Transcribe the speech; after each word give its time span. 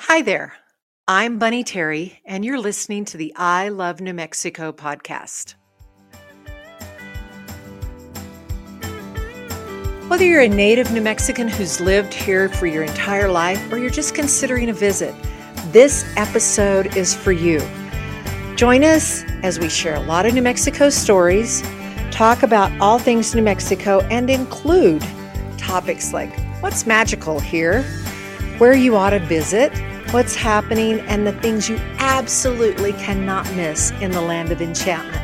Hi 0.00 0.20
there. 0.20 0.52
I'm 1.08 1.38
Bunny 1.38 1.64
Terry, 1.64 2.20
and 2.26 2.44
you're 2.44 2.60
listening 2.60 3.06
to 3.06 3.16
the 3.16 3.32
I 3.34 3.70
Love 3.70 4.02
New 4.02 4.12
Mexico 4.12 4.70
podcast. 4.70 5.54
Whether 10.08 10.24
you're 10.26 10.42
a 10.42 10.48
native 10.48 10.92
New 10.92 11.00
Mexican 11.00 11.48
who's 11.48 11.80
lived 11.80 12.12
here 12.12 12.50
for 12.50 12.66
your 12.66 12.84
entire 12.84 13.30
life 13.30 13.72
or 13.72 13.78
you're 13.78 13.88
just 13.88 14.14
considering 14.14 14.68
a 14.68 14.74
visit, 14.74 15.14
this 15.72 16.04
episode 16.18 16.94
is 16.94 17.16
for 17.16 17.32
you. 17.32 17.58
Join 18.54 18.84
us 18.84 19.24
as 19.42 19.58
we 19.58 19.70
share 19.70 19.94
a 19.94 20.00
lot 20.00 20.26
of 20.26 20.34
New 20.34 20.42
Mexico 20.42 20.90
stories, 20.90 21.62
talk 22.10 22.42
about 22.42 22.70
all 22.82 22.98
things 22.98 23.34
New 23.34 23.42
Mexico, 23.42 24.00
and 24.02 24.28
include 24.28 25.02
topics 25.56 26.12
like 26.12 26.38
what's 26.60 26.86
magical 26.86 27.40
here, 27.40 27.82
where 28.58 28.74
you 28.74 28.96
ought 28.96 29.10
to 29.10 29.18
visit, 29.18 29.70
what's 30.12 30.34
happening, 30.34 31.00
and 31.00 31.26
the 31.26 31.32
things 31.32 31.68
you 31.68 31.76
absolutely 31.98 32.92
cannot 32.94 33.44
miss 33.54 33.90
in 34.00 34.10
the 34.10 34.20
land 34.20 34.50
of 34.50 34.62
enchantment. 34.62 35.22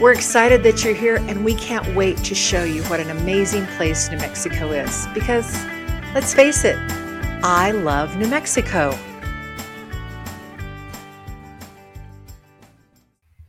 We're 0.00 0.12
excited 0.12 0.62
that 0.62 0.84
you're 0.84 0.94
here, 0.94 1.16
and 1.16 1.44
we 1.44 1.54
can't 1.54 1.94
wait 1.94 2.16
to 2.18 2.34
show 2.34 2.64
you 2.64 2.82
what 2.84 3.00
an 3.00 3.10
amazing 3.10 3.66
place 3.76 4.10
New 4.10 4.18
Mexico 4.18 4.70
is 4.70 5.06
because, 5.12 5.64
let's 6.14 6.32
face 6.32 6.64
it, 6.64 6.76
I 7.42 7.72
love 7.72 8.16
New 8.16 8.28
Mexico. 8.28 8.96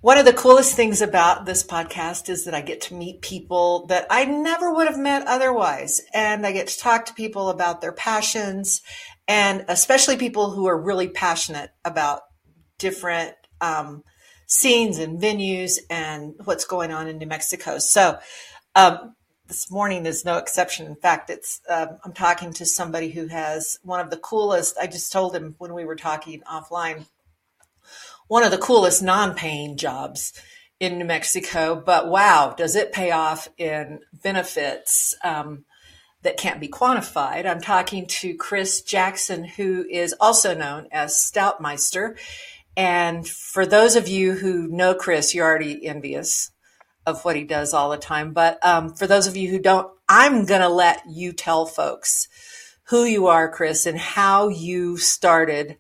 One 0.08 0.18
of 0.18 0.24
the 0.24 0.32
coolest 0.32 0.74
things 0.74 1.02
about 1.02 1.46
this 1.46 1.66
podcast 1.66 2.30
is 2.30 2.46
that 2.46 2.54
I 2.54 2.62
get 2.62 2.80
to 2.84 2.94
meet 2.94 3.20
people 3.20 3.88
that 3.88 4.08
I 4.10 4.24
never 4.24 4.74
would 4.74 4.88
have 4.88 4.98
met 4.98 5.28
otherwise. 5.28 6.00
And 6.14 6.48
I 6.48 6.54
get 6.54 6.68
to 6.68 6.80
talk 6.80 7.08
to 7.08 7.14
people 7.14 7.50
about 7.50 7.82
their 7.82 7.92
passions 7.92 8.82
and 9.28 9.66
especially 9.68 10.16
people 10.16 10.52
who 10.52 10.66
are 10.68 10.82
really 10.82 11.10
passionate 11.10 11.72
about 11.84 12.22
different 12.80 13.36
um, 13.60 14.02
scenes 14.46 14.98
and 14.98 15.22
venues 15.22 15.78
and 15.90 16.36
what's 16.46 16.64
going 16.64 16.94
on 16.94 17.10
in 17.10 17.18
New 17.18 17.28
Mexico. 17.28 17.78
So, 17.78 18.18
um, 18.76 19.14
this 19.48 19.70
morning 19.70 20.06
is 20.06 20.24
no 20.24 20.38
exception. 20.38 20.86
In 20.86 20.96
fact, 20.96 21.30
it's 21.30 21.60
um, 21.70 21.98
I'm 22.06 22.14
talking 22.14 22.54
to 22.54 22.66
somebody 22.66 23.10
who 23.10 23.28
has 23.28 23.78
one 23.84 24.00
of 24.00 24.10
the 24.10 24.18
coolest. 24.18 24.78
I 24.78 24.88
just 24.88 25.12
told 25.12 25.36
him 25.36 25.56
when 25.58 25.74
we 25.74 25.84
were 25.84 25.98
talking 25.98 26.44
offline 26.50 27.08
one 28.28 28.44
of 28.44 28.52
the 28.52 28.58
coolest 28.58 29.02
non-paying 29.02 29.78
jobs 29.78 30.34
in 30.80 30.98
New 30.98 31.06
Mexico. 31.06 31.82
But 31.84 32.08
wow, 32.10 32.54
does 32.58 32.76
it 32.76 32.94
pay 32.94 33.12
off 33.12 33.48
in 33.58 34.00
benefits 34.24 35.16
um, 35.24 35.66
that 36.22 36.38
can't 36.38 36.60
be 36.60 36.68
quantified? 36.68 37.46
I'm 37.46 37.62
talking 37.62 38.06
to 38.08 38.36
Chris 38.36 38.82
Jackson, 38.82 39.44
who 39.44 39.86
is 39.90 40.14
also 40.20 40.56
known 40.56 40.88
as 40.92 41.14
Stoutmeister. 41.14 42.18
And 42.76 43.28
for 43.28 43.66
those 43.66 43.96
of 43.96 44.08
you 44.08 44.34
who 44.34 44.68
know 44.68 44.94
Chris, 44.94 45.34
you're 45.34 45.48
already 45.48 45.86
envious 45.86 46.52
of 47.08 47.24
what 47.24 47.36
he 47.36 47.44
does 47.44 47.74
all 47.74 47.90
the 47.90 47.98
time. 47.98 48.34
But 48.34 48.64
um, 48.64 48.94
for 48.94 49.08
those 49.08 49.28
of 49.28 49.38
you 49.38 49.50
who 49.50 49.60
don't, 49.60 49.90
I'm 50.10 50.46
going 50.46 50.62
to 50.62 50.70
let 50.70 51.02
you 51.10 51.32
tell 51.34 51.66
folks 51.66 52.28
who 52.90 53.04
you 53.04 53.28
are, 53.28 53.50
Chris, 53.52 53.86
and 53.86 53.98
how 53.98 54.50
you 54.50 54.98
started 54.98 55.78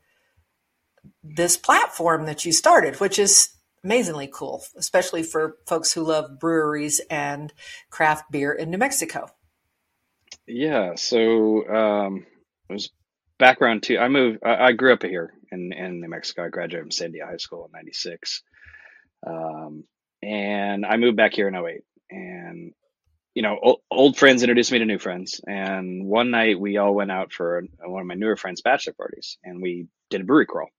this 1.35 1.57
platform 1.57 2.25
that 2.25 2.45
you 2.45 2.51
started, 2.51 2.99
which 2.99 3.19
is 3.19 3.49
amazingly 3.83 4.29
cool, 4.31 4.63
especially 4.75 5.23
for 5.23 5.57
folks 5.65 5.93
who 5.93 6.03
love 6.03 6.39
breweries 6.39 7.01
and 7.09 7.53
craft 7.89 8.31
beer 8.31 8.51
in 8.51 8.69
New 8.69 8.77
Mexico. 8.77 9.29
Yeah, 10.45 10.95
so 10.95 11.67
um, 11.67 12.25
it 12.69 12.73
was 12.73 12.89
background 13.37 13.83
too. 13.83 13.97
I 13.97 14.07
moved. 14.07 14.39
I, 14.43 14.67
I 14.67 14.71
grew 14.71 14.93
up 14.93 15.03
here 15.03 15.33
in, 15.51 15.73
in 15.73 16.01
New 16.01 16.09
Mexico. 16.09 16.45
I 16.45 16.49
graduated 16.49 16.83
from 16.83 17.11
Sandia 17.11 17.25
High 17.25 17.37
School 17.37 17.65
in 17.65 17.71
'96, 17.71 18.43
um, 19.25 19.83
and 20.21 20.85
I 20.85 20.97
moved 20.97 21.17
back 21.17 21.33
here 21.33 21.47
in 21.47 21.55
08. 21.55 21.81
And 22.09 22.73
you 23.35 23.41
know, 23.43 23.57
old, 23.61 23.79
old, 23.91 24.17
friends 24.17 24.41
introduced 24.41 24.71
me 24.71 24.79
to 24.79 24.85
new 24.85 24.99
friends. 24.99 25.41
And 25.45 26.05
one 26.05 26.31
night 26.31 26.59
we 26.59 26.77
all 26.77 26.95
went 26.95 27.11
out 27.11 27.31
for 27.31 27.63
one 27.83 28.01
of 28.01 28.07
my 28.07 28.15
newer 28.15 28.37
friends' 28.37 28.61
bachelor 28.61 28.93
parties, 28.93 29.37
and 29.43 29.61
we 29.61 29.87
did 30.09 30.21
a 30.21 30.23
brewery 30.23 30.45
crawl 30.45 30.69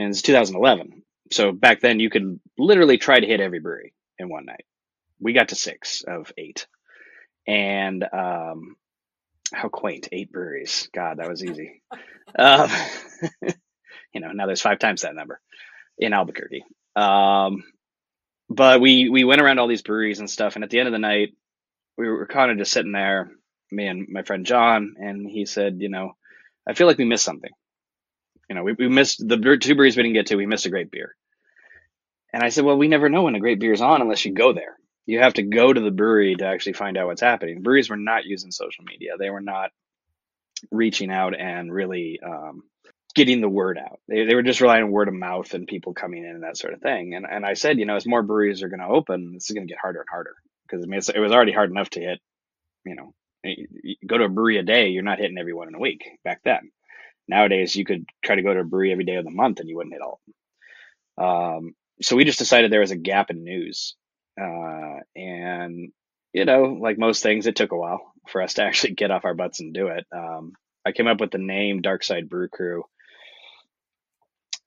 and 0.00 0.10
it's 0.10 0.22
2011. 0.22 1.02
So 1.30 1.52
back 1.52 1.80
then, 1.80 2.00
you 2.00 2.10
could 2.10 2.40
literally 2.58 2.98
try 2.98 3.20
to 3.20 3.26
hit 3.26 3.40
every 3.40 3.60
brewery 3.60 3.92
in 4.18 4.28
one 4.28 4.46
night. 4.46 4.64
We 5.20 5.32
got 5.34 5.48
to 5.48 5.54
six 5.54 6.02
of 6.02 6.32
eight, 6.38 6.66
and 7.46 8.02
um, 8.02 8.76
how 9.52 9.68
quaint! 9.68 10.08
Eight 10.10 10.32
breweries. 10.32 10.88
God, 10.94 11.18
that 11.18 11.28
was 11.28 11.44
easy. 11.44 11.82
um, 12.38 12.70
you 14.14 14.20
know, 14.20 14.32
now 14.32 14.46
there's 14.46 14.62
five 14.62 14.78
times 14.78 15.02
that 15.02 15.14
number 15.14 15.40
in 15.98 16.14
Albuquerque. 16.14 16.64
Um, 16.96 17.62
but 18.48 18.80
we 18.80 19.10
we 19.10 19.24
went 19.24 19.42
around 19.42 19.58
all 19.58 19.68
these 19.68 19.82
breweries 19.82 20.20
and 20.20 20.30
stuff, 20.30 20.54
and 20.54 20.64
at 20.64 20.70
the 20.70 20.78
end 20.78 20.88
of 20.88 20.92
the 20.92 20.98
night, 20.98 21.34
we 21.98 22.08
were 22.08 22.26
kind 22.26 22.50
of 22.50 22.56
just 22.58 22.72
sitting 22.72 22.92
there, 22.92 23.30
me 23.70 23.86
and 23.86 24.08
my 24.08 24.22
friend 24.22 24.46
John, 24.46 24.94
and 24.98 25.28
he 25.28 25.44
said, 25.44 25.76
you 25.80 25.90
know, 25.90 26.16
I 26.66 26.72
feel 26.72 26.86
like 26.86 26.98
we 26.98 27.04
missed 27.04 27.24
something 27.24 27.50
you 28.50 28.56
know, 28.56 28.64
we, 28.64 28.72
we 28.72 28.88
missed 28.88 29.26
the 29.26 29.36
two 29.36 29.76
breweries 29.76 29.96
we 29.96 30.02
didn't 30.02 30.16
get 30.16 30.26
to. 30.26 30.36
We 30.36 30.44
missed 30.44 30.66
a 30.66 30.70
great 30.70 30.90
beer. 30.90 31.14
And 32.32 32.42
I 32.42 32.48
said, 32.48 32.64
well, 32.64 32.76
we 32.76 32.88
never 32.88 33.08
know 33.08 33.22
when 33.22 33.36
a 33.36 33.40
great 33.40 33.60
beer 33.60 33.72
is 33.72 33.80
on 33.80 34.02
unless 34.02 34.24
you 34.24 34.34
go 34.34 34.52
there. 34.52 34.76
You 35.06 35.20
have 35.20 35.34
to 35.34 35.42
go 35.42 35.72
to 35.72 35.80
the 35.80 35.92
brewery 35.92 36.34
to 36.34 36.46
actually 36.46 36.72
find 36.74 36.98
out 36.98 37.06
what's 37.06 37.20
happening. 37.20 37.62
Breweries 37.62 37.88
were 37.88 37.96
not 37.96 38.24
using 38.24 38.50
social 38.50 38.84
media. 38.84 39.12
They 39.18 39.30
were 39.30 39.40
not 39.40 39.70
reaching 40.72 41.12
out 41.12 41.38
and 41.38 41.72
really 41.72 42.18
um, 42.24 42.64
getting 43.14 43.40
the 43.40 43.48
word 43.48 43.78
out. 43.78 44.00
They, 44.08 44.24
they 44.26 44.34
were 44.34 44.42
just 44.42 44.60
relying 44.60 44.84
on 44.84 44.90
word 44.90 45.08
of 45.08 45.14
mouth 45.14 45.54
and 45.54 45.66
people 45.66 45.94
coming 45.94 46.24
in 46.24 46.30
and 46.30 46.42
that 46.42 46.56
sort 46.56 46.74
of 46.74 46.80
thing. 46.80 47.14
And 47.14 47.26
and 47.28 47.46
I 47.46 47.54
said, 47.54 47.78
you 47.78 47.86
know, 47.86 47.96
as 47.96 48.06
more 48.06 48.22
breweries 48.22 48.62
are 48.62 48.68
going 48.68 48.80
to 48.80 48.86
open, 48.86 49.32
this 49.34 49.48
is 49.48 49.54
going 49.54 49.66
to 49.66 49.72
get 49.72 49.80
harder 49.80 50.00
and 50.00 50.08
harder 50.10 50.34
because 50.66 50.84
I 50.84 50.86
mean, 50.86 51.00
it 51.14 51.20
was 51.20 51.32
already 51.32 51.52
hard 51.52 51.70
enough 51.70 51.90
to 51.90 52.00
hit. 52.00 52.20
You 52.84 52.96
know, 52.96 53.14
you 53.44 53.96
go 54.06 54.18
to 54.18 54.24
a 54.24 54.28
brewery 54.28 54.58
a 54.58 54.62
day, 54.62 54.88
you're 54.88 55.02
not 55.02 55.18
hitting 55.18 55.38
everyone 55.38 55.68
in 55.68 55.74
a 55.74 55.80
week 55.80 56.02
back 56.24 56.42
then. 56.44 56.70
Nowadays, 57.28 57.76
you 57.76 57.84
could 57.84 58.06
try 58.24 58.36
to 58.36 58.42
go 58.42 58.52
to 58.54 58.60
a 58.60 58.64
brewery 58.64 58.92
every 58.92 59.04
day 59.04 59.16
of 59.16 59.24
the 59.24 59.30
month 59.30 59.60
and 59.60 59.68
you 59.68 59.76
wouldn't 59.76 59.94
hit 59.94 60.02
all 60.02 60.20
Um, 61.18 61.74
so 62.02 62.16
we 62.16 62.24
just 62.24 62.38
decided 62.38 62.72
there 62.72 62.80
was 62.80 62.90
a 62.90 62.96
gap 62.96 63.30
in 63.30 63.44
news. 63.44 63.96
Uh, 64.40 65.00
and, 65.14 65.92
you 66.32 66.44
know, 66.44 66.78
like 66.80 66.98
most 66.98 67.22
things, 67.22 67.46
it 67.46 67.56
took 67.56 67.72
a 67.72 67.76
while 67.76 68.12
for 68.28 68.42
us 68.42 68.54
to 68.54 68.64
actually 68.64 68.94
get 68.94 69.10
off 69.10 69.24
our 69.24 69.34
butts 69.34 69.60
and 69.60 69.74
do 69.74 69.88
it. 69.88 70.06
Um, 70.14 70.52
I 70.84 70.92
came 70.92 71.06
up 71.06 71.20
with 71.20 71.30
the 71.30 71.38
name 71.38 71.82
Dark 71.82 72.02
Side 72.02 72.28
Brew 72.28 72.48
Crew. 72.48 72.84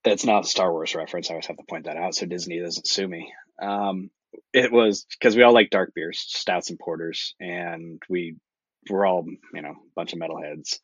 It's 0.06 0.26
not 0.26 0.46
a 0.46 0.48
Star 0.48 0.72
Wars 0.72 0.96
reference. 0.96 1.30
I 1.30 1.34
always 1.34 1.48
have 1.48 1.58
to 1.58 1.64
point 1.70 1.86
that 1.86 1.98
out 1.98 2.14
so 2.16 2.26
Disney 2.26 2.60
doesn't 2.60 2.88
sue 2.88 3.08
me. 3.08 3.34
Um, 3.62 4.10
it 4.54 4.72
was 4.72 5.06
because 5.06 5.36
we 5.36 5.44
all 5.44 5.54
like 5.54 5.70
dark 5.70 5.94
beers, 5.96 6.20
stouts 6.28 6.70
and 6.70 6.80
porters, 6.80 7.36
and 7.40 8.02
we 8.10 8.36
were 8.90 9.06
all, 9.06 9.26
you 9.54 9.62
know, 9.62 9.70
a 9.70 9.94
bunch 9.96 10.14
of 10.14 10.20
metalheads 10.20 10.80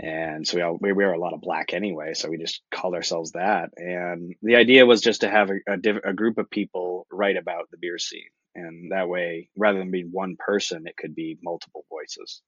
and 0.00 0.46
so 0.46 0.56
we 0.56 0.62
all 0.62 0.78
we 0.80 0.92
wear 0.92 1.12
a 1.12 1.18
lot 1.18 1.34
of 1.34 1.40
black 1.40 1.72
anyway 1.72 2.14
so 2.14 2.28
we 2.28 2.36
just 2.36 2.62
called 2.72 2.94
ourselves 2.94 3.32
that. 3.32 3.70
And 3.76 4.34
the 4.42 4.56
idea 4.56 4.86
was 4.86 5.00
just 5.00 5.20
to 5.20 5.30
have 5.30 5.50
a, 5.50 5.72
a, 5.72 5.76
div- 5.76 6.04
a, 6.04 6.12
group 6.12 6.38
of 6.38 6.50
people 6.50 7.06
write 7.12 7.36
about 7.36 7.70
the 7.70 7.78
beer 7.78 7.98
scene. 7.98 8.22
And 8.56 8.92
that 8.92 9.08
way 9.08 9.48
rather 9.56 9.78
than 9.78 9.90
being 9.90 10.10
one 10.10 10.36
person 10.36 10.86
it 10.86 10.96
could 10.96 11.14
be 11.14 11.38
multiple 11.42 11.84
voices. 11.88 12.42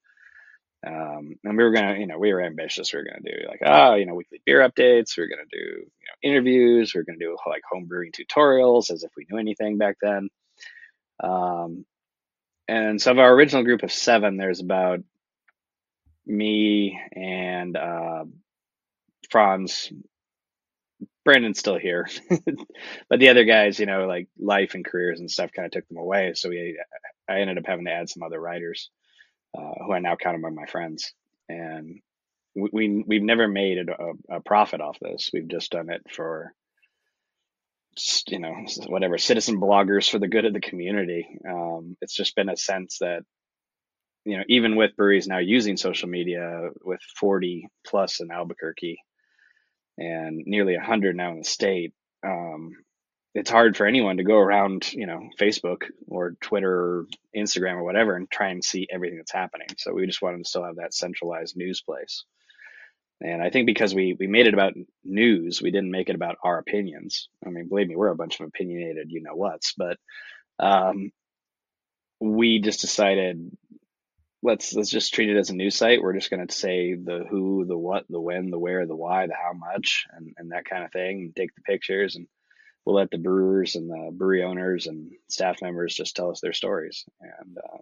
Um, 0.86 1.36
and 1.44 1.56
we 1.56 1.64
were 1.64 1.72
gonna 1.72 1.98
you 1.98 2.06
know 2.06 2.18
we 2.18 2.32
were 2.32 2.42
ambitious. 2.42 2.92
We 2.92 2.98
were 2.98 3.04
gonna 3.04 3.20
do 3.24 3.48
like 3.48 3.60
oh 3.64 3.94
you 3.94 4.06
know 4.06 4.14
weekly 4.14 4.40
beer 4.44 4.60
updates. 4.60 5.16
We 5.16 5.22
were 5.22 5.28
gonna 5.28 5.42
do 5.50 5.58
you 5.58 5.82
know 5.82 6.30
interviews. 6.30 6.92
We 6.94 7.00
were 7.00 7.04
gonna 7.04 7.18
do 7.18 7.36
like 7.46 7.62
home 7.70 7.86
brewing 7.86 8.12
tutorials 8.12 8.90
as 8.90 9.02
if 9.02 9.10
we 9.16 9.26
knew 9.30 9.38
anything 9.38 9.78
back 9.78 9.96
then. 10.02 10.28
Um, 11.22 11.86
and 12.68 13.00
so 13.00 13.12
of 13.12 13.18
our 13.18 13.32
original 13.32 13.64
group 13.64 13.82
of 13.82 13.92
seven 13.92 14.36
there's 14.36 14.60
about 14.60 15.00
me 16.26 17.00
and 17.12 17.76
uh, 17.76 18.24
Franz. 19.30 19.90
Brandon's 21.24 21.58
still 21.58 21.76
here, 21.76 22.08
but 23.08 23.18
the 23.18 23.30
other 23.30 23.44
guys, 23.44 23.80
you 23.80 23.86
know, 23.86 24.06
like 24.06 24.28
life 24.38 24.74
and 24.74 24.84
careers 24.84 25.18
and 25.18 25.28
stuff, 25.28 25.50
kind 25.50 25.66
of 25.66 25.72
took 25.72 25.88
them 25.88 25.96
away. 25.96 26.34
So 26.34 26.48
we, 26.50 26.78
I 27.28 27.40
ended 27.40 27.58
up 27.58 27.66
having 27.66 27.86
to 27.86 27.90
add 27.90 28.08
some 28.08 28.22
other 28.22 28.40
writers, 28.40 28.90
uh, 29.58 29.72
who 29.84 29.92
I 29.92 29.98
now 29.98 30.14
count 30.14 30.36
among 30.36 30.54
my 30.54 30.66
friends, 30.66 31.12
and 31.48 32.00
we, 32.54 33.04
we 33.06 33.16
have 33.16 33.24
never 33.24 33.48
made 33.48 33.88
a, 33.88 34.36
a, 34.36 34.40
profit 34.40 34.80
off 34.80 34.98
this. 35.00 35.30
We've 35.32 35.48
just 35.48 35.72
done 35.72 35.90
it 35.90 36.02
for, 36.10 36.54
just, 37.96 38.30
you 38.30 38.38
know, 38.38 38.54
whatever 38.86 39.18
citizen 39.18 39.60
bloggers 39.60 40.08
for 40.08 40.18
the 40.18 40.28
good 40.28 40.44
of 40.44 40.52
the 40.52 40.60
community. 40.60 41.26
Um, 41.48 41.96
it's 42.00 42.14
just 42.14 42.34
been 42.34 42.48
a 42.48 42.56
sense 42.56 42.98
that 43.00 43.24
you 44.26 44.36
know, 44.36 44.44
even 44.48 44.74
with 44.74 44.96
breweries 44.96 45.28
now 45.28 45.38
using 45.38 45.76
social 45.76 46.08
media 46.08 46.70
with 46.84 47.00
40 47.18 47.68
plus 47.86 48.20
in 48.20 48.32
Albuquerque 48.32 48.98
and 49.96 50.42
nearly 50.46 50.74
100 50.76 51.16
now 51.16 51.30
in 51.30 51.38
the 51.38 51.44
state, 51.44 51.94
um, 52.26 52.72
it's 53.34 53.50
hard 53.50 53.76
for 53.76 53.86
anyone 53.86 54.16
to 54.16 54.24
go 54.24 54.36
around, 54.36 54.92
you 54.92 55.06
know, 55.06 55.28
Facebook 55.38 55.84
or 56.08 56.32
Twitter 56.40 56.72
or 56.72 57.06
Instagram 57.36 57.74
or 57.74 57.84
whatever 57.84 58.16
and 58.16 58.28
try 58.28 58.48
and 58.48 58.64
see 58.64 58.88
everything 58.92 59.18
that's 59.18 59.32
happening. 59.32 59.68
So 59.78 59.94
we 59.94 60.06
just 60.06 60.22
wanted 60.22 60.38
to 60.38 60.48
still 60.48 60.64
have 60.64 60.76
that 60.76 60.92
centralized 60.92 61.56
news 61.56 61.80
place. 61.80 62.24
And 63.20 63.40
I 63.40 63.50
think 63.50 63.66
because 63.66 63.94
we 63.94 64.16
we 64.18 64.26
made 64.26 64.46
it 64.46 64.54
about 64.54 64.74
news, 65.04 65.62
we 65.62 65.70
didn't 65.70 65.90
make 65.90 66.08
it 66.08 66.16
about 66.16 66.36
our 66.42 66.58
opinions. 66.58 67.28
I 67.46 67.50
mean, 67.50 67.68
believe 67.68 67.88
me, 67.88 67.96
we're 67.96 68.08
a 68.08 68.16
bunch 68.16 68.40
of 68.40 68.46
opinionated, 68.46 69.06
you 69.10 69.22
know 69.22 69.34
what's, 69.34 69.72
but 69.74 69.98
um, 70.58 71.12
we 72.20 72.60
just 72.60 72.80
decided 72.80 73.50
let's 74.42 74.72
let's 74.74 74.90
just 74.90 75.14
treat 75.14 75.30
it 75.30 75.38
as 75.38 75.50
a 75.50 75.54
news 75.54 75.76
site. 75.76 76.02
We're 76.02 76.14
just 76.14 76.30
going 76.30 76.46
to 76.46 76.54
say 76.54 76.94
the 76.94 77.24
who, 77.28 77.64
the 77.66 77.76
what, 77.76 78.04
the 78.08 78.20
when, 78.20 78.50
the 78.50 78.58
where, 78.58 78.86
the 78.86 78.96
why, 78.96 79.26
the 79.26 79.34
how 79.34 79.52
much, 79.52 80.06
and 80.12 80.34
and 80.36 80.52
that 80.52 80.64
kind 80.64 80.84
of 80.84 80.92
thing. 80.92 81.22
And 81.22 81.36
take 81.36 81.54
the 81.54 81.62
pictures, 81.62 82.16
and 82.16 82.26
we'll 82.84 82.96
let 82.96 83.10
the 83.10 83.18
brewers 83.18 83.74
and 83.74 83.90
the 83.90 84.10
brewery 84.12 84.44
owners 84.44 84.86
and 84.86 85.12
staff 85.28 85.60
members 85.62 85.94
just 85.94 86.16
tell 86.16 86.30
us 86.30 86.40
their 86.40 86.52
stories. 86.52 87.04
And 87.20 87.58
uh, 87.58 87.78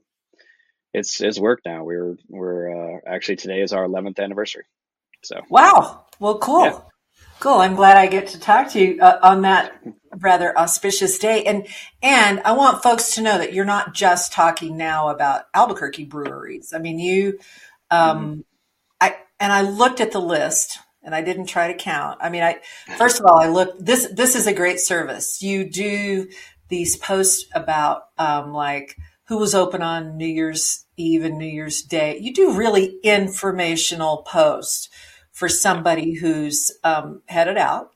it's 0.92 1.20
it's 1.20 1.38
worked 1.38 1.66
now. 1.66 1.84
We're 1.84 2.16
we're 2.28 2.96
uh, 2.96 3.00
actually 3.06 3.36
today 3.36 3.60
is 3.60 3.72
our 3.72 3.86
11th 3.86 4.18
anniversary. 4.18 4.64
So 5.22 5.40
wow, 5.48 6.06
well, 6.20 6.38
cool. 6.38 6.64
Yeah. 6.64 6.80
Cool. 7.40 7.58
I'm 7.58 7.74
glad 7.74 7.96
I 7.96 8.06
get 8.06 8.28
to 8.28 8.40
talk 8.40 8.70
to 8.70 8.80
you 8.80 9.00
uh, 9.02 9.18
on 9.22 9.42
that 9.42 9.80
rather 10.20 10.56
auspicious 10.58 11.18
day. 11.18 11.44
And 11.44 11.66
and 12.02 12.40
I 12.40 12.52
want 12.52 12.82
folks 12.82 13.14
to 13.14 13.22
know 13.22 13.38
that 13.38 13.52
you're 13.52 13.64
not 13.64 13.94
just 13.94 14.32
talking 14.32 14.76
now 14.76 15.08
about 15.08 15.44
Albuquerque 15.54 16.04
breweries. 16.04 16.72
I 16.74 16.78
mean, 16.78 16.98
you 16.98 17.38
um 17.90 18.18
mm-hmm. 18.18 18.40
I 19.00 19.16
and 19.40 19.52
I 19.52 19.62
looked 19.62 20.00
at 20.00 20.12
the 20.12 20.20
list 20.20 20.78
and 21.02 21.14
I 21.14 21.22
didn't 21.22 21.46
try 21.46 21.68
to 21.68 21.78
count. 21.78 22.18
I 22.22 22.30
mean, 22.30 22.42
I 22.42 22.58
first 22.96 23.20
of 23.20 23.26
all, 23.26 23.38
I 23.38 23.48
looked 23.48 23.84
this 23.84 24.08
this 24.12 24.36
is 24.36 24.46
a 24.46 24.54
great 24.54 24.80
service. 24.80 25.42
You 25.42 25.68
do 25.68 26.28
these 26.68 26.96
posts 26.96 27.46
about 27.54 28.04
um 28.18 28.52
like 28.52 28.96
who 29.28 29.38
was 29.38 29.54
open 29.54 29.82
on 29.82 30.16
New 30.16 30.26
Year's 30.26 30.84
Eve 30.96 31.24
and 31.24 31.38
New 31.38 31.46
Year's 31.46 31.82
Day. 31.82 32.18
You 32.18 32.32
do 32.32 32.56
really 32.56 32.98
informational 33.02 34.18
posts 34.18 34.88
for 35.34 35.48
somebody 35.48 36.14
who's 36.14 36.70
um, 36.84 37.20
headed 37.26 37.58
out 37.58 37.90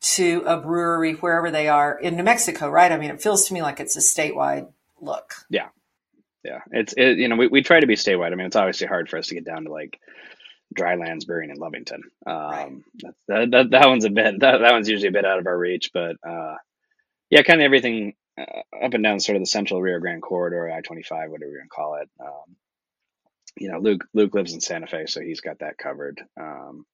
to 0.00 0.42
a 0.46 0.56
brewery 0.56 1.12
wherever 1.12 1.50
they 1.50 1.68
are 1.68 1.96
in 1.98 2.16
New 2.16 2.22
Mexico, 2.22 2.68
right? 2.68 2.90
I 2.90 2.96
mean, 2.96 3.10
it 3.10 3.22
feels 3.22 3.46
to 3.46 3.54
me 3.54 3.62
like 3.62 3.78
it's 3.78 3.96
a 3.96 4.00
statewide 4.00 4.72
look. 5.00 5.34
Yeah, 5.50 5.68
yeah. 6.42 6.60
It's 6.72 6.94
it, 6.96 7.18
you 7.18 7.28
know 7.28 7.36
we, 7.36 7.48
we 7.48 7.62
try 7.62 7.78
to 7.78 7.86
be 7.86 7.94
statewide. 7.94 8.32
I 8.32 8.36
mean, 8.36 8.46
it's 8.46 8.56
obviously 8.56 8.86
hard 8.86 9.08
for 9.08 9.18
us 9.18 9.28
to 9.28 9.34
get 9.34 9.44
down 9.44 9.64
to 9.64 9.70
like 9.70 10.00
Drylands 10.74 11.26
Brewing 11.26 11.50
in 11.50 11.58
Lovington. 11.58 12.00
Um, 12.26 12.84
right. 13.04 13.14
that, 13.28 13.50
that, 13.50 13.70
that 13.70 13.88
one's 13.88 14.06
a 14.06 14.10
bit 14.10 14.40
that, 14.40 14.58
that 14.58 14.72
one's 14.72 14.88
usually 14.88 15.08
a 15.08 15.12
bit 15.12 15.26
out 15.26 15.38
of 15.38 15.46
our 15.46 15.58
reach, 15.58 15.90
but 15.92 16.16
uh, 16.26 16.54
yeah, 17.28 17.42
kind 17.42 17.60
of 17.60 17.66
everything 17.66 18.14
uh, 18.38 18.62
up 18.82 18.94
and 18.94 19.04
down 19.04 19.20
sort 19.20 19.36
of 19.36 19.42
the 19.42 19.46
central 19.46 19.82
Rio 19.82 19.98
Grande 19.98 20.22
corridor, 20.22 20.70
I 20.70 20.80
twenty 20.80 21.02
five, 21.02 21.30
whatever 21.30 21.50
you 21.50 21.58
want 21.58 21.70
to 21.70 21.74
call 21.74 21.94
it. 21.96 22.08
Um, 22.18 22.56
you 23.56 23.70
know, 23.70 23.78
Luke 23.78 24.04
Luke 24.14 24.34
lives 24.34 24.52
in 24.52 24.60
Santa 24.60 24.86
Fe, 24.86 25.06
so 25.06 25.20
he's 25.20 25.40
got 25.40 25.60
that 25.60 25.78
covered. 25.78 26.20
Um, 26.38 26.86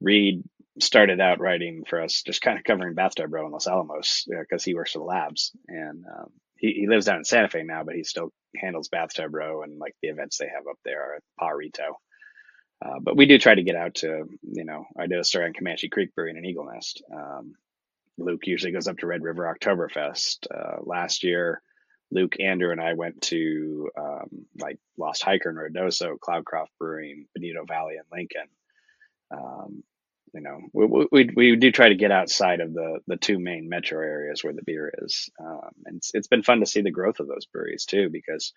Reed 0.00 0.44
started 0.80 1.20
out 1.20 1.40
writing 1.40 1.84
for 1.88 2.00
us, 2.00 2.22
just 2.22 2.42
kind 2.42 2.58
of 2.58 2.64
covering 2.64 2.94
Bathtub 2.94 3.32
Row 3.32 3.46
in 3.46 3.52
Los 3.52 3.66
Alamos 3.66 4.24
because 4.28 4.62
he 4.62 4.74
works 4.74 4.92
for 4.92 5.00
the 5.00 5.04
labs, 5.04 5.52
and 5.66 6.04
um, 6.06 6.30
he, 6.56 6.72
he 6.72 6.88
lives 6.88 7.06
down 7.06 7.18
in 7.18 7.24
Santa 7.24 7.48
Fe 7.48 7.62
now, 7.62 7.84
but 7.84 7.94
he 7.94 8.04
still 8.04 8.32
handles 8.56 8.88
Bathtub 8.88 9.34
Row 9.34 9.62
and 9.62 9.78
like 9.78 9.94
the 10.02 10.08
events 10.08 10.38
they 10.38 10.48
have 10.48 10.66
up 10.68 10.78
there 10.84 11.16
at 11.16 11.22
Pajarito. 11.40 11.94
Uh, 12.84 13.00
but 13.00 13.16
we 13.16 13.26
do 13.26 13.38
try 13.38 13.54
to 13.54 13.62
get 13.64 13.74
out 13.74 13.96
to, 13.96 14.24
you 14.42 14.64
know, 14.64 14.84
I 14.96 15.06
did 15.06 15.18
a 15.18 15.24
story 15.24 15.46
on 15.46 15.52
Comanche 15.52 15.88
Creek 15.88 16.14
Brewing 16.14 16.36
in 16.36 16.44
Eagle 16.44 16.66
Nest. 16.72 17.02
Um, 17.12 17.54
Luke 18.18 18.46
usually 18.46 18.72
goes 18.72 18.86
up 18.86 18.98
to 18.98 19.06
Red 19.06 19.22
River 19.22 19.52
Oktoberfest. 19.52 20.46
Uh, 20.52 20.76
last 20.82 21.24
year, 21.24 21.60
Luke, 22.10 22.36
Andrew, 22.40 22.72
and 22.72 22.80
I 22.80 22.94
went 22.94 23.22
to 23.22 23.90
um, 23.98 24.46
like 24.58 24.78
Lost 24.96 25.22
Hiker 25.22 25.50
and 25.50 25.58
Ruidoso, 25.58 26.18
Cloudcroft 26.18 26.68
Brewing, 26.78 27.26
Bonito 27.34 27.64
Valley, 27.66 27.96
and 27.96 28.06
Lincoln. 28.12 28.48
Um, 29.30 29.82
you 30.34 30.40
know, 30.42 30.60
we, 30.72 31.06
we, 31.10 31.30
we 31.34 31.56
do 31.56 31.72
try 31.72 31.88
to 31.88 31.94
get 31.94 32.12
outside 32.12 32.60
of 32.60 32.74
the 32.74 33.00
the 33.06 33.16
two 33.16 33.38
main 33.38 33.68
metro 33.68 34.00
areas 34.00 34.44
where 34.44 34.52
the 34.52 34.62
beer 34.64 34.92
is, 35.02 35.30
um, 35.40 35.70
and 35.86 35.96
it's, 35.96 36.10
it's 36.14 36.28
been 36.28 36.42
fun 36.42 36.60
to 36.60 36.66
see 36.66 36.82
the 36.82 36.90
growth 36.90 37.20
of 37.20 37.28
those 37.28 37.46
breweries 37.46 37.84
too. 37.86 38.10
Because 38.10 38.52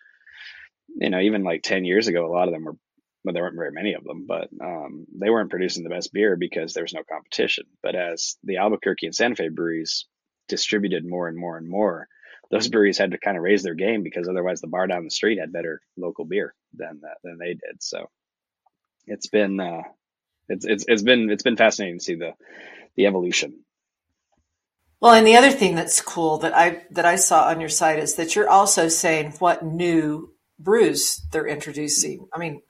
you 0.96 1.10
know, 1.10 1.20
even 1.20 1.44
like 1.44 1.64
ten 1.64 1.86
years 1.86 2.08
ago, 2.08 2.26
a 2.26 2.34
lot 2.34 2.48
of 2.48 2.54
them 2.54 2.66
were 2.66 2.76
well, 3.24 3.34
there 3.34 3.44
weren't 3.44 3.56
very 3.56 3.72
many 3.72 3.94
of 3.94 4.04
them, 4.04 4.26
but 4.28 4.50
um, 4.64 5.06
they 5.20 5.30
weren't 5.30 5.52
producing 5.52 5.84
the 5.84 5.90
best 5.90 6.12
beer 6.12 6.36
because 6.38 6.74
there 6.74 6.84
was 6.84 6.94
no 6.94 7.04
competition. 7.10 7.66
But 7.84 7.96
as 7.96 8.38
the 8.44 8.58
Albuquerque 8.58 9.06
and 9.08 9.16
Santa 9.16 9.36
Fe 9.36 9.50
breweries 9.50 10.08
distributed 10.48 11.06
more 11.08 11.28
and 11.28 11.38
more 11.38 11.58
and 11.58 11.70
more, 11.70 12.08
those 12.52 12.68
breweries 12.68 12.98
had 12.98 13.12
to 13.12 13.18
kind 13.18 13.38
of 13.38 13.44
raise 13.44 13.64
their 13.64 13.74
game 13.74 14.04
because 14.04 14.28
otherwise 14.28 14.62
the 14.62 14.68
bar 14.68 14.86
down 14.86 15.06
the 15.06 15.10
street 15.10 15.40
had 15.40 15.54
better 15.54 15.82
local 15.98 16.26
beer 16.26 16.54
than 16.74 17.02
uh, 17.04 17.14
than 17.24 17.38
they 17.38 17.54
did. 17.54 17.82
So 17.82 18.10
it's 19.08 19.28
been 19.28 19.60
uh, 19.60 19.84
it's 20.50 20.66
it's 20.66 20.86
it's 20.88 21.02
been 21.02 21.30
it's 21.30 21.44
been 21.44 21.58
fascinating 21.58 22.00
to 22.00 22.04
see 22.04 22.16
the 22.16 22.34
the 22.96 23.08
evolution. 23.08 23.64
Well, 25.00 25.14
and 25.14 25.26
the 25.26 25.38
other 25.38 25.50
thing 25.50 25.76
that's 25.76 26.02
cool 26.02 26.40
that 26.40 26.56
I 26.56 26.84
that 26.92 27.06
I 27.06 27.16
saw 27.16 27.48
on 27.48 27.60
your 27.60 27.70
site 27.70 28.00
is 28.00 28.16
that 28.16 28.36
you're 28.36 28.50
also 28.50 28.88
saying 28.90 29.32
what 29.40 29.66
new 29.66 30.34
brews 30.60 31.22
they're 31.32 31.48
introducing. 31.48 32.28
I 32.34 32.38
mean, 32.38 32.62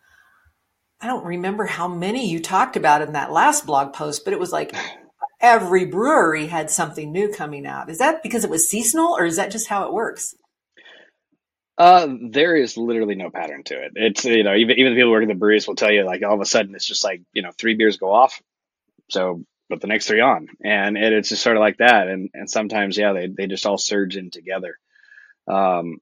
I 1.01 1.07
don't 1.07 1.25
remember 1.25 1.65
how 1.65 1.87
many 1.87 2.29
you 2.29 2.39
talked 2.39 2.77
about 2.77 3.01
in 3.01 3.13
that 3.13 3.31
last 3.31 3.65
blog 3.65 3.93
post, 3.93 4.23
but 4.23 4.33
it 4.33 4.39
was 4.39 4.51
like 4.51 4.73
every 5.41 5.85
brewery 5.85 6.47
had 6.47 6.69
something 6.69 7.11
new 7.11 7.29
coming 7.29 7.65
out. 7.65 7.89
Is 7.89 7.97
that 7.97 8.23
because 8.23 8.43
it 8.43 8.49
was 8.49 8.69
seasonal 8.69 9.17
or 9.17 9.25
is 9.25 9.37
that 9.37 9.51
just 9.51 9.67
how 9.67 9.85
it 9.85 9.93
works? 9.93 10.35
Uh, 11.77 12.07
there 12.29 12.55
is 12.55 12.77
literally 12.77 13.15
no 13.15 13.29
pattern 13.31 13.63
to 13.63 13.73
it. 13.73 13.93
It's, 13.95 14.23
you 14.23 14.43
know, 14.43 14.55
even, 14.55 14.77
even 14.77 14.93
the 14.93 14.99
people 14.99 15.11
working 15.11 15.29
the 15.29 15.35
breweries 15.35 15.67
will 15.67 15.75
tell 15.75 15.91
you 15.91 16.03
like 16.03 16.21
all 16.23 16.35
of 16.35 16.41
a 16.41 16.45
sudden 16.45 16.75
it's 16.75 16.85
just 16.85 17.03
like, 17.03 17.21
you 17.33 17.41
know, 17.41 17.51
three 17.57 17.75
beers 17.75 17.97
go 17.97 18.13
off. 18.13 18.39
So 19.09 19.43
put 19.69 19.81
the 19.81 19.87
next 19.87 20.07
three 20.07 20.21
on 20.21 20.47
and 20.63 20.97
it, 20.97 21.13
it's 21.13 21.29
just 21.29 21.41
sort 21.41 21.57
of 21.57 21.61
like 21.61 21.77
that. 21.77 22.07
And, 22.07 22.29
and 22.33 22.49
sometimes, 22.49 22.97
yeah, 22.97 23.13
they, 23.13 23.27
they 23.27 23.47
just 23.47 23.65
all 23.65 23.77
surge 23.77 24.15
in 24.15 24.29
together. 24.29 24.77
Um, 25.47 25.97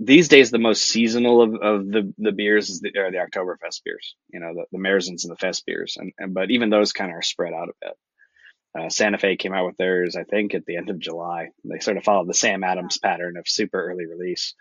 these 0.00 0.28
days, 0.28 0.50
the 0.50 0.58
most 0.58 0.82
seasonal 0.82 1.40
of, 1.42 1.54
of 1.54 1.86
the, 1.86 2.12
the 2.18 2.32
beers 2.32 2.68
is 2.68 2.80
the, 2.80 2.90
are 2.98 3.10
the 3.10 3.18
Oktoberfest 3.18 3.84
beers, 3.84 4.16
you 4.28 4.40
know, 4.40 4.52
the, 4.54 4.64
the 4.76 4.78
and 4.78 5.30
the 5.30 5.36
Fest 5.36 5.64
beers. 5.64 5.96
And, 5.98 6.12
and, 6.18 6.34
but 6.34 6.50
even 6.50 6.70
those 6.70 6.92
kind 6.92 7.10
of 7.10 7.16
are 7.16 7.22
spread 7.22 7.52
out 7.52 7.68
a 7.68 7.86
bit. 7.86 7.96
Uh, 8.78 8.88
Santa 8.88 9.18
Fe 9.18 9.36
came 9.36 9.52
out 9.52 9.66
with 9.66 9.76
theirs, 9.76 10.16
I 10.16 10.24
think, 10.24 10.54
at 10.54 10.64
the 10.64 10.76
end 10.76 10.88
of 10.88 10.98
July. 10.98 11.50
They 11.64 11.80
sort 11.80 11.98
of 11.98 12.04
followed 12.04 12.28
the 12.28 12.34
Sam 12.34 12.64
Adams 12.64 12.98
pattern 12.98 13.36
of 13.36 13.48
super 13.48 13.82
early 13.82 14.06
release. 14.06 14.54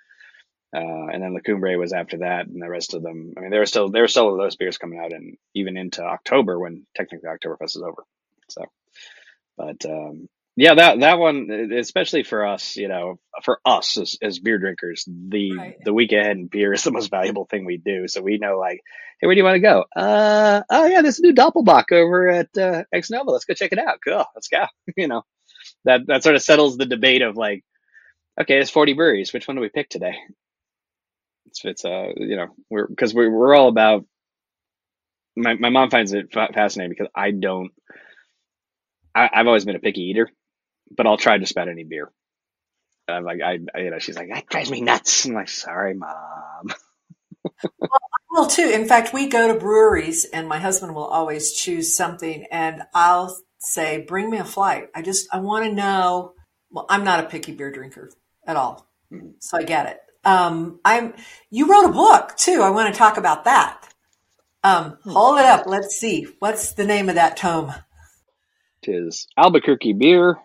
Uh, 0.75 1.07
and 1.11 1.21
then 1.21 1.33
La 1.33 1.39
Cumbre 1.41 1.77
was 1.77 1.93
after 1.93 2.19
that, 2.19 2.47
and 2.47 2.61
the 2.61 2.69
rest 2.69 2.93
of 2.93 3.03
them. 3.03 3.33
I 3.37 3.41
mean, 3.41 3.51
there 3.51 3.59
were 3.59 3.65
still 3.65 3.89
there 3.89 4.03
were 4.03 4.07
still 4.07 4.37
those 4.37 4.55
beers 4.55 4.77
coming 4.77 4.99
out, 4.99 5.11
and 5.11 5.37
even 5.53 5.75
into 5.75 6.01
October 6.01 6.57
when 6.59 6.85
technically 6.95 7.29
Oktoberfest 7.29 7.75
is 7.75 7.83
over. 7.83 8.03
So, 8.49 8.65
but 9.57 9.85
um, 9.85 10.29
yeah, 10.57 10.75
that 10.75 10.99
that 10.99 11.17
one, 11.17 11.71
especially 11.77 12.23
for 12.23 12.45
us, 12.45 12.75
you 12.75 12.89
know, 12.89 13.19
for 13.43 13.59
us 13.65 13.97
as, 13.97 14.17
as 14.21 14.39
beer 14.39 14.59
drinkers, 14.59 15.05
the 15.07 15.53
right. 15.57 15.77
the 15.83 15.93
week 15.93 16.11
ahead 16.11 16.37
in 16.37 16.47
beer 16.47 16.73
is 16.73 16.83
the 16.83 16.91
most 16.91 17.09
valuable 17.09 17.45
thing 17.45 17.65
we 17.65 17.77
do. 17.77 18.07
So 18.07 18.21
we 18.21 18.37
know, 18.37 18.59
like, 18.59 18.81
hey, 19.21 19.27
where 19.27 19.35
do 19.35 19.39
you 19.39 19.45
want 19.45 19.55
to 19.55 19.59
go? 19.61 19.85
Uh, 19.95 20.61
oh 20.69 20.85
yeah, 20.87 21.01
there's 21.01 21.19
a 21.19 21.23
new 21.23 21.33
Doppelbock 21.33 21.91
over 21.93 22.29
at 22.29 22.49
uh, 22.57 22.83
Ex. 22.93 23.09
Let's 23.09 23.45
go 23.45 23.53
check 23.53 23.71
it 23.71 23.79
out. 23.79 23.99
Cool, 24.05 24.25
let's 24.35 24.49
go. 24.49 24.65
you 24.97 25.07
know, 25.07 25.23
that 25.85 26.01
that 26.07 26.23
sort 26.23 26.35
of 26.35 26.41
settles 26.43 26.77
the 26.77 26.85
debate 26.85 27.21
of 27.21 27.37
like, 27.37 27.63
okay, 28.39 28.55
there's 28.55 28.69
40 28.69 28.93
breweries. 28.93 29.33
Which 29.33 29.47
one 29.47 29.55
do 29.55 29.61
we 29.61 29.69
pick 29.69 29.89
today? 29.89 30.15
It's 31.47 31.65
it's 31.65 31.85
uh 31.85 32.09
you 32.17 32.35
know 32.35 32.47
we're 32.69 32.87
because 32.87 33.13
we're 33.13 33.31
we're 33.31 33.55
all 33.55 33.69
about. 33.69 34.05
My 35.37 35.53
my 35.53 35.69
mom 35.69 35.89
finds 35.89 36.13
it 36.13 36.33
fascinating 36.33 36.89
because 36.91 37.11
I 37.15 37.31
don't. 37.31 37.71
I, 39.15 39.29
I've 39.33 39.47
always 39.47 39.65
been 39.65 39.75
a 39.77 39.79
picky 39.79 40.01
eater 40.01 40.29
but 40.95 41.07
I'll 41.07 41.17
try 41.17 41.37
just 41.37 41.51
about 41.51 41.69
any 41.69 41.83
beer. 41.83 42.11
I'm 43.07 43.23
like, 43.23 43.41
I, 43.41 43.59
I, 43.73 43.79
you 43.79 43.91
know, 43.91 43.99
she's 43.99 44.15
like, 44.15 44.29
that 44.29 44.47
drives 44.47 44.71
me 44.71 44.81
nuts. 44.81 45.25
I'm 45.25 45.33
like, 45.33 45.49
sorry, 45.49 45.93
mom. 45.93 46.73
well, 47.79 47.89
will 48.31 48.47
too. 48.47 48.69
In 48.69 48.87
fact, 48.87 49.13
we 49.13 49.27
go 49.27 49.47
to 49.47 49.59
breweries 49.59 50.25
and 50.25 50.47
my 50.47 50.59
husband 50.59 50.95
will 50.95 51.05
always 51.05 51.53
choose 51.53 51.95
something 51.95 52.45
and 52.51 52.83
I'll 52.93 53.37
say, 53.59 54.05
bring 54.07 54.29
me 54.29 54.37
a 54.37 54.45
flight. 54.45 54.89
I 54.95 55.01
just, 55.01 55.27
I 55.33 55.39
want 55.39 55.65
to 55.65 55.73
know. 55.73 56.33
Well, 56.69 56.85
I'm 56.89 57.03
not 57.03 57.23
a 57.23 57.27
picky 57.27 57.51
beer 57.51 57.71
drinker 57.71 58.11
at 58.47 58.55
all. 58.55 58.87
Mm-hmm. 59.11 59.31
So 59.39 59.57
I 59.57 59.63
get 59.63 59.87
it. 59.87 59.99
Um, 60.23 60.79
I'm, 60.85 61.13
you 61.49 61.67
wrote 61.67 61.89
a 61.89 61.93
book 61.93 62.37
too. 62.37 62.61
I 62.61 62.69
want 62.69 62.93
to 62.93 62.97
talk 62.97 63.17
about 63.17 63.45
that. 63.45 63.87
Um, 64.63 64.97
hmm. 65.03 65.09
hold 65.09 65.39
it 65.39 65.45
up. 65.45 65.65
Let's 65.65 65.95
see. 65.95 66.27
What's 66.39 66.73
the 66.73 66.85
name 66.85 67.09
of 67.09 67.15
that 67.15 67.35
tome? 67.35 67.73
Tis 68.83 69.27
Albuquerque 69.37 69.93
Beer, 69.93 70.37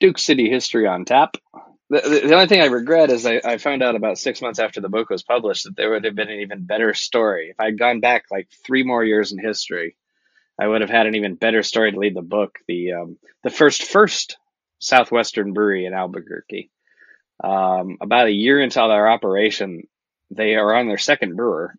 Duke 0.00 0.18
City 0.18 0.50
history 0.50 0.86
on 0.86 1.04
tap. 1.04 1.36
The, 1.90 2.00
the, 2.00 2.34
only 2.34 2.46
thing 2.48 2.62
I 2.62 2.66
regret 2.66 3.10
is 3.10 3.26
I, 3.26 3.40
I 3.44 3.58
found 3.58 3.82
out 3.82 3.96
about 3.96 4.18
six 4.18 4.42
months 4.42 4.58
after 4.60 4.80
the 4.80 4.88
book 4.88 5.10
was 5.10 5.22
published 5.24 5.64
that 5.64 5.76
there 5.76 5.90
would 5.90 6.04
have 6.04 6.16
been 6.16 6.30
an 6.30 6.40
even 6.40 6.66
better 6.66 6.94
story. 6.94 7.50
If 7.50 7.60
I'd 7.60 7.78
gone 7.78 8.00
back 8.00 8.24
like 8.30 8.48
three 8.66 8.84
more 8.84 9.04
years 9.04 9.32
in 9.32 9.38
history, 9.38 9.96
I 10.60 10.68
would 10.68 10.82
have 10.82 10.90
had 10.90 11.06
an 11.06 11.16
even 11.16 11.36
better 11.36 11.62
story 11.62 11.92
to 11.92 11.98
lead 11.98 12.16
the 12.16 12.22
book. 12.22 12.58
The 12.68 12.92
um, 12.94 13.18
the 13.44 13.50
first 13.50 13.84
first 13.84 14.38
Southwestern 14.80 15.52
brewery 15.54 15.86
in 15.86 15.94
Albuquerque. 15.94 16.70
Um, 17.44 17.98
about 18.02 18.28
a 18.28 18.32
year 18.32 18.60
into 18.60 18.76
their 18.80 19.08
operation, 19.10 19.84
they 20.30 20.56
are 20.56 20.74
on 20.74 20.88
their 20.88 20.98
second 20.98 21.36
brewer, 21.36 21.74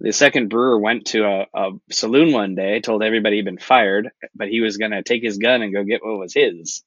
The 0.00 0.12
second 0.12 0.50
brewer 0.50 0.78
went 0.78 1.06
to 1.08 1.24
a, 1.24 1.46
a 1.54 1.70
saloon 1.90 2.32
one 2.32 2.54
day, 2.54 2.80
told 2.80 3.02
everybody 3.02 3.36
he'd 3.36 3.46
been 3.46 3.58
fired, 3.58 4.10
but 4.34 4.48
he 4.48 4.60
was 4.60 4.76
going 4.76 4.90
to 4.92 5.02
take 5.02 5.22
his 5.22 5.38
gun 5.38 5.62
and 5.62 5.72
go 5.72 5.84
get 5.84 6.04
what 6.04 6.18
was 6.18 6.34
his. 6.34 6.82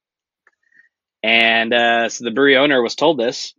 And 1.23 1.73
uh, 1.73 2.09
so 2.09 2.25
the 2.25 2.31
brewery 2.31 2.57
owner 2.57 2.81
was 2.81 2.95
told 2.95 3.17
this. 3.17 3.53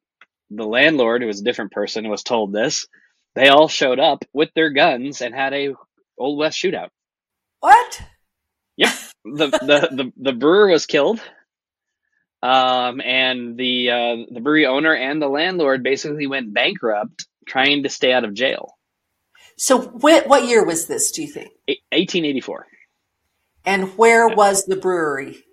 The 0.50 0.64
landlord, 0.64 1.22
who 1.22 1.26
was 1.26 1.40
a 1.40 1.44
different 1.44 1.72
person, 1.72 2.08
was 2.08 2.22
told 2.22 2.52
this. 2.52 2.86
They 3.34 3.48
all 3.48 3.68
showed 3.68 3.98
up 3.98 4.24
with 4.32 4.50
their 4.54 4.70
guns 4.70 5.22
and 5.22 5.34
had 5.34 5.54
a 5.54 5.74
old 6.18 6.38
west 6.38 6.62
shootout. 6.62 6.90
What? 7.60 8.02
Yep. 8.76 8.92
the, 9.24 9.46
the, 9.48 9.88
the, 9.92 10.12
the 10.16 10.32
brewer 10.32 10.68
was 10.68 10.86
killed. 10.86 11.20
Um, 12.42 13.00
and 13.00 13.56
the, 13.56 13.90
uh, 13.90 14.16
the 14.30 14.40
brewery 14.40 14.66
owner 14.66 14.94
and 14.94 15.20
the 15.20 15.28
landlord 15.28 15.82
basically 15.82 16.26
went 16.26 16.52
bankrupt 16.52 17.26
trying 17.46 17.84
to 17.84 17.88
stay 17.88 18.12
out 18.12 18.24
of 18.24 18.34
jail. 18.34 18.76
So 19.56 19.80
what, 19.80 20.26
what 20.28 20.46
year 20.46 20.64
was 20.64 20.86
this, 20.86 21.10
do 21.10 21.22
you 21.22 21.28
think? 21.28 21.48
1884. 21.66 22.66
And 23.64 23.96
where 23.96 24.28
was 24.28 24.66
the 24.66 24.76
brewery? 24.76 25.43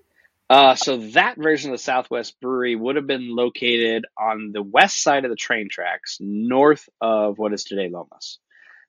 Uh, 0.51 0.75
so 0.75 0.97
that 0.97 1.37
version 1.37 1.71
of 1.71 1.75
the 1.75 1.81
Southwest 1.81 2.35
Brewery 2.41 2.75
would 2.75 2.97
have 2.97 3.07
been 3.07 3.33
located 3.33 4.03
on 4.19 4.51
the 4.53 4.61
west 4.61 5.01
side 5.01 5.23
of 5.23 5.29
the 5.31 5.37
train 5.37 5.69
tracks, 5.71 6.17
north 6.19 6.89
of 6.99 7.39
what 7.39 7.53
is 7.53 7.63
today 7.63 7.87
Lomas. 7.87 8.37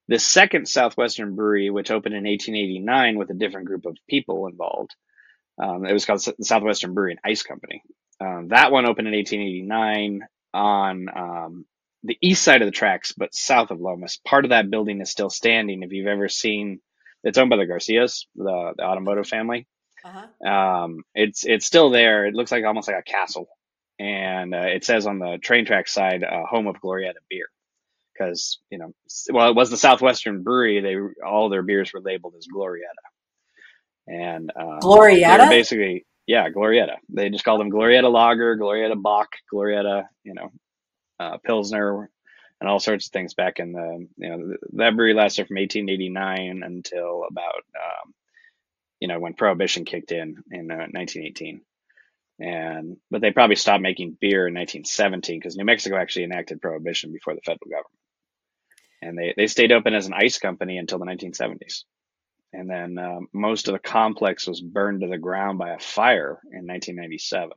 The 0.09 0.19
second 0.19 0.66
Southwestern 0.66 1.37
Brewery, 1.37 1.71
which 1.71 1.92
opened 1.92 2.16
in 2.16 2.25
1889 2.25 3.16
with 3.16 3.31
a 3.31 3.35
different 3.35 3.69
group 3.69 3.87
of 3.87 3.97
people 4.11 4.49
involved, 4.49 4.97
um, 5.62 5.87
it 5.87 5.92
was 5.92 6.04
called 6.04 6.25
the 6.37 6.45
Southwestern 6.45 6.95
Brewery 6.95 7.12
and 7.12 7.21
Ice 7.25 7.45
Company. 7.45 7.85
Um, 8.21 8.49
that 8.49 8.73
one 8.73 8.85
opened 8.85 9.07
in 9.07 9.14
1889 9.14 10.26
on 10.54 11.07
um, 11.16 11.64
the 12.02 12.19
east 12.21 12.42
side 12.42 12.62
of 12.62 12.66
the 12.66 12.73
tracks, 12.73 13.12
but 13.16 13.37
south 13.37 13.71
of 13.71 13.81
Lomas. 13.81 14.19
Part 14.26 14.45
of 14.45 14.49
that 14.49 14.69
building 14.69 15.00
is 15.00 15.12
still 15.12 15.31
standing. 15.31 15.85
If 15.85 15.92
you've 15.92 16.09
ever 16.09 16.28
seen, 16.28 16.81
it's 17.23 17.38
owned 17.38 17.50
by 17.50 17.57
the 17.57 17.66
Garcias, 17.66 18.26
the, 18.35 18.73
the 18.76 18.83
automotive 18.83 19.28
family. 19.28 19.69
Uh-huh. 20.04 20.49
Um, 20.49 21.04
it's 21.14 21.44
it's 21.44 21.66
still 21.66 21.90
there. 21.90 22.26
It 22.26 22.35
looks 22.35 22.52
like 22.52 22.64
almost 22.64 22.88
like 22.88 22.99
a 22.99 23.02
castle, 23.02 23.49
and 23.99 24.54
uh, 24.54 24.66
it 24.66 24.85
says 24.85 25.06
on 25.06 25.18
the 25.18 25.38
train 25.38 25.64
track 25.64 25.88
side, 25.88 26.25
uh, 26.25 26.44
"Home 26.47 26.66
of 26.66 26.80
Glorieta 26.80 27.21
Beer," 27.28 27.47
because 28.12 28.59
you 28.71 28.78
know, 28.78 28.92
well, 29.30 29.49
it 29.49 29.56
was 29.56 29.71
the 29.71 29.76
Southwestern 29.76 30.42
Brewery. 30.42 30.80
They 30.80 30.97
all 31.25 31.49
their 31.49 31.62
beers 31.62 31.92
were 31.92 32.00
labeled 32.00 32.35
as 32.37 32.47
Glorieta, 32.52 32.82
and 34.09 34.52
Glorieta, 34.80 35.49
basically, 35.49 36.04
yeah, 36.26 36.49
Glorieta. 36.50 36.97
They 37.09 37.30
just 37.30 37.44
called 37.44 37.61
them 37.61 37.71
Glorieta 37.71 38.11
Lager, 38.11 38.56
Glorieta 38.56 39.00
Bock, 39.00 39.28
Glorieta, 39.52 40.06
you 40.25 40.35
know, 40.35 40.50
uh, 41.21 41.38
Pilsner, 41.38 42.11
and 42.61 42.68
all 42.68 42.80
sorts 42.80 43.06
of 43.06 43.12
things 43.12 43.35
back 43.35 43.59
in 43.59 43.73
the 43.73 44.06
you 44.16 44.28
know 44.28 44.56
that 44.75 44.97
brewery 44.97 45.14
lasted 45.14 45.47
from 45.47 45.56
1889 45.56 46.62
until 46.64 47.25
about 47.28 47.62
um, 47.76 48.14
you 49.02 49.09
know, 49.09 49.18
when 49.18 49.35
prohibition 49.35 49.85
kicked 49.85 50.12
in 50.12 50.37
in 50.52 50.71
uh, 50.71 50.87
1918. 50.92 51.62
And, 52.38 52.99
but 53.11 53.21
they 53.21 53.32
probably 53.32 53.56
stopped 53.56 53.82
making 53.82 54.16
beer 54.21 54.47
in 54.47 54.54
1917 54.54 55.40
because 55.40 55.56
New 55.56 55.64
Mexico 55.64 55.97
actually 55.97 56.23
enacted 56.23 56.61
prohibition 56.61 57.12
before 57.12 57.35
the 57.35 57.40
federal 57.40 57.68
government. 57.68 57.99
And 59.02 59.18
they, 59.18 59.35
they 59.37 59.49
stayed 59.49 59.73
open 59.73 59.92
as 59.92 60.06
an 60.06 60.14
ice 60.14 60.38
company 60.38 60.78
until 60.78 61.00
the 61.00 61.06
1970s. 61.06 61.82
And 62.52 62.71
then 62.71 62.97
uh, 62.97 63.18
most 63.32 63.66
of 63.66 63.73
the 63.73 63.80
complex 63.80 64.47
was 64.47 64.61
burned 64.61 65.00
to 65.00 65.09
the 65.09 65.18
ground 65.18 65.59
by 65.59 65.71
a 65.71 65.80
fire 65.80 66.38
in 66.52 66.68
1997. 66.68 67.50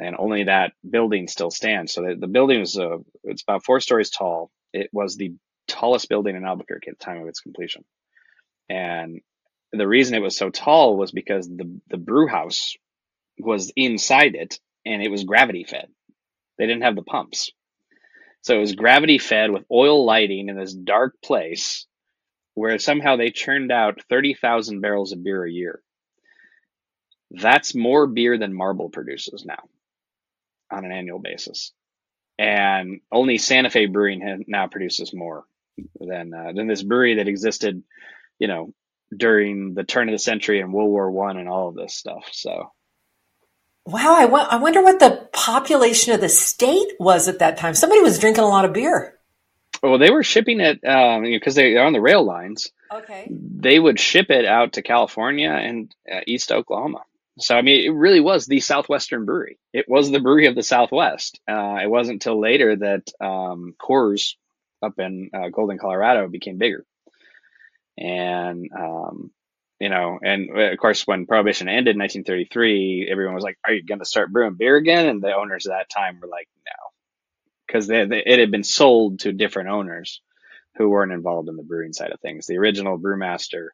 And 0.00 0.16
only 0.18 0.44
that 0.44 0.72
building 0.88 1.28
still 1.28 1.50
stands. 1.50 1.94
So 1.94 2.02
the, 2.02 2.16
the 2.16 2.26
building 2.26 2.60
was 2.60 2.78
uh, 2.78 2.98
it's 3.24 3.42
about 3.42 3.64
four 3.64 3.80
stories 3.80 4.10
tall. 4.10 4.50
It 4.74 4.90
was 4.92 5.16
the 5.16 5.32
tallest 5.66 6.10
building 6.10 6.36
in 6.36 6.44
Albuquerque 6.44 6.90
at 6.90 6.98
the 6.98 7.04
time 7.06 7.22
of 7.22 7.28
its 7.28 7.40
completion. 7.40 7.86
And 8.68 9.22
the 9.76 9.88
reason 9.88 10.14
it 10.14 10.22
was 10.22 10.36
so 10.36 10.50
tall 10.50 10.96
was 10.96 11.12
because 11.12 11.48
the 11.48 11.80
the 11.88 11.96
brew 11.96 12.28
house 12.28 12.76
was 13.38 13.72
inside 13.76 14.34
it 14.34 14.58
and 14.84 15.02
it 15.02 15.10
was 15.10 15.24
gravity 15.24 15.64
fed. 15.64 15.88
They 16.58 16.66
didn't 16.66 16.82
have 16.82 16.96
the 16.96 17.02
pumps. 17.02 17.52
So 18.42 18.56
it 18.56 18.60
was 18.60 18.74
gravity 18.74 19.18
fed 19.18 19.50
with 19.50 19.64
oil 19.70 20.04
lighting 20.04 20.48
in 20.48 20.56
this 20.56 20.72
dark 20.72 21.20
place 21.22 21.86
where 22.54 22.78
somehow 22.78 23.16
they 23.16 23.30
churned 23.30 23.72
out 23.72 24.02
30,000 24.08 24.80
barrels 24.80 25.12
of 25.12 25.22
beer 25.22 25.44
a 25.44 25.50
year. 25.50 25.82
That's 27.30 27.74
more 27.74 28.06
beer 28.06 28.38
than 28.38 28.54
Marble 28.54 28.88
produces 28.88 29.44
now 29.44 29.62
on 30.70 30.84
an 30.84 30.92
annual 30.92 31.18
basis. 31.18 31.72
And 32.38 33.00
only 33.10 33.38
Santa 33.38 33.70
Fe 33.70 33.86
Brewing 33.86 34.44
now 34.46 34.68
produces 34.68 35.12
more 35.12 35.44
than 35.98 36.32
uh, 36.32 36.52
than 36.54 36.66
this 36.66 36.82
brewery 36.82 37.16
that 37.16 37.28
existed, 37.28 37.82
you 38.38 38.48
know, 38.48 38.72
during 39.14 39.74
the 39.74 39.84
turn 39.84 40.08
of 40.08 40.12
the 40.12 40.18
century 40.18 40.60
and 40.60 40.72
World 40.72 40.90
War 40.90 41.10
One 41.10 41.36
and 41.36 41.48
all 41.48 41.68
of 41.68 41.74
this 41.74 41.94
stuff. 41.94 42.28
So, 42.32 42.70
wow, 43.84 44.14
I, 44.14 44.22
w- 44.22 44.46
I 44.48 44.56
wonder 44.56 44.82
what 44.82 44.98
the 44.98 45.28
population 45.32 46.12
of 46.12 46.20
the 46.20 46.28
state 46.28 46.92
was 46.98 47.28
at 47.28 47.38
that 47.40 47.56
time. 47.56 47.74
Somebody 47.74 48.00
was 48.00 48.18
drinking 48.18 48.44
a 48.44 48.48
lot 48.48 48.64
of 48.64 48.72
beer. 48.72 49.18
Well, 49.82 49.98
they 49.98 50.10
were 50.10 50.22
shipping 50.22 50.60
it 50.60 50.80
because 50.80 51.58
um, 51.58 51.62
they're 51.62 51.84
on 51.84 51.92
the 51.92 52.00
rail 52.00 52.24
lines. 52.24 52.70
Okay. 52.92 53.28
They 53.30 53.78
would 53.78 54.00
ship 54.00 54.30
it 54.30 54.44
out 54.44 54.74
to 54.74 54.82
California 54.82 55.50
and 55.50 55.94
uh, 56.10 56.20
East 56.26 56.50
Oklahoma. 56.50 57.02
So, 57.38 57.54
I 57.54 57.60
mean, 57.60 57.84
it 57.84 57.94
really 57.94 58.20
was 58.20 58.46
the 58.46 58.60
Southwestern 58.60 59.26
brewery. 59.26 59.58
It 59.72 59.84
was 59.88 60.10
the 60.10 60.20
brewery 60.20 60.46
of 60.46 60.54
the 60.54 60.62
Southwest. 60.62 61.38
Uh, 61.46 61.78
it 61.82 61.90
wasn't 61.90 62.14
until 62.14 62.40
later 62.40 62.76
that 62.76 63.12
um, 63.20 63.74
Coors 63.78 64.36
up 64.82 64.98
in 64.98 65.30
uh, 65.34 65.50
Golden, 65.50 65.78
Colorado 65.78 66.28
became 66.28 66.56
bigger 66.56 66.86
and 67.98 68.68
um, 68.76 69.30
you 69.80 69.88
know, 69.88 70.18
and 70.22 70.50
uh, 70.50 70.72
of 70.72 70.78
course, 70.78 71.06
when 71.06 71.26
Prohibition 71.26 71.68
ended 71.68 71.96
in 71.96 72.00
1933, 72.00 73.08
everyone 73.10 73.34
was 73.34 73.44
like, 73.44 73.58
"Are 73.64 73.72
you 73.72 73.84
going 73.84 73.98
to 73.98 74.04
start 74.04 74.32
brewing 74.32 74.54
beer 74.54 74.76
again?" 74.76 75.06
And 75.06 75.22
the 75.22 75.34
owners 75.34 75.66
at 75.66 75.70
that 75.70 75.90
time 75.90 76.20
were 76.20 76.28
like, 76.28 76.48
"No," 76.64 76.90
because 77.66 77.90
it 77.90 78.38
had 78.38 78.50
been 78.50 78.64
sold 78.64 79.20
to 79.20 79.32
different 79.32 79.68
owners 79.68 80.22
who 80.76 80.88
weren't 80.88 81.12
involved 81.12 81.48
in 81.48 81.56
the 81.56 81.62
brewing 81.62 81.92
side 81.92 82.12
of 82.12 82.20
things. 82.20 82.46
The 82.46 82.58
original 82.58 82.98
brewmaster, 82.98 83.68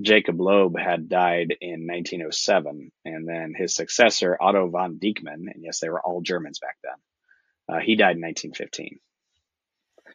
Jacob 0.00 0.40
Loeb, 0.40 0.78
had 0.78 1.08
died 1.08 1.56
in 1.60 1.86
1907, 1.86 2.90
and 3.04 3.28
then 3.28 3.54
his 3.56 3.74
successor, 3.74 4.36
Otto 4.40 4.68
von 4.68 4.98
Dieckmann, 4.98 5.52
and 5.52 5.62
yes, 5.62 5.80
they 5.80 5.88
were 5.88 6.00
all 6.00 6.22
Germans 6.22 6.58
back 6.58 6.76
then. 6.82 7.76
Uh, 7.76 7.80
he 7.80 7.96
died 7.96 8.16
in 8.16 8.22
1915. 8.22 8.98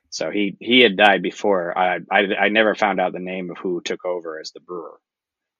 So 0.09 0.31
he 0.31 0.57
he 0.59 0.81
had 0.81 0.97
died 0.97 1.21
before. 1.21 1.77
I, 1.77 1.99
I 2.11 2.19
I 2.41 2.49
never 2.49 2.75
found 2.75 2.99
out 2.99 3.13
the 3.13 3.19
name 3.19 3.51
of 3.51 3.57
who 3.57 3.81
took 3.81 4.05
over 4.05 4.39
as 4.39 4.51
the 4.51 4.59
brewer, 4.61 4.99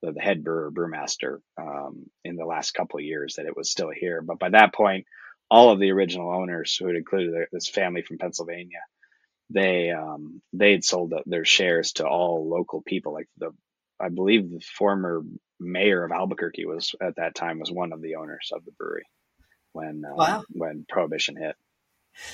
the, 0.01 0.13
the 0.13 0.21
head 0.21 0.43
brewer, 0.43 0.71
brewmaster, 0.71 1.39
um, 1.61 2.05
in 2.23 2.35
the 2.35 2.45
last 2.45 2.73
couple 2.73 2.99
of 2.99 3.05
years 3.05 3.35
that 3.35 3.45
it 3.45 3.57
was 3.57 3.69
still 3.71 3.91
here. 3.91 4.21
But 4.21 4.39
by 4.39 4.49
that 4.49 4.73
point, 4.73 5.05
all 5.51 5.71
of 5.71 5.79
the 5.79 5.91
original 5.91 6.33
owners, 6.33 6.75
who 6.77 6.87
had 6.87 6.95
included 6.95 7.33
this 7.51 7.69
family 7.69 8.01
from 8.01 8.17
Pennsylvania, 8.17 8.81
they 9.49 9.91
um, 9.91 10.41
they 10.53 10.71
had 10.71 10.83
sold 10.85 11.13
their 11.25 11.45
shares 11.45 11.93
to 11.93 12.07
all 12.07 12.49
local 12.49 12.81
people. 12.81 13.13
Like 13.13 13.29
the, 13.37 13.51
I 13.99 14.09
believe 14.09 14.49
the 14.49 14.61
former 14.61 15.23
mayor 15.59 16.05
of 16.05 16.11
Albuquerque 16.11 16.65
was 16.65 16.95
at 17.01 17.17
that 17.17 17.35
time 17.35 17.59
was 17.59 17.71
one 17.71 17.93
of 17.93 18.01
the 18.01 18.15
owners 18.15 18.51
of 18.53 18.65
the 18.65 18.71
brewery 18.71 19.05
when 19.73 20.03
uh, 20.05 20.15
wow. 20.15 20.43
when 20.49 20.85
prohibition 20.89 21.35
hit. 21.35 21.55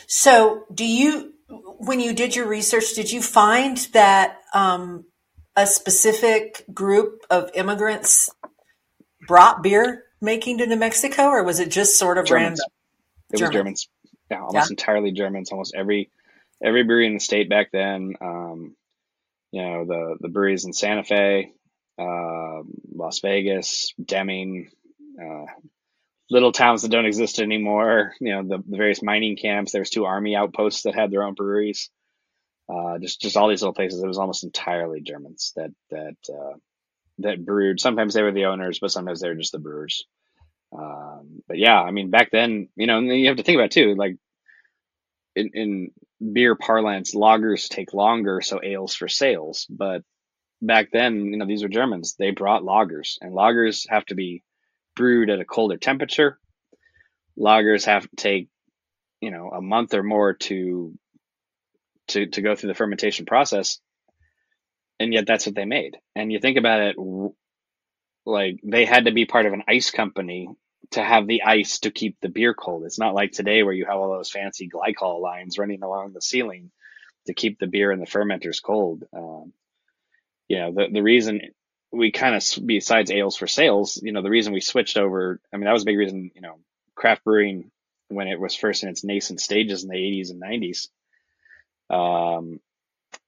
So, 0.08 0.66
do 0.74 0.86
you 0.86 1.34
when 1.48 2.00
you 2.00 2.14
did 2.14 2.36
your 2.36 2.48
research, 2.48 2.94
did 2.96 3.12
you 3.12 3.22
find 3.22 3.78
that 3.94 4.38
um, 4.54 5.06
a 5.56 5.68
specific 5.68 6.66
group 6.74 7.22
of 7.30 7.52
immigrants 7.54 8.30
brought 9.28 9.62
beer 9.64 10.04
making 10.22 10.58
to 10.60 10.68
New 10.68 10.76
Mexico, 10.76 11.28
or 11.28 11.44
was 11.44 11.60
it 11.60 11.70
just 11.70 11.98
sort 11.98 12.18
of 12.18 12.26
Germans. 12.26 12.60
random? 12.60 12.66
It 13.32 13.42
was 13.42 13.50
Germans. 13.50 13.90
Yeah, 14.32 14.42
almost 14.42 14.70
yeah. 14.70 14.74
entirely 14.74 15.12
Germans. 15.12 15.52
Almost 15.52 15.76
every 15.76 16.10
every 16.64 16.84
brewery 16.84 17.08
in 17.08 17.14
the 17.14 17.20
state 17.20 17.50
back 17.50 17.72
then. 17.72 18.16
Um, 18.22 18.76
you 19.52 19.62
know, 19.62 19.86
the 19.86 20.18
the 20.20 20.30
breweries 20.30 20.66
in 20.66 20.74
Santa 20.74 21.04
Fe, 21.04 21.52
uh, 22.00 22.62
Las 22.94 23.20
Vegas, 23.20 23.94
Deming, 24.04 24.70
uh, 25.22 25.46
little 26.30 26.52
towns 26.52 26.82
that 26.82 26.92
don't 26.92 27.06
exist 27.06 27.40
anymore. 27.40 28.14
You 28.20 28.34
know, 28.34 28.44
the, 28.58 28.64
the 28.68 28.78
various 28.78 29.04
mining 29.04 29.38
camps. 29.38 29.72
There 29.72 29.82
was 29.82 29.90
two 29.90 30.06
army 30.06 30.36
outposts 30.36 30.84
that 30.84 30.96
had 30.96 31.12
their 31.12 31.24
own 31.24 31.34
breweries. 31.34 31.90
Uh, 32.68 32.98
just 33.00 33.22
just 33.22 33.38
all 33.38 33.48
these 33.48 33.62
little 33.62 33.74
places. 33.74 34.02
It 34.02 34.08
was 34.08 34.18
almost 34.18 34.44
entirely 34.44 35.02
Germans 35.02 35.54
that 35.56 35.72
that 35.92 36.16
uh, 36.30 36.58
that 37.20 37.46
brewed. 37.46 37.80
Sometimes 37.80 38.14
they 38.14 38.24
were 38.24 38.32
the 38.32 38.46
owners, 38.46 38.80
but 38.80 38.92
sometimes 38.92 39.22
they 39.22 39.30
were 39.30 39.36
just 39.36 39.52
the 39.52 39.60
brewers. 39.60 40.06
Um, 40.76 41.42
but 41.48 41.58
yeah, 41.58 41.80
I 41.80 41.92
mean, 41.92 42.10
back 42.10 42.32
then, 42.32 42.70
you 42.76 42.88
know, 42.88 42.98
and 42.98 43.08
you 43.08 43.28
have 43.28 43.38
to 43.38 43.44
think 43.44 43.58
about 43.58 43.72
too, 43.72 43.96
like 43.96 44.18
in, 45.36 45.52
in 45.54 45.92
beer 46.34 46.56
parlance, 46.56 47.14
lagers 47.14 47.70
take 47.70 47.94
longer, 47.94 48.42
so 48.42 48.60
ales 48.64 48.96
for 48.96 49.08
sales. 49.08 49.68
But 49.70 50.02
back 50.62 50.90
then, 50.92 51.26
you 51.26 51.38
know, 51.38 51.46
these 51.46 51.62
were 51.62 51.70
Germans. 51.70 52.16
They 52.18 52.32
brought 52.32 52.64
lagers, 52.64 53.18
and 53.22 53.34
lagers 53.34 53.86
have 53.90 54.06
to 54.08 54.16
be 54.16 54.44
brewed 54.96 55.30
at 55.30 55.40
a 55.42 55.46
colder 55.46 55.78
temperature. 55.78 56.40
Lagers 57.40 57.86
have 57.86 58.10
to 58.10 58.16
take, 58.16 58.50
you 59.22 59.32
know, 59.32 59.50
a 59.50 59.62
month 59.62 59.94
or 59.94 60.04
more 60.04 60.34
to 60.36 60.94
to 62.10 62.28
to 62.28 62.42
go 62.42 62.56
through 62.56 62.70
the 62.70 62.76
fermentation 62.76 63.26
process. 63.26 63.80
and 65.00 65.14
yet 65.14 65.28
that's 65.28 65.46
what 65.46 65.56
they 65.56 65.66
made. 65.66 65.98
And 66.16 66.32
you 66.32 66.40
think 66.40 66.58
about 66.58 66.82
it, 66.82 66.98
like 68.26 68.60
they 68.64 68.86
had 68.86 69.06
to 69.06 69.12
be 69.12 69.26
part 69.26 69.46
of 69.46 69.54
an 69.54 69.64
ice 69.68 69.92
company 69.92 70.50
to 70.92 71.04
have 71.04 71.28
the 71.28 71.44
ice 71.44 71.80
to 71.80 71.92
keep 71.92 72.18
the 72.22 72.30
beer 72.30 72.54
cold. 72.54 72.86
It's 72.86 73.00
not 73.00 73.16
like 73.16 73.32
today 73.32 73.64
where 73.64 73.74
you 73.74 73.86
have 73.86 73.98
all 73.98 74.12
those 74.12 74.32
fancy 74.32 74.70
glycol 74.70 75.22
lines 75.22 75.58
running 75.58 75.84
along 75.84 76.14
the 76.14 76.22
ceiling 76.22 76.72
to 77.28 77.34
keep 77.34 77.60
the 77.60 77.68
beer 77.68 77.92
and 77.92 78.02
the 78.02 78.08
fermenters 78.08 78.62
cold. 78.64 79.04
Um, 79.14 79.54
you 80.48 80.60
know, 80.60 80.74
the 80.74 80.88
the 80.92 81.04
reason 81.04 81.42
we 81.96 82.12
kind 82.12 82.36
of 82.36 82.44
besides 82.66 83.12
ales 83.12 83.38
for 83.38 83.48
sales, 83.48 84.00
you 84.04 84.12
know, 84.12 84.22
the 84.22 84.30
reason 84.30 84.54
we 84.54 84.62
switched 84.62 84.98
over. 84.98 85.40
I 85.54 85.58
mean, 85.58 85.66
that 85.66 85.74
was 85.74 85.84
a 85.84 85.86
big 85.86 85.98
reason. 85.98 86.32
You 86.36 86.42
know, 86.42 86.60
craft 86.96 87.24
brewing 87.24 87.72
when 88.10 88.28
it 88.28 88.40
was 88.40 88.56
first 88.56 88.84
in 88.84 88.90
its 88.90 89.04
nascent 89.04 89.42
stages 89.42 89.84
in 89.84 89.90
the 89.90 89.96
80s 89.96 90.30
and 90.30 90.42
90s. 90.42 90.88
Um, 91.90 92.60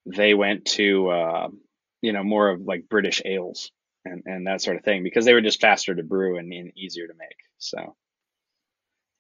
they 0.06 0.34
went 0.34 0.66
to 0.66 1.10
uh, 1.10 1.48
you 2.02 2.14
know 2.14 2.24
more 2.24 2.50
of 2.50 2.62
like 2.62 2.90
British 2.90 3.22
ales 3.26 3.72
and, 4.06 4.24
and 4.26 4.48
that 4.48 4.62
sort 4.62 4.78
of 4.78 4.84
thing 4.84 5.04
because 5.04 5.26
they 5.26 5.34
were 5.34 5.42
just 5.42 5.62
faster 5.62 5.94
to 5.94 6.04
brew 6.04 6.38
and, 6.38 6.52
and 6.52 6.78
easier 6.78 7.08
to 7.08 7.14
make. 7.14 7.38
So 7.58 7.96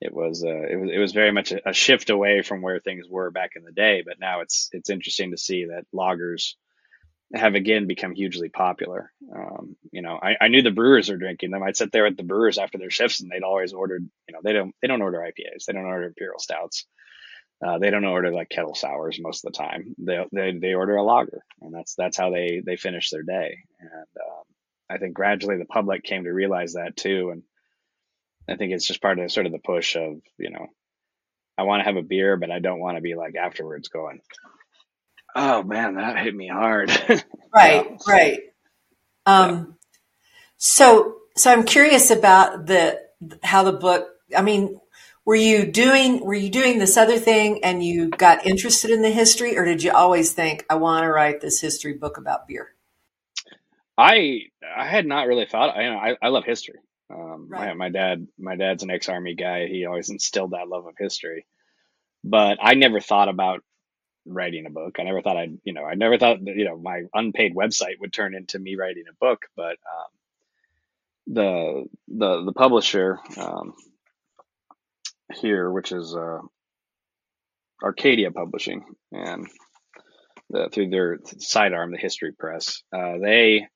it 0.01 0.13
was 0.13 0.43
uh, 0.43 0.49
it 0.69 0.79
was 0.79 0.89
it 0.91 0.99
was 0.99 1.13
very 1.13 1.31
much 1.31 1.51
a, 1.51 1.69
a, 1.69 1.73
shift 1.73 2.09
away 2.09 2.41
from 2.41 2.61
where 2.61 2.79
things 2.79 3.07
were 3.09 3.31
back 3.31 3.51
in 3.55 3.63
the 3.63 3.71
day. 3.71 4.03
But 4.05 4.19
now 4.19 4.41
it's 4.41 4.69
it's 4.71 4.89
interesting 4.89 5.31
to 5.31 5.37
see 5.37 5.65
that 5.65 5.85
lagers 5.93 6.53
have 7.33 7.55
again 7.55 7.87
become 7.87 8.15
hugely 8.15 8.49
popular. 8.49 9.11
Um, 9.33 9.75
you 9.91 10.01
know, 10.01 10.17
I, 10.21 10.35
I 10.39 10.47
knew 10.47 10.61
the 10.61 10.71
brewers 10.71 11.09
are 11.09 11.17
drinking 11.17 11.51
them. 11.51 11.63
I'd 11.63 11.77
sit 11.77 11.91
there 11.91 12.05
at 12.05 12.15
the 12.15 12.23
brewers 12.23 12.57
after 12.57 12.77
their 12.77 12.89
shifts, 12.89 13.19
and 13.19 13.29
they'd 13.29 13.43
always 13.43 13.73
ordered. 13.73 14.07
You 14.27 14.33
know, 14.33 14.39
they 14.43 14.53
don't 14.53 14.73
they 14.81 14.87
don't 14.87 15.01
order 15.01 15.19
IPAs. 15.19 15.65
They 15.65 15.73
don't 15.73 15.85
order 15.85 16.07
imperial 16.07 16.39
stouts. 16.39 16.85
Uh, 17.65 17.79
they 17.79 17.89
don't 17.89 18.05
order 18.05 18.31
like 18.31 18.49
kettle 18.49 18.75
sours 18.75 19.19
most 19.19 19.43
of 19.43 19.51
the 19.51 19.57
time. 19.57 19.95
They, 19.97 20.23
they 20.31 20.57
they 20.59 20.73
order 20.73 20.95
a 20.95 21.03
lager, 21.03 21.43
and 21.61 21.73
that's 21.73 21.95
that's 21.95 22.17
how 22.17 22.29
they 22.29 22.61
they 22.65 22.77
finish 22.77 23.09
their 23.09 23.23
day. 23.23 23.57
And 23.79 23.91
um, 23.91 24.43
I 24.89 24.97
think 24.97 25.13
gradually 25.15 25.57
the 25.57 25.65
public 25.65 26.03
came 26.03 26.23
to 26.23 26.31
realize 26.31 26.73
that 26.73 26.95
too, 26.95 27.31
and 27.31 27.43
I 28.47 28.55
think 28.55 28.73
it's 28.73 28.87
just 28.87 29.01
part 29.01 29.19
of 29.19 29.31
sort 29.31 29.47
of 29.47 29.51
the 29.51 29.59
push 29.59 29.95
of 29.95 30.21
you 30.37 30.51
know, 30.51 30.67
I 31.57 31.63
want 31.63 31.81
to 31.81 31.85
have 31.85 31.97
a 31.97 32.03
beer, 32.03 32.37
but 32.37 32.51
I 32.51 32.59
don't 32.59 32.79
want 32.79 32.97
to 32.97 33.01
be 33.01 33.15
like 33.15 33.35
afterwards 33.35 33.89
going, 33.89 34.21
oh 35.35 35.63
man, 35.63 35.95
that 35.95 36.17
hit 36.23 36.35
me 36.35 36.47
hard. 36.47 36.89
right, 37.53 37.85
yeah. 37.89 37.97
right. 38.07 38.39
Um, 39.25 39.77
so 40.57 41.17
so 41.35 41.51
I'm 41.51 41.63
curious 41.63 42.11
about 42.11 42.65
the 42.65 43.01
how 43.43 43.63
the 43.63 43.73
book. 43.73 44.09
I 44.35 44.41
mean, 44.41 44.79
were 45.25 45.35
you 45.35 45.65
doing 45.65 46.23
were 46.25 46.33
you 46.33 46.49
doing 46.49 46.79
this 46.79 46.97
other 46.97 47.17
thing 47.17 47.63
and 47.63 47.83
you 47.83 48.09
got 48.09 48.45
interested 48.45 48.91
in 48.91 49.01
the 49.01 49.11
history, 49.11 49.57
or 49.57 49.65
did 49.65 49.83
you 49.83 49.91
always 49.91 50.31
think 50.31 50.65
I 50.69 50.75
want 50.75 51.03
to 51.03 51.09
write 51.09 51.41
this 51.41 51.61
history 51.61 51.93
book 51.93 52.17
about 52.17 52.47
beer? 52.47 52.73
I 53.97 54.43
I 54.75 54.87
had 54.87 55.05
not 55.05 55.27
really 55.27 55.45
thought. 55.45 55.75
I 55.75 55.87
I, 55.87 56.15
I 56.21 56.27
love 56.29 56.45
history. 56.45 56.79
Um, 57.09 57.47
right. 57.49 57.69
my, 57.69 57.73
my 57.73 57.89
dad 57.89 58.27
my 58.37 58.55
dad's 58.55 58.83
an 58.83 58.91
ex 58.91 59.09
army 59.09 59.35
guy. 59.35 59.67
He 59.67 59.85
always 59.85 60.09
instilled 60.09 60.51
that 60.51 60.67
love 60.67 60.85
of 60.85 60.95
history. 60.97 61.45
But 62.23 62.57
I 62.61 62.73
never 62.73 62.99
thought 62.99 63.29
about 63.29 63.63
writing 64.27 64.65
a 64.65 64.69
book. 64.69 64.97
I 64.99 65.03
never 65.03 65.21
thought 65.21 65.37
I'd 65.37 65.57
you 65.63 65.73
know 65.73 65.83
I 65.83 65.95
never 65.95 66.17
thought 66.17 66.43
that 66.43 66.55
you 66.55 66.65
know 66.65 66.77
my 66.77 67.03
unpaid 67.13 67.55
website 67.55 67.99
would 67.99 68.13
turn 68.13 68.35
into 68.35 68.59
me 68.59 68.75
writing 68.75 69.05
a 69.09 69.25
book. 69.25 69.45
But 69.55 69.77
um, 69.97 70.11
the 71.27 71.85
the 72.07 72.45
the 72.45 72.53
publisher 72.53 73.19
um, 73.37 73.73
here, 75.41 75.71
which 75.71 75.91
is 75.91 76.15
uh, 76.15 76.39
Arcadia 77.83 78.31
Publishing, 78.31 78.85
and 79.11 79.47
the, 80.49 80.69
through 80.71 80.89
their 80.89 81.19
sidearm, 81.39 81.91
the 81.91 81.97
History 81.97 82.31
Press, 82.31 82.83
uh, 82.95 83.17
they 83.21 83.67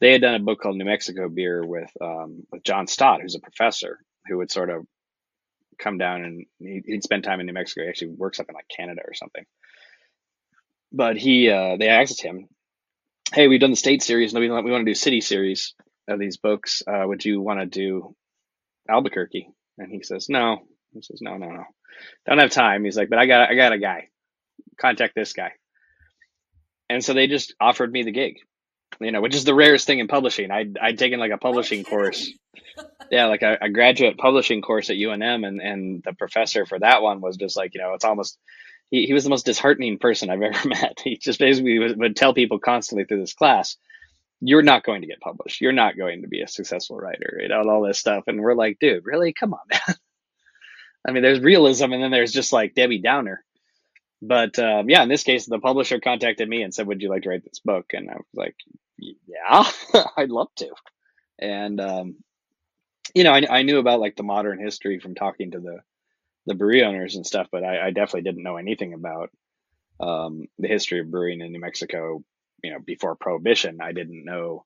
they 0.00 0.12
had 0.12 0.22
done 0.22 0.34
a 0.34 0.40
book 0.40 0.60
called 0.60 0.76
New 0.76 0.84
Mexico 0.84 1.28
Beer 1.28 1.64
with 1.64 1.90
um, 2.00 2.46
with 2.50 2.62
John 2.62 2.86
Stott, 2.86 3.22
who's 3.22 3.34
a 3.34 3.40
professor 3.40 3.98
who 4.26 4.38
would 4.38 4.50
sort 4.50 4.70
of 4.70 4.84
come 5.78 5.98
down 5.98 6.24
and 6.24 6.46
he, 6.58 6.82
would 6.88 7.02
spend 7.02 7.24
time 7.24 7.40
in 7.40 7.46
New 7.46 7.52
Mexico. 7.52 7.82
He 7.82 7.88
actually 7.88 8.10
works 8.10 8.38
up 8.38 8.46
in 8.48 8.54
like 8.54 8.68
Canada 8.74 9.00
or 9.04 9.14
something. 9.14 9.44
But 10.92 11.16
he, 11.16 11.50
uh, 11.50 11.76
they 11.78 11.88
asked 11.88 12.22
him, 12.22 12.48
"Hey, 13.32 13.48
we've 13.48 13.60
done 13.60 13.70
the 13.70 13.76
state 13.76 14.02
series, 14.02 14.32
and 14.32 14.40
we 14.40 14.50
want, 14.50 14.64
we 14.64 14.72
want 14.72 14.84
to 14.84 14.90
do 14.90 14.94
city 14.94 15.20
series 15.20 15.74
of 16.08 16.18
these 16.18 16.36
books. 16.36 16.82
Uh, 16.86 17.04
would 17.06 17.24
you 17.24 17.40
want 17.40 17.60
to 17.60 17.66
do 17.66 18.14
Albuquerque?" 18.88 19.48
And 19.78 19.92
he 19.92 20.02
says, 20.02 20.28
"No." 20.28 20.62
He 20.92 21.02
says, 21.02 21.20
"No, 21.20 21.36
no, 21.36 21.48
no, 21.48 21.64
don't 22.26 22.38
have 22.38 22.50
time." 22.50 22.84
He's 22.84 22.96
like, 22.96 23.08
"But 23.08 23.20
I 23.20 23.26
got, 23.26 23.50
I 23.50 23.54
got 23.54 23.72
a 23.72 23.78
guy. 23.78 24.08
Contact 24.80 25.14
this 25.14 25.32
guy." 25.32 25.52
And 26.88 27.04
so 27.04 27.14
they 27.14 27.28
just 27.28 27.54
offered 27.60 27.92
me 27.92 28.02
the 28.02 28.10
gig 28.10 28.38
you 29.00 29.12
know, 29.12 29.20
which 29.20 29.34
is 29.34 29.44
the 29.44 29.54
rarest 29.54 29.86
thing 29.86 29.98
in 29.98 30.08
publishing. 30.08 30.50
I'd, 30.50 30.76
I'd 30.80 30.98
taken 30.98 31.20
like 31.20 31.32
a 31.32 31.38
publishing 31.38 31.84
course. 31.84 32.30
Yeah, 33.10 33.26
like 33.26 33.42
a, 33.42 33.58
a, 33.62 33.68
graduate 33.68 34.18
publishing 34.18 34.62
course 34.62 34.90
at 34.90 34.96
UNM, 34.96 35.46
and, 35.46 35.60
and 35.60 36.02
the 36.04 36.12
professor 36.12 36.66
for 36.66 36.78
that 36.78 37.02
one 37.02 37.20
was 37.20 37.36
just 37.36 37.56
like, 37.56 37.74
you 37.74 37.80
know, 37.80 37.94
it's 37.94 38.04
almost, 38.04 38.38
he, 38.90 39.06
he 39.06 39.12
was 39.12 39.24
the 39.24 39.30
most 39.30 39.46
disheartening 39.46 39.98
person 39.98 40.30
I've 40.30 40.42
ever 40.42 40.68
met. 40.68 41.00
He 41.02 41.16
just 41.16 41.38
basically 41.38 41.78
would, 41.78 41.98
would 41.98 42.16
tell 42.16 42.34
people 42.34 42.58
constantly 42.58 43.04
through 43.04 43.20
this 43.20 43.34
class, 43.34 43.76
you're 44.40 44.62
not 44.62 44.84
going 44.84 45.02
to 45.02 45.06
get 45.06 45.20
published. 45.20 45.60
You're 45.60 45.72
not 45.72 45.96
going 45.96 46.22
to 46.22 46.28
be 46.28 46.40
a 46.40 46.48
successful 46.48 46.96
writer, 46.96 47.38
you 47.40 47.48
know, 47.48 47.60
and 47.60 47.70
all 47.70 47.82
this 47.82 47.98
stuff. 47.98 48.24
And 48.26 48.40
we're 48.40 48.54
like, 48.54 48.78
dude, 48.78 49.04
really? 49.04 49.32
Come 49.32 49.54
on, 49.54 49.60
man. 49.70 49.96
I 51.06 51.12
mean, 51.12 51.22
there's 51.22 51.40
realism 51.40 51.92
and 51.92 52.02
then 52.02 52.10
there's 52.10 52.32
just 52.32 52.52
like 52.52 52.74
Debbie 52.74 53.00
Downer. 53.00 53.44
But 54.22 54.58
um, 54.58 54.90
yeah, 54.90 55.02
in 55.02 55.08
this 55.08 55.22
case, 55.22 55.46
the 55.46 55.58
publisher 55.58 55.98
contacted 55.98 56.46
me 56.46 56.62
and 56.62 56.74
said, 56.74 56.86
"Would 56.86 57.00
you 57.00 57.08
like 57.08 57.22
to 57.22 57.30
write 57.30 57.42
this 57.42 57.60
book?" 57.60 57.92
And 57.94 58.10
I 58.10 58.16
was 58.16 58.26
like, 58.34 58.54
"Yeah, 58.98 59.64
I'd 60.16 60.28
love 60.28 60.48
to." 60.56 60.68
And 61.38 61.80
um, 61.80 62.16
you 63.14 63.24
know, 63.24 63.32
I, 63.32 63.46
I, 63.48 63.62
knew 63.62 63.78
about 63.78 64.00
like 64.00 64.16
the 64.16 64.22
modern 64.22 64.58
history 64.58 65.00
from 65.00 65.14
talking 65.14 65.52
to 65.52 65.60
the 65.60 65.78
the 66.46 66.54
brewery 66.54 66.84
owners 66.84 67.16
and 67.16 67.26
stuff, 67.26 67.48
but 67.52 67.64
I, 67.64 67.86
I 67.86 67.90
definitely 67.90 68.22
didn't 68.22 68.42
know 68.42 68.56
anything 68.56 68.94
about 68.94 69.30
um, 70.00 70.46
the 70.58 70.68
history 70.68 71.00
of 71.00 71.10
brewing 71.10 71.40
in 71.40 71.52
New 71.52 71.60
Mexico. 71.60 72.22
You 72.62 72.72
know, 72.72 72.78
before 72.78 73.16
Prohibition, 73.16 73.78
I 73.80 73.92
didn't 73.92 74.24
know. 74.24 74.64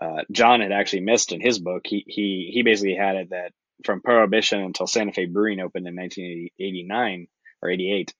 Uh, 0.00 0.22
John 0.30 0.60
had 0.60 0.72
actually 0.72 1.00
missed 1.00 1.32
in 1.32 1.40
his 1.40 1.58
book. 1.58 1.82
He 1.86 2.04
he 2.06 2.50
he 2.52 2.62
basically 2.62 2.96
had 2.96 3.16
it 3.16 3.30
that 3.30 3.52
from 3.84 4.02
Prohibition 4.02 4.60
until 4.60 4.86
Santa 4.86 5.12
Fe 5.12 5.26
Brewing 5.26 5.60
opened 5.60 5.86
in 5.86 5.96
1989 5.96 7.28
or 7.62 7.70
88 7.70 8.14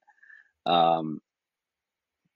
um, 0.66 1.20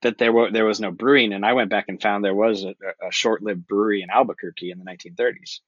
that 0.03 0.19
there 0.19 0.33
were 0.33 0.51
there 0.51 0.65
was 0.65 0.81
no 0.81 0.91
brewing, 0.91 1.33
and 1.33 1.45
I 1.45 1.55
went 1.55 1.71
back 1.71 1.87
and 1.89 2.01
found 2.01 2.25
there 2.25 2.35
was 2.35 2.65
a, 2.65 2.75
a 3.05 3.11
short-lived 3.11 3.67
brewery 3.67 4.03
in 4.03 4.11
Albuquerque 4.11 4.71
in 4.71 4.79
the 4.79 4.85
1930s, 4.85 5.61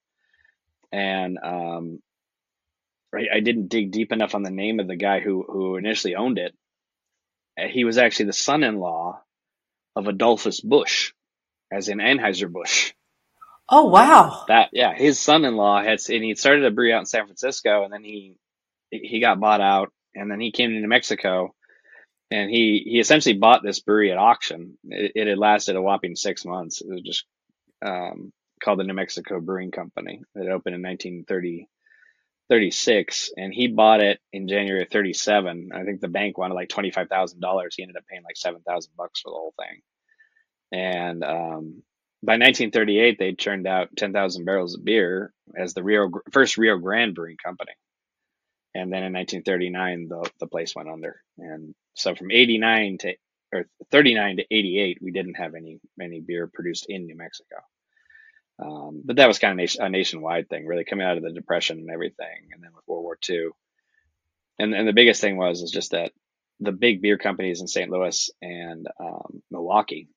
and 0.92 1.38
um, 1.42 2.02
I, 3.14 3.36
I 3.36 3.40
didn't 3.40 3.68
dig 3.68 3.90
deep 3.90 4.12
enough 4.12 4.34
on 4.34 4.42
the 4.42 4.50
name 4.50 4.80
of 4.80 4.88
the 4.88 4.96
guy 4.96 5.20
who 5.20 5.44
who 5.46 5.76
initially 5.76 6.16
owned 6.16 6.38
it. 6.38 6.54
Uh, 7.60 7.68
he 7.68 7.84
was 7.84 7.98
actually 7.98 8.26
the 8.26 8.32
son-in-law 8.32 9.20
of 9.96 10.08
Adolphus 10.08 10.60
Busch, 10.60 11.12
as 11.72 11.88
in 11.88 11.98
Anheuser 11.98 12.50
Busch. 12.50 12.92
Oh 13.68 13.86
wow! 13.86 14.44
That 14.48 14.70
yeah, 14.72 14.94
his 14.94 15.20
son-in-law 15.20 15.82
had 15.82 16.00
and 16.08 16.24
he 16.24 16.34
started 16.34 16.64
a 16.64 16.70
brewery 16.70 16.92
out 16.92 17.00
in 17.00 17.06
San 17.06 17.26
Francisco, 17.26 17.84
and 17.84 17.92
then 17.92 18.04
he 18.04 18.36
he 18.90 19.20
got 19.20 19.40
bought 19.40 19.60
out, 19.60 19.92
and 20.14 20.30
then 20.30 20.40
he 20.40 20.52
came 20.52 20.70
to 20.70 20.80
New 20.80 20.88
Mexico 20.88 21.54
and 22.30 22.50
he 22.50 22.82
he 22.86 23.00
essentially 23.00 23.34
bought 23.36 23.62
this 23.62 23.80
brewery 23.80 24.12
at 24.12 24.18
auction. 24.18 24.78
It, 24.84 25.12
it 25.16 25.28
had 25.28 25.38
lasted 25.38 25.76
a 25.76 25.82
whopping 25.82 26.16
six 26.16 26.44
months. 26.44 26.80
It 26.80 26.88
was 26.88 27.02
just 27.02 27.24
um, 27.84 28.32
called 28.62 28.78
the 28.78 28.84
New 28.84 28.94
Mexico 28.94 29.40
Brewing 29.40 29.70
Company. 29.72 30.22
It 30.34 30.48
opened 30.48 30.76
in 30.76 30.82
1930, 30.82 31.68
36, 32.50 33.32
and 33.38 33.54
he 33.54 33.68
bought 33.68 34.02
it 34.02 34.20
in 34.34 34.48
January 34.48 34.82
of 34.82 34.90
37. 34.90 35.70
I 35.74 35.84
think 35.84 36.02
the 36.02 36.08
bank 36.08 36.38
wanted 36.38 36.56
like 36.56 36.70
twenty 36.70 36.92
five 36.92 37.08
thousand 37.08 37.40
dollars. 37.40 37.76
He 37.76 37.84
ended 37.84 37.98
up 37.98 38.04
paying 38.10 38.24
like 38.24 38.38
seven 38.38 38.62
thousand 38.68 38.92
bucks 38.98 39.22
for 39.22 39.30
the 39.30 39.36
whole 39.36 39.54
thing. 39.58 39.80
And 40.72 41.24
um, 41.24 41.82
by 42.22 42.34
1938, 42.34 43.18
they 43.18 43.32
churned 43.34 43.66
out 43.66 43.88
10,000 43.96 44.44
barrels 44.44 44.74
of 44.74 44.84
beer 44.84 45.32
as 45.56 45.74
the 45.74 45.82
Rio 45.82 46.10
first 46.32 46.58
Rio 46.58 46.78
Grande 46.78 47.14
Brewing 47.14 47.36
Company. 47.42 47.72
And 48.74 48.92
then 48.92 49.02
in 49.04 49.12
1939, 49.12 50.08
the 50.08 50.30
the 50.40 50.46
place 50.46 50.74
went 50.76 50.88
under, 50.88 51.22
and 51.38 51.74
so 51.94 52.14
from 52.14 52.30
89 52.30 52.98
to 52.98 53.14
or 53.52 53.66
39 53.90 54.38
to 54.38 54.44
88, 54.50 54.98
we 55.02 55.10
didn't 55.10 55.34
have 55.34 55.54
any 55.56 55.80
any 56.00 56.20
beer 56.20 56.48
produced 56.52 56.86
in 56.88 57.06
New 57.06 57.16
Mexico. 57.16 57.56
Um, 58.60 59.02
but 59.04 59.16
that 59.16 59.28
was 59.28 59.38
kind 59.38 59.58
of 59.58 59.70
a 59.78 59.88
nationwide 59.88 60.48
thing, 60.48 60.66
really 60.66 60.84
coming 60.84 61.06
out 61.06 61.16
of 61.16 61.22
the 61.22 61.32
depression 61.32 61.78
and 61.78 61.90
everything, 61.90 62.50
and 62.52 62.62
then 62.62 62.70
with 62.74 62.86
World 62.86 63.04
War 63.04 63.18
II. 63.28 63.50
And 64.58 64.74
and 64.74 64.86
the 64.86 64.92
biggest 64.92 65.20
thing 65.20 65.36
was 65.36 65.62
is 65.62 65.70
just 65.70 65.92
that 65.92 66.12
the 66.60 66.72
big 66.72 67.00
beer 67.00 67.16
companies 67.16 67.60
in 67.60 67.66
St. 67.68 67.90
Louis 67.90 68.30
and 68.42 68.86
um, 69.00 69.42
Milwaukee, 69.50 70.08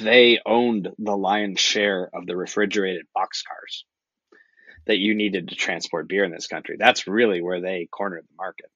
they 0.00 0.40
owned 0.44 0.88
the 0.98 1.16
lion's 1.16 1.60
share 1.60 2.10
of 2.12 2.26
the 2.26 2.36
refrigerated 2.36 3.06
boxcars 3.16 3.84
that 4.86 4.98
you 4.98 5.14
needed 5.14 5.48
to 5.48 5.54
transport 5.54 6.08
beer 6.08 6.24
in 6.24 6.32
this 6.32 6.48
country. 6.48 6.76
That's 6.78 7.06
really 7.06 7.40
where 7.40 7.60
they 7.60 7.88
cornered 7.90 8.24
the 8.24 8.36
market 8.36 8.70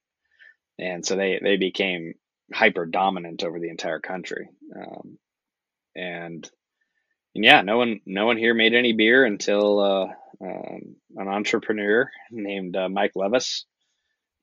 and 0.79 1.05
so 1.05 1.15
they 1.15 1.39
they 1.41 1.57
became 1.57 2.13
hyper 2.53 2.85
dominant 2.85 3.43
over 3.43 3.59
the 3.59 3.69
entire 3.69 3.99
country. 3.99 4.49
Um, 4.75 5.17
and 5.95 6.49
and 7.35 7.43
yeah, 7.43 7.61
no 7.61 7.77
one 7.77 8.01
no 8.05 8.25
one 8.25 8.37
here 8.37 8.53
made 8.53 8.73
any 8.73 8.93
beer 8.93 9.25
until 9.25 9.79
uh, 9.79 10.07
um, 10.41 10.95
an 11.15 11.27
entrepreneur 11.27 12.09
named 12.31 12.75
uh, 12.75 12.89
Mike 12.89 13.13
Levis. 13.15 13.65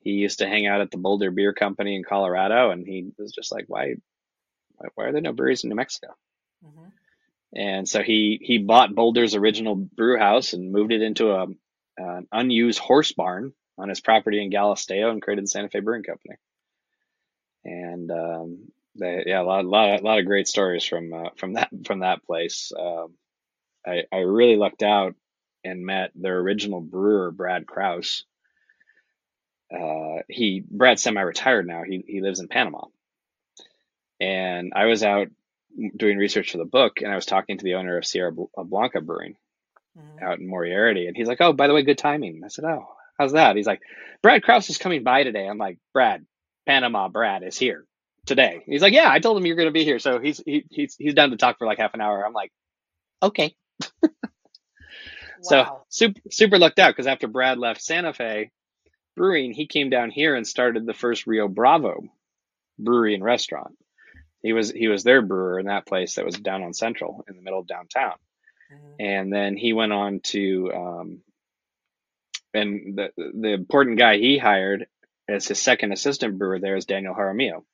He 0.00 0.10
used 0.12 0.38
to 0.38 0.48
hang 0.48 0.66
out 0.66 0.80
at 0.80 0.90
the 0.90 0.96
Boulder 0.96 1.30
Beer 1.30 1.52
Company 1.52 1.94
in 1.94 2.04
Colorado, 2.04 2.70
and 2.70 2.86
he 2.86 3.12
was 3.18 3.32
just 3.32 3.52
like, 3.52 3.66
"Why, 3.68 3.94
why 4.94 5.04
are 5.04 5.12
there 5.12 5.20
no 5.20 5.32
breweries 5.32 5.62
in 5.62 5.68
New 5.68 5.76
Mexico?" 5.76 6.14
Mm-hmm. 6.64 6.88
And 7.54 7.88
so 7.88 8.02
he 8.02 8.38
he 8.42 8.58
bought 8.58 8.94
Boulder's 8.94 9.34
original 9.34 9.74
brew 9.74 10.18
house 10.18 10.52
and 10.52 10.72
moved 10.72 10.92
it 10.92 11.02
into 11.02 11.32
a 11.32 11.46
an 11.98 12.26
unused 12.32 12.78
horse 12.78 13.12
barn 13.12 13.52
on 13.76 13.88
his 13.88 14.00
property 14.00 14.42
in 14.42 14.50
Galisteo 14.50 15.10
and 15.10 15.22
created 15.22 15.44
the 15.44 15.48
Santa 15.48 15.68
Fe 15.68 15.80
Brewing 15.80 16.02
Company. 16.02 16.36
And 17.64 18.10
um, 18.10 18.72
they, 18.96 19.24
yeah, 19.26 19.40
a 19.40 19.44
lot, 19.44 19.64
a 19.64 19.68
lot, 19.68 20.00
a 20.00 20.04
lot 20.04 20.18
of 20.18 20.26
great 20.26 20.48
stories 20.48 20.84
from 20.84 21.12
uh, 21.12 21.30
from 21.36 21.54
that 21.54 21.70
from 21.84 22.00
that 22.00 22.24
place. 22.24 22.72
Um, 22.78 23.14
I 23.86 24.02
I 24.12 24.18
really 24.18 24.56
lucked 24.56 24.82
out 24.82 25.14
and 25.64 25.84
met 25.84 26.10
their 26.14 26.38
original 26.38 26.80
brewer, 26.80 27.30
Brad 27.30 27.66
Kraus. 27.66 28.24
Uh, 29.72 30.22
he 30.28 30.64
Brad's 30.68 31.02
semi-retired 31.02 31.66
now. 31.66 31.82
He 31.84 32.04
he 32.06 32.20
lives 32.20 32.40
in 32.40 32.48
Panama, 32.48 32.86
and 34.20 34.72
I 34.74 34.86
was 34.86 35.04
out 35.04 35.28
doing 35.96 36.18
research 36.18 36.50
for 36.50 36.58
the 36.58 36.64
book, 36.64 37.00
and 37.00 37.12
I 37.12 37.14
was 37.14 37.26
talking 37.26 37.58
to 37.58 37.64
the 37.64 37.74
owner 37.74 37.96
of 37.96 38.06
Sierra 38.06 38.32
Blanca 38.32 39.00
Brewing 39.00 39.36
mm-hmm. 39.96 40.24
out 40.24 40.40
in 40.40 40.48
Moriarty, 40.48 41.06
and 41.06 41.16
he's 41.16 41.28
like, 41.28 41.40
"Oh, 41.40 41.52
by 41.52 41.68
the 41.68 41.74
way, 41.74 41.84
good 41.84 41.98
timing." 41.98 42.42
I 42.44 42.48
said, 42.48 42.64
"Oh, 42.64 42.88
how's 43.16 43.32
that?" 43.32 43.54
He's 43.54 43.68
like, 43.68 43.82
"Brad 44.20 44.42
Kraus 44.42 44.68
is 44.68 44.78
coming 44.78 45.04
by 45.04 45.22
today." 45.22 45.46
I'm 45.46 45.58
like, 45.58 45.78
"Brad, 45.92 46.26
Panama 46.66 47.08
Brad 47.08 47.44
is 47.44 47.56
here 47.56 47.86
today." 48.26 48.62
He's 48.66 48.82
like, 48.82 48.92
"Yeah, 48.92 49.10
I 49.10 49.18
told 49.18 49.36
him 49.36 49.46
you're 49.46 49.56
going 49.56 49.68
to 49.68 49.72
be 49.72 49.84
here, 49.84 49.98
so 49.98 50.18
he's 50.18 50.42
he, 50.44 50.64
he's 50.70 50.94
he's 50.96 51.14
done 51.14 51.30
to 51.30 51.36
talk 51.36 51.58
for 51.58 51.66
like 51.66 51.78
half 51.78 51.94
an 51.94 52.00
hour." 52.00 52.24
I'm 52.24 52.32
like, 52.32 52.52
"Okay." 53.22 53.54
So 55.42 55.82
super 55.88 56.20
super 56.30 56.58
lucked 56.58 56.78
out 56.78 56.94
because 56.94 57.06
after 57.06 57.26
Brad 57.26 57.58
left 57.58 57.82
Santa 57.82 58.12
Fe 58.12 58.50
Brewing, 59.16 59.52
he 59.52 59.66
came 59.66 59.90
down 59.90 60.10
here 60.10 60.34
and 60.34 60.46
started 60.46 60.86
the 60.86 60.94
first 60.94 61.26
Rio 61.26 61.48
Bravo 61.48 62.02
brewery 62.78 63.14
and 63.14 63.24
restaurant. 63.24 63.76
He 64.42 64.52
was 64.52 64.70
he 64.70 64.88
was 64.88 65.02
their 65.02 65.22
brewer 65.22 65.58
in 65.58 65.66
that 65.66 65.86
place 65.86 66.14
that 66.14 66.24
was 66.24 66.36
down 66.36 66.62
on 66.62 66.72
Central 66.72 67.24
in 67.28 67.36
the 67.36 67.42
middle 67.42 67.60
of 67.60 67.66
downtown. 67.66 68.14
Mm-hmm. 68.72 68.94
And 68.98 69.32
then 69.32 69.56
he 69.56 69.72
went 69.72 69.92
on 69.92 70.20
to 70.24 70.72
um, 70.74 71.22
and 72.54 72.96
the 72.96 73.10
the 73.16 73.52
important 73.52 73.98
guy 73.98 74.16
he 74.16 74.38
hired 74.38 74.86
as 75.28 75.46
his 75.46 75.60
second 75.60 75.92
assistant 75.92 76.38
brewer 76.38 76.58
there 76.58 76.76
is 76.76 76.86
Daniel 76.86 77.14
Jaramillo, 77.14 77.64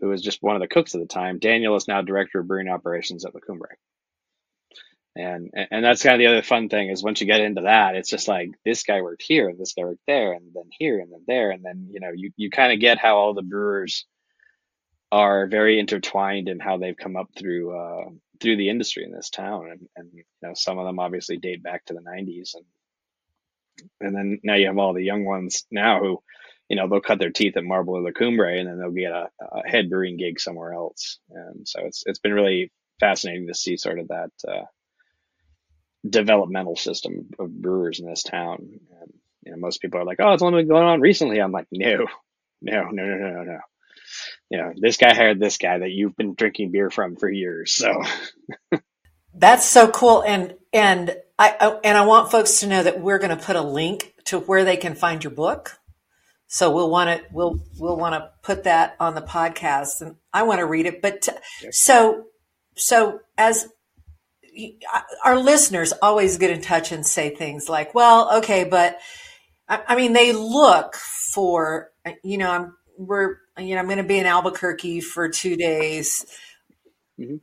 who 0.00 0.08
was 0.08 0.22
just 0.22 0.42
one 0.42 0.56
of 0.56 0.62
the 0.62 0.68
cooks 0.68 0.94
at 0.94 1.00
the 1.00 1.06
time. 1.06 1.38
Daniel 1.38 1.76
is 1.76 1.88
now 1.88 2.02
director 2.02 2.40
of 2.40 2.48
brewing 2.48 2.68
operations 2.68 3.24
at 3.24 3.34
La 3.34 3.40
Cumbre 3.40 3.76
and 5.16 5.50
and 5.70 5.84
that's 5.84 6.02
kind 6.02 6.14
of 6.14 6.18
the 6.18 6.26
other 6.26 6.42
fun 6.42 6.68
thing 6.68 6.88
is 6.88 7.02
once 7.02 7.20
you 7.20 7.26
get 7.26 7.40
into 7.40 7.62
that 7.62 7.96
it's 7.96 8.10
just 8.10 8.28
like 8.28 8.50
this 8.64 8.84
guy 8.84 9.02
worked 9.02 9.22
here 9.22 9.48
and 9.48 9.58
this 9.58 9.74
guy 9.74 9.82
worked 9.82 10.06
there 10.06 10.32
and 10.32 10.46
then 10.54 10.68
here 10.78 11.00
and 11.00 11.12
then 11.12 11.24
there 11.26 11.50
and 11.50 11.64
then 11.64 11.88
you 11.90 12.00
know 12.00 12.10
you, 12.14 12.30
you 12.36 12.50
kind 12.50 12.72
of 12.72 12.80
get 12.80 12.98
how 12.98 13.16
all 13.16 13.34
the 13.34 13.42
brewers 13.42 14.06
are 15.10 15.48
very 15.48 15.80
intertwined 15.80 16.48
in 16.48 16.60
how 16.60 16.76
they've 16.76 16.96
come 16.96 17.16
up 17.16 17.28
through 17.36 17.76
uh, 17.76 18.08
through 18.40 18.56
the 18.56 18.70
industry 18.70 19.02
in 19.04 19.10
this 19.10 19.30
town 19.30 19.68
and, 19.70 19.88
and 19.96 20.10
you 20.14 20.22
know 20.42 20.52
some 20.54 20.78
of 20.78 20.86
them 20.86 21.00
obviously 21.00 21.36
date 21.36 21.62
back 21.62 21.84
to 21.84 21.94
the 21.94 22.00
90s 22.00 22.54
and 22.54 22.64
and 24.00 24.14
then 24.14 24.40
now 24.44 24.54
you 24.54 24.66
have 24.66 24.78
all 24.78 24.92
the 24.92 25.02
young 25.02 25.24
ones 25.24 25.64
now 25.72 25.98
who 25.98 26.22
you 26.70 26.76
know 26.76 26.88
they'll 26.88 27.00
cut 27.00 27.18
their 27.18 27.30
teeth 27.30 27.58
at 27.58 27.64
Marble 27.64 27.98
or 27.98 28.02
La 28.02 28.12
Cumbre 28.12 28.58
and 28.58 28.66
then 28.66 28.78
they'll 28.78 28.90
get 28.90 29.12
a, 29.12 29.28
a 29.40 29.68
head 29.68 29.90
brewing 29.90 30.16
gig 30.16 30.40
somewhere 30.40 30.72
else 30.72 31.18
and 31.28 31.68
so 31.68 31.80
it's 31.84 32.02
it's 32.06 32.20
been 32.20 32.32
really 32.32 32.72
fascinating 33.00 33.48
to 33.48 33.54
see 33.54 33.76
sort 33.76 33.98
of 33.98 34.08
that 34.08 34.30
uh, 34.46 34.64
developmental 36.08 36.76
system 36.76 37.30
of 37.38 37.50
brewers 37.50 37.98
in 37.98 38.06
this 38.06 38.22
town. 38.22 38.58
And, 39.00 39.12
you 39.42 39.52
know, 39.52 39.58
most 39.58 39.80
people 39.80 40.00
are 40.00 40.04
like, 40.04 40.18
"Oh, 40.20 40.32
it's 40.32 40.42
only 40.42 40.62
been 40.62 40.68
going 40.68 40.86
on 40.86 41.00
recently." 41.00 41.38
I'm 41.38 41.52
like, 41.52 41.66
"No, 41.72 42.06
no, 42.60 42.90
no, 42.90 43.04
no, 43.04 43.16
no, 43.16 43.42
no." 43.42 43.58
You 44.50 44.58
know, 44.58 44.72
this 44.76 44.96
guy 44.96 45.14
hired 45.14 45.40
this 45.40 45.56
guy 45.56 45.78
that 45.78 45.90
you've 45.90 46.16
been 46.16 46.34
drinking 46.34 46.72
beer 46.72 46.90
from 46.90 47.16
for 47.16 47.30
years. 47.30 47.74
So 47.74 48.02
that's 49.34 49.66
so 49.66 49.90
cool, 49.90 50.22
and 50.22 50.54
and 50.72 51.16
I, 51.38 51.56
I 51.58 51.80
and 51.84 51.98
I 51.98 52.06
want 52.06 52.30
folks 52.30 52.60
to 52.60 52.66
know 52.66 52.82
that 52.82 53.00
we're 53.00 53.18
going 53.18 53.36
to 53.36 53.42
put 53.42 53.56
a 53.56 53.62
link 53.62 54.14
to 54.26 54.38
where 54.38 54.64
they 54.64 54.76
can 54.76 54.94
find 54.94 55.24
your 55.24 55.32
book. 55.32 55.79
So 56.52 56.72
we'll 56.72 56.90
want 56.90 57.08
to 57.10 57.24
we'll 57.32 57.60
we'll 57.78 57.96
want 57.96 58.16
to 58.16 58.28
put 58.42 58.64
that 58.64 58.96
on 58.98 59.14
the 59.14 59.22
podcast, 59.22 60.00
and 60.00 60.16
I 60.32 60.42
want 60.42 60.58
to 60.58 60.66
read 60.66 60.86
it. 60.86 61.00
But 61.00 61.28
uh, 61.28 61.34
t- 61.60 61.70
so 61.70 62.24
so 62.74 63.20
as 63.38 63.68
uh, 64.92 65.00
our 65.24 65.38
listeners 65.38 65.92
always 66.02 66.38
get 66.38 66.50
in 66.50 66.60
touch 66.60 66.90
and 66.90 67.06
say 67.06 67.30
things 67.30 67.68
like, 67.68 67.94
well, 67.94 68.38
okay, 68.38 68.64
but 68.64 68.98
I, 69.68 69.80
I 69.88 69.96
mean, 69.96 70.12
they 70.12 70.32
look 70.32 70.96
for, 70.96 71.92
uh, 72.04 72.12
you 72.24 72.36
know, 72.36 72.50
I'm, 72.50 72.76
we're, 72.98 73.36
you 73.56 73.76
know, 73.76 73.80
I'm 73.80 73.86
going 73.86 73.98
to 73.98 74.02
be 74.02 74.18
in 74.18 74.26
Albuquerque 74.26 75.02
for 75.02 75.28
two 75.28 75.54
days. 75.54 76.26
Mm-hmm. 77.16 77.36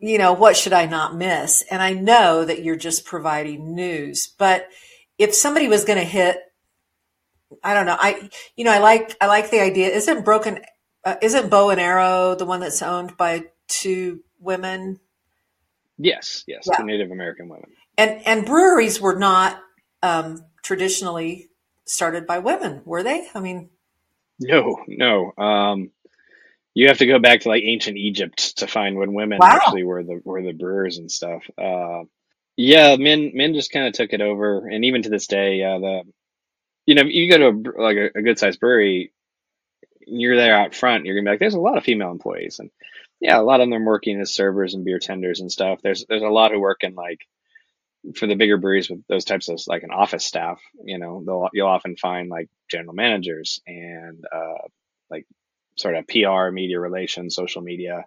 You 0.00 0.18
know, 0.18 0.34
what 0.34 0.56
should 0.56 0.74
I 0.74 0.84
not 0.84 1.16
miss? 1.16 1.62
And 1.70 1.80
I 1.80 1.94
know 1.94 2.44
that 2.44 2.62
you're 2.62 2.76
just 2.76 3.06
providing 3.06 3.74
news, 3.74 4.34
but 4.38 4.68
if 5.16 5.34
somebody 5.34 5.66
was 5.66 5.84
going 5.84 5.98
to 5.98 6.04
hit, 6.04 6.38
I 7.62 7.74
don't 7.74 7.86
know, 7.86 7.96
I, 7.98 8.30
you 8.56 8.64
know, 8.64 8.72
I 8.72 8.78
like, 8.78 9.16
I 9.20 9.26
like 9.26 9.50
the 9.50 9.60
idea. 9.60 9.88
Isn't 9.88 10.24
broken, 10.24 10.60
uh, 11.04 11.16
isn't 11.22 11.50
bow 11.50 11.70
and 11.70 11.80
arrow 11.80 12.34
the 12.34 12.46
one 12.46 12.60
that's 12.60 12.82
owned 12.82 13.16
by 13.16 13.44
two 13.68 14.20
women? 14.40 15.00
Yes, 15.98 16.44
yes, 16.46 16.68
yeah. 16.70 16.84
Native 16.84 17.10
American 17.10 17.48
women. 17.48 17.70
And 17.96 18.20
and 18.26 18.44
breweries 18.44 19.00
were 19.00 19.16
not 19.16 19.60
um, 20.02 20.44
traditionally 20.62 21.48
started 21.84 22.26
by 22.26 22.40
women, 22.40 22.82
were 22.84 23.02
they? 23.02 23.28
I 23.34 23.40
mean, 23.40 23.70
no, 24.40 24.82
no. 24.88 25.32
Um, 25.38 25.90
you 26.74 26.88
have 26.88 26.98
to 26.98 27.06
go 27.06 27.20
back 27.20 27.42
to 27.42 27.48
like 27.48 27.62
ancient 27.62 27.96
Egypt 27.96 28.58
to 28.58 28.66
find 28.66 28.96
when 28.96 29.14
women 29.14 29.38
wow. 29.40 29.48
actually 29.48 29.84
were 29.84 30.02
the 30.02 30.20
were 30.24 30.42
the 30.42 30.52
brewers 30.52 30.98
and 30.98 31.10
stuff. 31.10 31.48
Uh, 31.56 32.02
yeah, 32.56 32.96
men 32.96 33.30
men 33.34 33.54
just 33.54 33.70
kind 33.70 33.86
of 33.86 33.92
took 33.92 34.12
it 34.12 34.20
over, 34.20 34.66
and 34.66 34.84
even 34.84 35.02
to 35.02 35.10
this 35.10 35.28
day, 35.28 35.62
uh, 35.62 35.78
the 35.78 36.02
you 36.86 36.94
know 36.94 37.02
you 37.04 37.30
go 37.30 37.38
to 37.38 37.70
a, 37.70 37.82
like 37.82 37.96
a, 37.96 38.18
a 38.18 38.22
good 38.22 38.38
sized 38.38 38.60
brewery, 38.60 39.12
you're 40.06 40.36
there 40.36 40.56
out 40.56 40.74
front, 40.74 41.06
you're 41.06 41.14
gonna 41.14 41.24
be 41.24 41.30
like, 41.30 41.40
there's 41.40 41.54
a 41.54 41.60
lot 41.60 41.78
of 41.78 41.84
female 41.84 42.10
employees, 42.10 42.58
and 42.58 42.70
yeah, 43.20 43.40
a 43.40 43.42
lot 43.42 43.60
of 43.60 43.70
them 43.70 43.82
are 43.82 43.86
working 43.86 44.20
as 44.20 44.34
servers 44.34 44.74
and 44.74 44.84
beer 44.84 44.98
tenders 44.98 45.40
and 45.40 45.50
stuff. 45.50 45.80
There's 45.82 46.04
there's 46.08 46.22
a 46.22 46.28
lot 46.28 46.52
who 46.52 46.60
work 46.60 46.84
in 46.84 46.94
like 46.94 47.26
for 48.16 48.26
the 48.26 48.34
bigger 48.34 48.58
breweries 48.58 48.90
with 48.90 49.06
those 49.08 49.24
types 49.24 49.48
of 49.48 49.60
like 49.66 49.82
an 49.82 49.90
office 49.90 50.24
staff. 50.24 50.60
You 50.84 50.98
know, 50.98 51.22
they'll 51.24 51.48
you'll 51.52 51.68
often 51.68 51.96
find 51.96 52.28
like 52.28 52.48
general 52.70 52.94
managers 52.94 53.60
and 53.66 54.24
uh, 54.32 54.68
like 55.10 55.26
sort 55.76 55.96
of 55.96 56.06
PR, 56.06 56.50
media 56.50 56.78
relations, 56.78 57.34
social 57.34 57.62
media, 57.62 58.04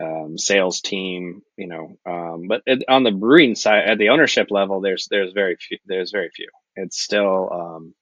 um, 0.00 0.36
sales 0.36 0.80
team. 0.80 1.42
You 1.56 1.68
know, 1.68 1.98
um, 2.06 2.48
but 2.48 2.62
on 2.88 3.04
the 3.04 3.12
brewing 3.12 3.54
side, 3.54 3.84
at 3.88 3.98
the 3.98 4.10
ownership 4.10 4.48
level, 4.50 4.80
there's 4.80 5.06
there's 5.10 5.32
very 5.32 5.56
few. 5.56 5.78
There's 5.86 6.10
very 6.10 6.30
few. 6.34 6.48
It's 6.76 7.00
still 7.00 7.50
um, 7.52 7.94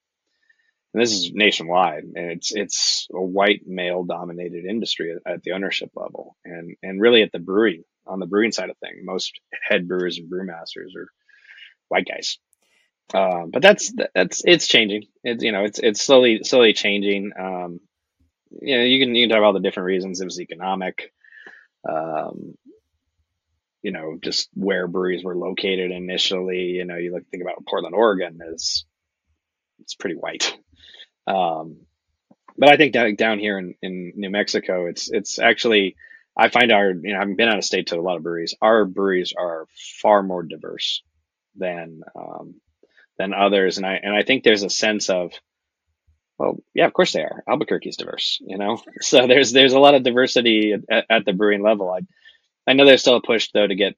and 0.94 1.02
this 1.02 1.12
is 1.12 1.32
nationwide 1.32 2.04
and 2.04 2.30
it's 2.32 2.54
it's 2.54 3.08
a 3.12 3.20
white 3.20 3.62
male 3.66 4.04
dominated 4.04 4.64
industry 4.64 5.14
at, 5.14 5.32
at, 5.32 5.42
the 5.42 5.52
ownership 5.52 5.90
level 5.94 6.36
and 6.44 6.76
and 6.82 7.00
really 7.00 7.22
at 7.22 7.32
the 7.32 7.38
brewing 7.38 7.84
on 8.06 8.20
the 8.20 8.26
brewing 8.26 8.52
side 8.52 8.70
of 8.70 8.76
things 8.78 8.98
most 9.02 9.40
head 9.68 9.88
brewers 9.88 10.18
and 10.18 10.30
brewmasters 10.30 10.94
are 10.96 11.08
white 11.88 12.08
guys. 12.08 12.38
Um, 13.14 13.50
but 13.52 13.60
that's 13.60 13.92
that's 14.14 14.42
it's 14.44 14.66
changing. 14.66 15.04
It's 15.22 15.42
you 15.44 15.52
know 15.52 15.64
it's 15.64 15.78
it's 15.78 16.00
slowly 16.00 16.44
slowly 16.44 16.72
changing. 16.72 17.32
Um, 17.38 17.80
you 18.60 18.76
know 18.76 18.84
you 18.84 19.04
can 19.04 19.14
you 19.14 19.24
can 19.24 19.30
talk 19.30 19.38
about 19.38 19.52
the 19.52 19.60
different 19.60 19.86
reasons. 19.86 20.20
It 20.20 20.24
was 20.24 20.40
economic. 20.40 21.12
Um, 21.88 22.54
you 23.82 23.92
know 23.92 24.18
just 24.22 24.48
where 24.54 24.88
breweries 24.88 25.24
were 25.24 25.36
located 25.36 25.90
initially 25.90 26.62
you 26.78 26.84
know 26.84 26.96
you 26.96 27.12
look 27.12 27.26
think 27.30 27.42
about 27.42 27.64
portland 27.66 27.94
oregon 27.94 28.40
is 28.52 28.84
it's 29.80 29.94
pretty 29.94 30.16
white 30.16 30.56
um, 31.26 31.78
but 32.58 32.70
I 32.70 32.76
think 32.76 32.92
down, 32.92 33.14
down 33.16 33.38
here 33.38 33.58
in, 33.58 33.74
in 33.82 34.12
New 34.16 34.30
Mexico, 34.30 34.86
it's 34.86 35.10
it's 35.10 35.38
actually 35.38 35.96
I 36.36 36.48
find 36.48 36.72
our 36.72 36.90
you 36.90 37.12
know 37.12 37.18
having 37.18 37.36
been 37.36 37.48
out 37.48 37.58
of 37.58 37.64
state 37.64 37.88
to 37.88 37.98
a 37.98 38.02
lot 38.02 38.16
of 38.16 38.22
breweries, 38.22 38.54
our 38.60 38.84
breweries 38.84 39.34
are 39.36 39.66
far 40.02 40.22
more 40.22 40.42
diverse 40.42 41.02
than 41.56 42.02
um, 42.16 42.56
than 43.18 43.34
others, 43.34 43.78
and 43.78 43.86
I 43.86 43.94
and 44.02 44.14
I 44.14 44.22
think 44.22 44.44
there's 44.44 44.64
a 44.64 44.70
sense 44.70 45.10
of 45.10 45.32
well, 46.38 46.56
yeah, 46.74 46.86
of 46.86 46.92
course 46.92 47.12
they 47.12 47.22
are. 47.22 47.44
Albuquerque's 47.48 47.96
diverse, 47.96 48.38
you 48.42 48.58
know. 48.58 48.80
So 49.00 49.26
there's 49.26 49.52
there's 49.52 49.74
a 49.74 49.78
lot 49.80 49.94
of 49.94 50.02
diversity 50.02 50.74
at, 50.90 51.06
at 51.10 51.24
the 51.24 51.32
brewing 51.32 51.62
level. 51.62 51.90
I 51.90 52.00
I 52.66 52.74
know 52.74 52.86
there's 52.86 53.02
still 53.02 53.16
a 53.16 53.22
push 53.22 53.50
though 53.54 53.66
to 53.66 53.74
get 53.76 53.96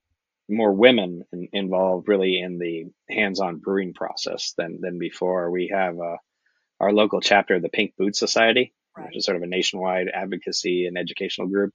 more 0.50 0.72
women 0.72 1.24
in, 1.32 1.48
involved 1.52 2.08
really 2.08 2.40
in 2.40 2.58
the 2.58 2.86
hands-on 3.10 3.58
brewing 3.58 3.94
process 3.94 4.54
than 4.58 4.80
than 4.82 4.98
before. 4.98 5.50
We 5.50 5.70
have 5.74 5.98
a 5.98 6.18
our 6.80 6.92
local 6.92 7.20
chapter 7.20 7.56
of 7.56 7.62
the 7.62 7.70
Pink 7.70 7.94
Boot 7.98 8.16
Society, 8.16 8.74
right. 8.96 9.06
which 9.06 9.18
is 9.18 9.24
sort 9.26 9.36
of 9.38 9.42
a 9.44 9.46
nationwide 9.48 10.08
advocacy 10.12 10.86
and 10.86 10.98
educational 10.98 11.48
group. 11.48 11.72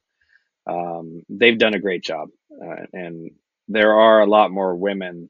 um, 0.67 1.23
they've 1.29 1.57
done 1.57 1.73
a 1.73 1.79
great 1.79 2.03
job, 2.03 2.29
uh, 2.53 2.85
and 2.93 3.31
there 3.67 3.93
are 3.93 4.21
a 4.21 4.27
lot 4.27 4.51
more 4.51 4.75
women 4.75 5.29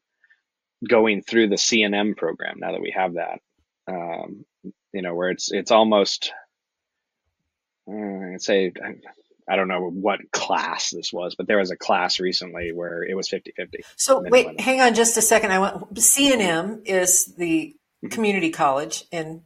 going 0.88 1.22
through 1.24 1.50
the 1.50 1.56
CNM 1.58 2.17
program 2.17 2.58
now 2.60 2.72
that 2.74 2.82
we 2.82 2.93
have 2.95 3.15
that. 3.15 3.39
Um, 3.88 4.45
you 4.93 5.02
know, 5.02 5.15
where 5.15 5.32
it's 5.32 5.52
it's 5.52 5.72
almost 5.72 6.34
uh, 7.91 8.34
I'd 8.34 8.41
say 8.41 8.72
I 9.50 9.56
don't 9.56 9.68
know 9.68 9.90
what 9.90 10.20
class 10.32 10.92
this 10.92 11.12
was, 11.12 11.36
but 11.36 11.48
there 11.48 11.58
was 11.58 11.72
a 11.72 11.76
class 11.76 12.20
recently 12.20 12.72
where 12.72 13.04
it 13.04 13.16
was 13.16 13.28
50 13.30 13.54
50. 13.56 13.80
So, 13.96 14.24
wait, 14.30 14.60
hang 14.60 14.80
on 14.80 14.94
just 14.94 15.18
a 15.18 15.22
second. 15.22 15.52
I 15.52 15.60
want 15.60 15.96
CNM 15.96 16.82
is 16.86 17.34
the 17.36 17.76
mm-hmm. 18.04 18.10
community 18.10 18.52
college 18.52 19.06
in. 19.12 19.42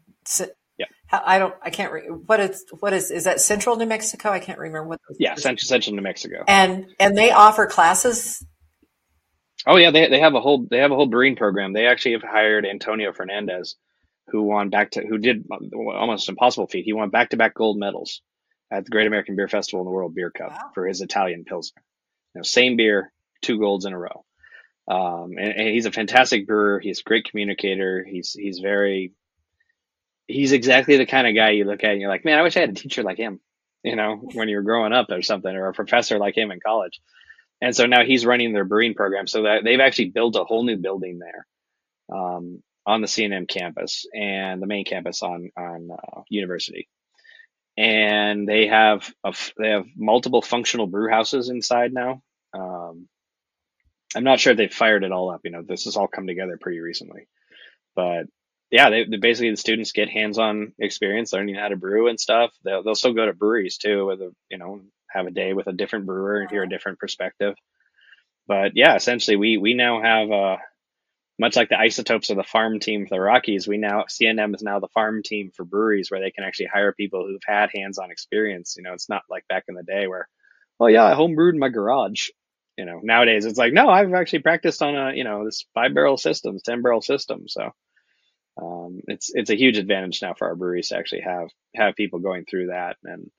Yeah. 0.78 0.88
I 1.12 1.38
don't. 1.38 1.54
I 1.62 1.70
can't. 1.70 1.94
Re, 1.94 2.02
what 2.08 2.40
is 2.40 2.66
what 2.80 2.92
is 2.94 3.12
is 3.12 3.24
that 3.26 3.40
Central 3.40 3.78
New 3.78 3.86
Mexico? 3.86 4.30
I 4.30 4.40
can't 4.40 4.60
remember 4.60 4.90
what. 4.90 5.00
Yeah, 5.20 5.36
Central 5.36 5.68
Central 5.68 5.96
New 5.96 6.02
Mexico. 6.02 6.44
And 6.48 6.88
and 7.00 7.18
they 7.18 7.32
offer 7.32 7.68
classes. 7.68 8.46
Oh 9.66 9.78
yeah, 9.78 9.92
they 9.92 10.10
they 10.10 10.20
have 10.20 10.34
a 10.34 10.42
whole 10.42 10.66
they 10.70 10.80
have 10.80 10.92
a 10.92 10.96
whole 10.96 11.08
brewing 11.08 11.36
program. 11.36 11.72
They 11.72 11.86
actually 11.86 12.14
have 12.14 12.24
hired 12.24 12.66
Antonio 12.66 13.14
Fernandez, 13.14 13.76
who 14.28 14.44
won 14.44 14.70
back 14.70 14.92
to 14.92 15.06
who 15.08 15.18
did 15.18 15.46
almost 15.74 16.28
impossible 16.28 16.68
feat. 16.68 16.84
He 16.84 16.94
won 16.94 17.10
back 17.10 17.30
to 17.30 17.38
back 17.38 17.54
gold 17.54 17.78
medals 17.78 18.22
at 18.74 18.86
the 18.86 18.92
Great 18.92 19.08
American 19.08 19.36
Beer 19.36 19.48
Festival 19.48 19.82
and 19.82 19.88
the 19.88 19.92
World 19.92 20.16
Beer 20.16 20.32
Cup 20.32 20.52
wow. 20.52 20.72
for 20.74 20.88
his 20.88 21.02
Italian 21.02 21.46
Pilsner. 21.46 21.84
You 22.34 22.40
know, 22.40 22.44
same 22.44 22.76
beer, 22.76 23.12
two 23.42 23.60
golds 23.60 23.86
in 23.86 23.94
a 23.94 24.00
row. 24.00 24.26
Um, 24.88 25.34
and, 25.38 25.54
and, 25.54 25.68
he's 25.70 25.86
a 25.86 25.92
fantastic 25.92 26.48
brewer. 26.48 26.80
He's 26.80 27.00
a 27.00 27.04
great 27.04 27.30
communicator. 27.30 28.04
He's 28.04 28.34
he's 28.34 28.60
very 28.60 29.14
he's 30.28 30.52
exactly 30.52 30.98
the 30.98 31.06
kind 31.06 31.28
of 31.28 31.36
guy 31.36 31.52
you 31.52 31.64
look 31.66 31.84
at 31.84 31.92
and 31.92 32.02
you're 32.02 32.10
like, 32.10 32.26
man, 32.26 32.40
I 32.40 32.42
wish 32.42 32.58
I 32.58 32.62
had 32.62 32.72
a 32.72 32.74
teacher 32.74 33.04
like 33.04 33.18
him. 33.18 33.40
You 33.86 33.98
know, 33.98 34.16
when 34.16 34.48
you 34.48 34.56
were 34.56 34.62
growing 34.62 34.94
up 34.94 35.08
or 35.10 35.22
something, 35.22 35.54
or 35.54 35.68
a 35.68 35.74
professor 35.74 36.18
like 36.18 36.38
him 36.38 36.52
in 36.52 36.62
college. 36.62 37.02
And 37.60 37.76
so 37.76 37.86
now 37.86 38.06
he's 38.06 38.26
running 38.26 38.54
their 38.54 38.64
brewing 38.64 38.94
program. 38.94 39.28
So 39.28 39.44
that 39.44 39.66
they've 39.66 39.82
actually 39.82 40.12
built 40.12 40.38
a 40.38 40.46
whole 40.46 40.64
new 40.64 40.78
building 40.78 41.20
there 41.20 41.46
um, 42.10 42.64
on 42.86 43.02
the 43.02 43.08
CNM 43.08 43.46
campus 43.46 44.06
and 44.16 44.62
the 44.62 44.68
main 44.68 44.86
campus 44.86 45.22
on 45.22 45.52
on 45.58 45.90
uh, 45.92 46.22
University 46.30 46.88
and 47.78 48.48
they 48.48 48.68
have 48.68 49.12
a, 49.24 49.34
they 49.58 49.70
have 49.70 49.86
multiple 49.96 50.42
functional 50.42 50.88
brew 50.88 51.10
houses 51.10 51.50
inside 51.50 51.94
now. 51.94 52.22
Um, 52.54 53.08
I'm 54.16 54.24
not 54.24 54.40
sure 54.40 54.52
if 54.52 54.58
they've 54.58 54.74
fired 54.74 55.04
it 55.04 55.12
all 55.12 55.32
up. 55.32 55.42
You 55.44 55.52
know, 55.52 55.64
this 55.64 55.86
has 55.86 55.98
all 55.98 56.08
come 56.08 56.28
together 56.28 56.58
pretty 56.60 56.80
recently, 56.80 57.28
but 57.96 58.26
yeah, 58.72 58.90
they, 58.90 59.06
they 59.06 59.18
basically 59.18 59.52
the 59.52 59.58
students 59.58 59.92
get 59.92 60.10
hands-on 60.10 60.74
experience 60.80 61.34
learning 61.34 61.56
how 61.56 61.68
to 61.68 61.76
brew 61.76 62.08
and 62.10 62.20
stuff. 62.20 62.52
They'll 62.64 62.84
they'll 62.84 62.96
still 62.96 63.14
go 63.14 63.26
to 63.26 63.34
breweries 63.34 63.78
too, 63.78 64.08
with 64.08 64.22
a 64.22 64.34
you 64.50 64.58
know 64.58 64.82
have 65.10 65.28
a 65.28 65.32
day 65.32 65.54
with 65.54 65.68
a 65.68 65.74
different 65.74 66.06
brewer 66.08 66.42
and 66.42 66.50
hear 66.50 66.64
a 66.64 66.70
different 66.70 67.00
perspective. 67.00 67.56
But 68.48 68.74
yeah, 68.76 68.96
essentially 68.96 69.38
we 69.38 69.58
we 69.58 69.74
now 69.74 70.02
have 70.02 70.32
a 70.32 70.58
much 71.40 71.56
like 71.56 71.70
the 71.70 71.80
isotopes 71.80 72.30
of 72.30 72.38
the 72.38 72.44
farm 72.44 72.80
team 72.80 73.08
for 73.08 73.16
the 73.16 73.22
Rockies, 73.22 73.68
we 73.68 73.78
now 73.78 74.06
CNM 74.10 74.56
is 74.56 74.62
now 74.62 74.80
the 74.80 74.88
farm 74.90 75.24
team 75.24 75.52
for 75.56 75.66
breweries 75.66 76.12
where 76.12 76.22
they 76.22 76.32
can 76.32 76.44
actually 76.44 76.68
hire 76.68 76.94
people 76.94 77.26
who've 77.26 77.42
had 77.46 77.70
hands-on 77.74 78.12
experience. 78.12 78.76
You 78.78 78.84
know, 78.84 78.94
it's 78.94 79.10
not 79.10 79.24
like 79.30 79.48
back 79.48 79.66
in 79.68 79.76
the 79.76 79.84
day 79.84 80.08
where, 80.08 80.28
oh 80.80 80.88
yeah, 80.88 81.06
I 81.06 81.14
home 81.16 81.36
brewed 81.36 81.56
in 81.56 81.60
my 81.60 81.70
garage. 81.70 82.30
You 82.78 82.86
know, 82.86 83.00
nowadays 83.04 83.46
it's 83.46 83.58
like, 83.58 83.74
no, 83.74 83.90
I've 83.90 84.14
actually 84.14 84.40
practiced 84.40 84.82
on 84.82 84.96
a, 84.96 85.14
you 85.14 85.24
know, 85.24 85.46
this 85.46 85.66
five 85.74 85.94
barrel 85.94 86.18
system, 86.18 86.58
10 86.64 86.82
barrel 86.82 87.02
system. 87.02 87.48
So, 87.48 87.72
um, 88.62 89.02
it's, 89.08 89.32
it's 89.34 89.50
a 89.50 89.58
huge 89.58 89.78
advantage 89.78 90.22
now 90.22 90.34
for 90.34 90.48
our 90.48 90.56
breweries 90.56 90.90
to 90.90 90.98
actually 90.98 91.22
have, 91.22 91.50
have 91.76 91.96
people 91.96 92.20
going 92.20 92.46
through 92.46 92.68
that. 92.68 92.98
And, 93.04 93.30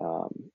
um, 0.00 0.50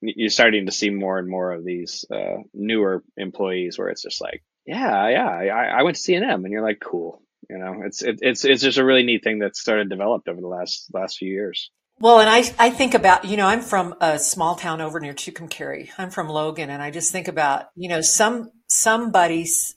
you're 0.00 0.30
starting 0.30 0.66
to 0.66 0.72
see 0.72 0.88
more 0.88 1.18
and 1.18 1.28
more 1.28 1.52
of 1.52 1.64
these, 1.64 2.06
uh, 2.10 2.38
newer 2.54 3.04
employees 3.18 3.78
where 3.78 3.88
it's 3.88 4.02
just 4.02 4.22
like, 4.22 4.42
yeah, 4.70 5.08
yeah, 5.08 5.26
I, 5.26 5.80
I 5.80 5.82
went 5.82 5.96
to 5.96 6.02
CNM, 6.02 6.44
and 6.44 6.52
you're 6.52 6.62
like, 6.62 6.78
cool. 6.80 7.20
You 7.48 7.58
know, 7.58 7.82
it's 7.84 8.02
it, 8.02 8.20
it's 8.22 8.44
it's 8.44 8.62
just 8.62 8.78
a 8.78 8.84
really 8.84 9.02
neat 9.02 9.24
thing 9.24 9.40
that's 9.40 9.60
started 9.60 9.90
developed 9.90 10.28
over 10.28 10.40
the 10.40 10.46
last 10.46 10.86
last 10.94 11.18
few 11.18 11.28
years. 11.28 11.72
Well, 11.98 12.20
and 12.20 12.30
I 12.30 12.44
I 12.56 12.70
think 12.70 12.94
about 12.94 13.24
you 13.24 13.36
know 13.36 13.48
I'm 13.48 13.62
from 13.62 13.96
a 14.00 14.16
small 14.20 14.54
town 14.54 14.80
over 14.80 15.00
near 15.00 15.12
Tucumcari. 15.12 15.90
I'm 15.98 16.10
from 16.10 16.28
Logan, 16.28 16.70
and 16.70 16.80
I 16.80 16.92
just 16.92 17.10
think 17.10 17.26
about 17.26 17.64
you 17.74 17.88
know 17.88 18.00
some 18.00 18.52
somebody's 18.68 19.74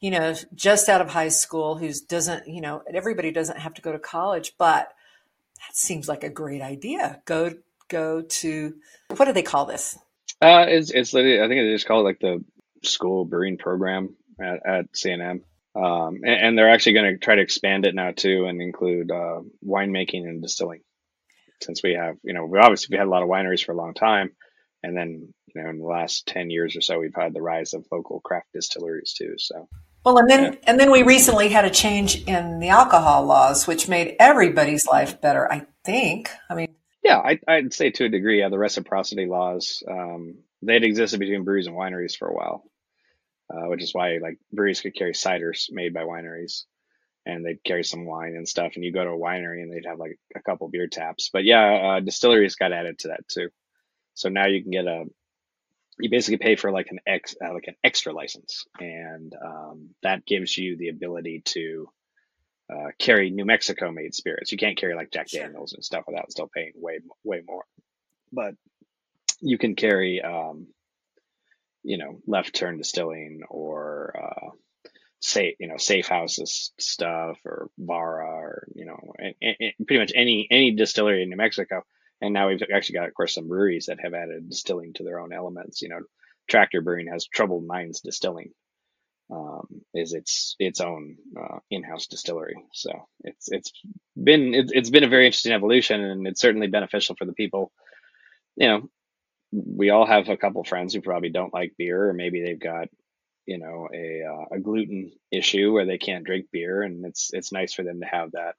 you 0.00 0.10
know 0.10 0.34
just 0.54 0.88
out 0.88 1.02
of 1.02 1.10
high 1.10 1.28
school 1.28 1.76
who 1.76 1.92
doesn't 2.08 2.48
you 2.48 2.62
know 2.62 2.82
everybody 2.90 3.32
doesn't 3.32 3.58
have 3.58 3.74
to 3.74 3.82
go 3.82 3.92
to 3.92 3.98
college, 3.98 4.54
but 4.56 4.88
that 5.58 5.76
seems 5.76 6.08
like 6.08 6.24
a 6.24 6.30
great 6.30 6.62
idea. 6.62 7.20
Go 7.26 7.52
go 7.88 8.22
to 8.22 8.74
what 9.14 9.26
do 9.26 9.34
they 9.34 9.42
call 9.42 9.66
this? 9.66 9.98
Uh, 10.40 10.64
it's 10.66 10.90
it's 10.92 11.12
literally 11.12 11.42
I 11.42 11.48
think 11.48 11.60
they 11.60 11.74
just 11.74 11.86
call 11.86 12.00
it 12.00 12.04
like 12.04 12.20
the 12.20 12.42
school 12.82 13.26
brewing 13.26 13.58
program 13.58 14.16
at, 14.42 14.66
at 14.66 14.92
CNM. 14.92 15.42
Um, 15.74 16.20
and, 16.24 16.26
and, 16.26 16.58
they're 16.58 16.70
actually 16.70 16.94
going 16.94 17.12
to 17.12 17.18
try 17.18 17.36
to 17.36 17.42
expand 17.42 17.86
it 17.86 17.94
now 17.94 18.10
too 18.10 18.46
and 18.46 18.60
include 18.60 19.12
uh, 19.12 19.40
winemaking 19.64 20.24
and 20.24 20.42
distilling. 20.42 20.80
Since 21.62 21.82
we 21.82 21.92
have, 21.92 22.16
you 22.24 22.32
know, 22.32 22.44
we 22.44 22.58
obviously 22.58 22.94
we 22.94 22.98
had 22.98 23.06
a 23.06 23.10
lot 23.10 23.22
of 23.22 23.28
wineries 23.28 23.64
for 23.64 23.72
a 23.72 23.76
long 23.76 23.94
time, 23.94 24.32
and 24.82 24.96
then 24.96 25.32
you 25.46 25.62
know 25.62 25.68
in 25.68 25.78
the 25.78 25.84
last 25.84 26.26
ten 26.26 26.50
years 26.50 26.74
or 26.74 26.80
so 26.80 26.98
we've 26.98 27.14
had 27.14 27.34
the 27.34 27.42
rise 27.42 27.72
of 27.72 27.86
local 27.92 28.18
craft 28.20 28.48
distilleries 28.52 29.12
too. 29.12 29.34
So 29.36 29.68
well, 30.04 30.18
and 30.18 30.28
then 30.28 30.52
yeah. 30.54 30.58
and 30.66 30.80
then 30.80 30.90
we 30.90 31.02
recently 31.02 31.50
had 31.50 31.64
a 31.64 31.70
change 31.70 32.24
in 32.24 32.58
the 32.58 32.70
alcohol 32.70 33.26
laws, 33.26 33.66
which 33.66 33.88
made 33.88 34.16
everybody's 34.18 34.86
life 34.86 35.20
better. 35.20 35.50
I 35.52 35.66
think. 35.84 36.30
I 36.48 36.54
mean, 36.54 36.74
yeah, 37.02 37.18
I, 37.46 37.60
would 37.60 37.74
say 37.74 37.90
to 37.90 38.06
a 38.06 38.08
degree, 38.08 38.40
yeah, 38.40 38.48
the 38.48 38.58
reciprocity 38.58 39.26
laws 39.26 39.82
um, 39.88 40.38
they'd 40.62 40.84
existed 40.84 41.20
between 41.20 41.44
breweries 41.44 41.66
and 41.66 41.76
wineries 41.76 42.16
for 42.16 42.28
a 42.28 42.34
while, 42.34 42.64
uh, 43.52 43.68
which 43.68 43.82
is 43.82 43.92
why 43.92 44.18
like 44.22 44.38
breweries 44.52 44.80
could 44.80 44.94
carry 44.94 45.12
ciders 45.12 45.66
made 45.70 45.92
by 45.92 46.04
wineries 46.04 46.64
and 47.26 47.44
they'd 47.44 47.62
carry 47.64 47.84
some 47.84 48.06
wine 48.06 48.34
and 48.36 48.48
stuff. 48.48 48.72
And 48.74 48.84
you 48.84 48.92
go 48.92 49.04
to 49.04 49.10
a 49.10 49.18
winery 49.18 49.62
and 49.62 49.72
they'd 49.72 49.86
have 49.86 49.98
like 49.98 50.18
a 50.34 50.42
couple 50.42 50.68
beer 50.68 50.86
taps. 50.86 51.30
But 51.32 51.44
yeah, 51.44 51.96
uh, 51.96 52.00
distilleries 52.00 52.54
got 52.54 52.72
added 52.72 52.98
to 53.00 53.08
that 53.08 53.28
too. 53.28 53.48
So 54.14 54.28
now 54.28 54.46
you 54.46 54.62
can 54.62 54.70
get 54.70 54.86
a, 54.86 55.04
you 55.98 56.10
basically 56.10 56.38
pay 56.38 56.56
for 56.56 56.72
like 56.72 56.88
an 56.90 57.00
ex, 57.06 57.34
uh, 57.44 57.52
like 57.52 57.66
an 57.66 57.76
extra 57.84 58.12
license, 58.12 58.64
and 58.78 59.34
um, 59.44 59.90
that 60.02 60.24
gives 60.24 60.56
you 60.56 60.76
the 60.76 60.88
ability 60.88 61.42
to 61.44 61.88
uh, 62.72 62.88
carry 62.98 63.30
New 63.30 63.44
Mexico 63.44 63.90
made 63.90 64.14
spirits. 64.14 64.50
You 64.50 64.58
can't 64.58 64.78
carry 64.78 64.94
like 64.94 65.10
Jack 65.10 65.28
Daniels 65.28 65.74
and 65.74 65.84
stuff 65.84 66.04
without 66.06 66.30
still 66.30 66.48
paying 66.54 66.72
way 66.76 67.00
way 67.22 67.42
more. 67.46 67.64
But 68.32 68.54
you 69.40 69.58
can 69.58 69.74
carry 69.74 70.22
um, 70.22 70.68
you 71.82 71.98
know, 71.98 72.20
left 72.26 72.54
turn 72.54 72.78
distilling 72.78 73.40
or 73.48 74.14
uh, 74.22 74.50
safe, 75.20 75.56
you 75.58 75.68
know, 75.68 75.76
safe 75.76 76.08
houses 76.08 76.72
stuff 76.78 77.38
or 77.44 77.70
Vara 77.78 78.26
or 78.26 78.68
you 78.74 78.86
know, 78.86 79.14
and, 79.18 79.34
and 79.40 79.86
pretty 79.86 80.00
much 80.00 80.12
any 80.14 80.46
any 80.50 80.72
distillery 80.72 81.22
in 81.22 81.30
New 81.30 81.36
Mexico. 81.36 81.82
And 82.22 82.34
now 82.34 82.48
we've 82.48 82.62
actually 82.74 82.96
got, 82.96 83.08
of 83.08 83.14
course, 83.14 83.34
some 83.34 83.48
breweries 83.48 83.86
that 83.86 84.00
have 84.00 84.12
added 84.12 84.50
distilling 84.50 84.92
to 84.94 85.04
their 85.04 85.20
own 85.20 85.32
elements. 85.32 85.80
You 85.80 85.88
know, 85.88 86.00
Tractor 86.48 86.82
Brewing 86.82 87.08
has 87.08 87.26
Troubled 87.26 87.66
Minds 87.66 88.02
Distilling, 88.02 88.52
um, 89.30 89.66
is 89.94 90.12
its 90.12 90.54
its 90.58 90.80
own 90.80 91.16
uh, 91.40 91.58
in-house 91.70 92.08
distillery. 92.08 92.56
So 92.74 92.90
it's 93.24 93.50
it's 93.50 93.72
been 94.22 94.52
it's, 94.52 94.72
it's 94.72 94.90
been 94.90 95.04
a 95.04 95.08
very 95.08 95.26
interesting 95.26 95.52
evolution, 95.52 96.02
and 96.02 96.26
it's 96.26 96.40
certainly 96.40 96.66
beneficial 96.66 97.16
for 97.16 97.24
the 97.24 97.32
people. 97.32 97.72
You 98.56 98.68
know, 98.68 98.90
we 99.52 99.90
all 99.90 100.06
have 100.06 100.28
a 100.28 100.36
couple 100.36 100.62
friends 100.64 100.94
who 100.94 101.00
probably 101.00 101.30
don't 101.30 101.54
like 101.54 101.74
beer, 101.76 102.08
or 102.08 102.12
maybe 102.12 102.42
they've 102.42 102.60
got 102.60 102.88
you 103.46 103.58
know 103.58 103.88
a 103.92 104.22
uh, 104.22 104.56
a 104.56 104.60
gluten 104.60 105.12
issue 105.30 105.72
where 105.72 105.86
they 105.86 105.98
can't 105.98 106.24
drink 106.24 106.46
beer, 106.52 106.82
and 106.82 107.04
it's 107.04 107.30
it's 107.32 107.52
nice 107.52 107.74
for 107.74 107.82
them 107.82 108.00
to 108.00 108.06
have 108.06 108.32
that. 108.32 108.54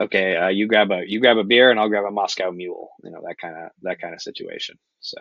Okay, 0.00 0.36
uh, 0.36 0.48
you 0.48 0.66
grab 0.66 0.90
a 0.90 1.02
you 1.06 1.20
grab 1.20 1.38
a 1.38 1.44
beer, 1.44 1.70
and 1.70 1.78
I'll 1.78 1.88
grab 1.88 2.04
a 2.04 2.10
Moscow 2.10 2.50
Mule. 2.50 2.90
You 3.02 3.10
know 3.10 3.22
that 3.26 3.38
kind 3.38 3.56
of 3.56 3.70
that 3.82 4.00
kind 4.00 4.14
of 4.14 4.20
situation. 4.20 4.78
So 5.00 5.18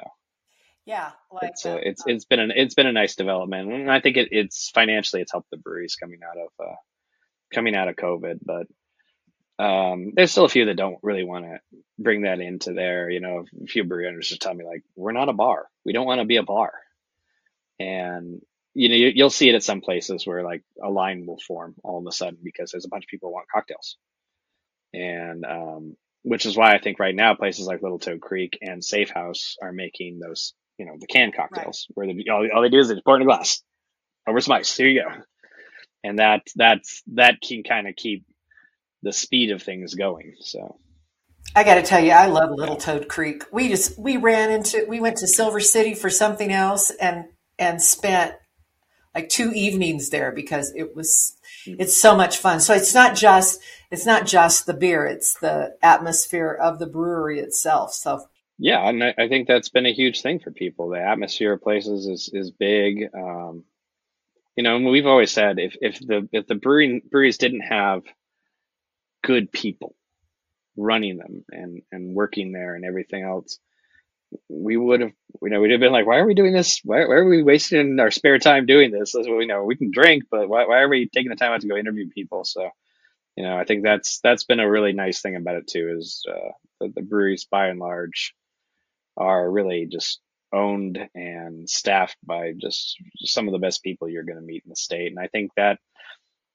yeah, 0.86 1.12
like 1.32 1.51
it's 1.51 1.65
uh, 1.65 1.79
it's 1.82 2.03
it's 2.06 2.25
been 2.25 2.39
an 2.39 2.51
it's 2.56 2.75
been 2.75 2.88
a 2.88 2.91
nice 2.91 3.15
development, 3.15 3.71
and 3.71 3.91
I 3.91 4.01
think 4.01 4.17
it, 4.17 4.29
it's 4.32 4.69
financially 4.69 5.21
it's 5.21 5.32
helped 5.32 5.49
the 5.49 5.58
breweries 5.58 5.95
coming 5.95 6.19
out 6.27 6.38
of 6.38 6.67
uh, 6.67 6.75
coming 7.53 7.75
out 7.75 7.88
of 7.88 7.95
COVID, 7.95 8.39
but 8.43 8.67
um, 9.63 10.12
there's 10.13 10.32
still 10.32 10.45
a 10.45 10.49
few 10.49 10.65
that 10.65 10.76
don't 10.76 10.99
really 11.02 11.23
want 11.23 11.45
to 11.45 11.60
bring 11.97 12.23
that 12.23 12.41
into 12.41 12.73
there. 12.73 13.10
You 13.10 13.21
know, 13.21 13.45
a 13.63 13.67
few 13.67 13.86
brewery 13.86 14.08
owners 14.08 14.28
just 14.28 14.41
tell 14.41 14.54
me 14.54 14.65
like, 14.65 14.84
we're 14.95 15.13
not 15.13 15.30
a 15.30 15.34
bar. 15.34 15.67
We 15.86 15.93
don't 15.93 16.06
want 16.06 16.19
to 16.19 16.26
be 16.26 16.38
a 16.38 16.43
bar. 16.43 16.73
And 17.80 18.41
you 18.73 18.89
know, 18.89 18.95
you, 18.95 19.23
will 19.23 19.30
see 19.30 19.49
it 19.49 19.56
at 19.56 19.63
some 19.63 19.82
places 19.82 20.26
where 20.26 20.43
like 20.43 20.63
a 20.84 20.89
line 20.89 21.26
will 21.26 21.39
form 21.39 21.76
all 21.84 21.99
of 21.99 22.08
a 22.08 22.12
sudden 22.12 22.39
because 22.43 22.71
there's 22.71 22.86
a 22.86 22.89
bunch 22.89 23.06
of 23.06 23.08
people 23.08 23.30
who 23.30 23.34
want 23.34 23.47
cocktails. 23.54 23.97
And, 24.93 25.45
um, 25.45 25.95
which 26.23 26.45
is 26.45 26.58
why 26.58 26.73
I 26.73 26.80
think 26.80 26.99
right 26.99 27.15
now 27.15 27.36
places 27.36 27.67
like 27.67 27.82
Little 27.82 27.99
Toad 27.99 28.21
Creek 28.21 28.58
and 28.62 28.84
Safe 28.84 29.10
House 29.10 29.58
are 29.62 29.71
making 29.71 30.19
those, 30.19 30.54
you 30.78 30.86
know, 30.86 30.93
the 30.99 31.08
canned 31.08 31.36
cocktails 31.36 31.88
right. 31.95 32.08
where 32.08 32.13
the, 32.13 32.30
all, 32.30 32.47
all, 32.54 32.62
they 32.62 32.69
do 32.69 32.80
is 32.80 32.89
they 32.89 32.99
pour 33.04 33.15
in 33.15 33.21
a 33.21 33.26
glass 33.26 33.62
over 34.28 34.39
some 34.39 34.54
ice. 34.54 34.76
Here 34.76 34.88
you 34.88 35.04
go. 35.04 35.21
And 36.04 36.19
that, 36.19 36.41
that's, 36.56 37.04
that 37.13 37.41
can 37.41 37.63
kind 37.63 37.88
of 37.88 37.95
keep 37.95 38.26
the 39.04 39.13
speed 39.13 39.52
of 39.52 39.62
things 39.62 39.94
going. 39.94 40.34
So 40.39 40.78
I 41.56 41.63
got 41.63 41.76
to 41.76 41.84
tell 41.84 42.04
you, 42.04 42.12
I 42.12 42.28
love 42.28 42.50
Little 42.52 42.78
Toad 42.78 43.08
Creek. 43.08 43.44
We 43.52 43.68
just 43.70 44.00
we 44.00 44.18
ran 44.18 44.52
into 44.52 44.86
we 44.88 45.00
went 45.00 45.18
to 45.18 45.28
Silver 45.28 45.60
City 45.60 45.94
for 45.94 46.10
something 46.10 46.52
else 46.52 46.89
and 46.89 47.26
and 47.60 47.82
spent 47.82 48.34
like 49.13 49.30
two 49.30 49.52
evenings 49.52 50.10
there 50.10 50.32
because 50.32 50.74
it 50.76 50.96
was 50.96 51.38
it's 51.66 51.96
so 51.96 52.16
much 52.16 52.38
fun. 52.38 52.60
So 52.60 52.74
it's 52.74 52.94
not 52.94 53.16
just 53.16 53.60
it's 53.92 54.06
not 54.06 54.26
just 54.26 54.66
the 54.66 54.74
beer; 54.74 55.06
it's 55.06 55.38
the 55.39 55.76
atmosphere 55.84 56.58
of 56.60 56.80
the 56.80 56.88
brewery 56.88 57.39
itself. 57.39 57.94
So 57.94 58.26
yeah, 58.58 58.88
and 58.88 59.04
I, 59.04 59.13
I 59.18 59.28
think 59.28 59.48
that's 59.48 59.70
been 59.70 59.86
a 59.86 59.94
huge 59.94 60.22
thing 60.22 60.39
for 60.39 60.52
people. 60.52 60.89
The 60.89 61.02
atmosphere 61.02 61.54
of 61.54 61.62
places 61.62 62.08
is 62.08 62.30
is 62.34 62.52
big. 62.52 63.10
Um, 63.13 63.66
you 64.56 64.63
know, 64.63 64.78
we've 64.80 65.06
always 65.06 65.32
said 65.32 65.60
if 65.60 65.76
if 65.82 66.00
the 66.00 66.28
if 66.32 66.48
the 66.48 66.56
brewing 66.56 67.02
breweries 67.12 67.38
didn't 67.38 67.62
have 67.62 68.04
good 69.24 69.52
people 69.52 69.96
running 70.78 71.18
them 71.18 71.46
and 71.52 71.82
and 71.92 72.16
working 72.16 72.52
there 72.52 72.76
and 72.76 72.86
everything 72.86 73.24
else, 73.24 73.60
we 74.50 74.78
would 74.78 75.02
have 75.02 75.12
you 75.42 75.50
know 75.50 75.62
we'd 75.62 75.72
have 75.72 75.80
been 75.80 75.92
like, 75.92 76.08
why 76.08 76.18
are 76.18 76.28
we 76.28 76.36
doing 76.36 76.54
this? 76.54 76.82
Why, 76.84 77.06
why 77.06 77.16
are 77.16 77.30
we 77.30 77.44
wasting 77.44 78.00
our 78.00 78.12
spare 78.12 78.40
time 78.40 78.66
doing 78.66 78.92
this? 78.92 79.16
As 79.16 79.28
we 79.28 79.46
know, 79.48 79.64
we 79.64 79.76
can 79.76 79.92
drink, 79.92 80.24
but 80.30 80.48
why 80.50 80.66
why 80.66 80.80
are 80.82 80.90
we 80.90 81.10
taking 81.10 81.30
the 81.30 81.36
time 81.36 81.52
out 81.52 81.62
to 81.62 81.68
go 81.68 81.78
interview 81.78 82.10
people? 82.10 82.44
So. 82.46 82.70
You 83.36 83.46
know, 83.46 83.58
I 83.58 83.66
think 83.66 83.84
that's 83.84 84.20
that's 84.20 84.44
been 84.44 84.60
a 84.60 84.70
really 84.70 84.94
nice 84.94 85.22
thing 85.22 85.36
about 85.36 85.56
it 85.56 85.68
too. 85.68 85.96
Is 85.98 86.24
uh, 86.30 86.52
the, 86.80 86.94
the 86.98 87.02
breweries, 87.02 87.48
by 87.50 87.70
and 87.70 87.80
large, 87.80 88.36
are 89.18 89.50
really 89.50 89.88
just 89.92 90.22
owned 90.54 91.00
and 91.16 91.68
staffed 91.68 92.18
by 92.24 92.54
just 92.56 92.96
some 93.18 93.48
of 93.48 93.54
the 93.54 93.60
best 93.60 93.82
people 93.82 94.08
you're 94.08 94.24
going 94.24 94.38
to 94.38 94.46
meet 94.46 94.64
in 94.66 94.70
the 94.70 94.76
state. 94.76 95.08
And 95.08 95.20
I 95.20 95.28
think 95.28 95.50
that 95.58 95.80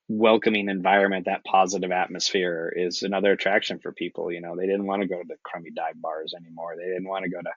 welcoming 0.09 0.69
environment, 0.69 1.27
that 1.27 1.45
positive 1.45 1.93
atmosphere 1.93 2.73
is 2.75 3.03
another 3.03 3.33
attraction 3.33 3.79
for 3.79 3.93
people. 3.93 4.33
You 4.33 4.41
know, 4.41 4.57
they 4.57 4.67
didn't 4.67 4.87
want 4.87 5.03
to 5.03 5.09
go 5.09 5.19
to 5.19 5.29
the 5.29 5.37
crummy 5.45 5.71
dive 5.71 6.01
bars 6.01 6.35
anymore. 6.35 6.75
They 6.77 6.87
didn't 6.87 7.09
want 7.09 7.25
to 7.25 7.31
go 7.31 7.41
to 7.41 7.51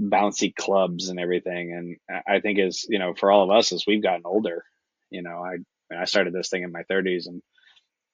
bouncy 0.00 0.54
clubs 0.54 1.08
and 1.08 1.18
everything. 1.18 1.98
And 2.08 2.22
I 2.26 2.40
think 2.40 2.58
is, 2.58 2.86
you 2.88 2.98
know, 2.98 3.14
for 3.14 3.30
all 3.30 3.44
of 3.44 3.56
us 3.56 3.72
as 3.72 3.84
we've 3.86 4.02
gotten 4.02 4.22
older, 4.24 4.64
you 5.10 5.22
know, 5.22 5.44
I, 5.44 5.56
I 5.94 6.04
started 6.04 6.32
this 6.32 6.48
thing 6.48 6.62
in 6.62 6.72
my 6.72 6.84
thirties 6.84 7.26
and 7.26 7.42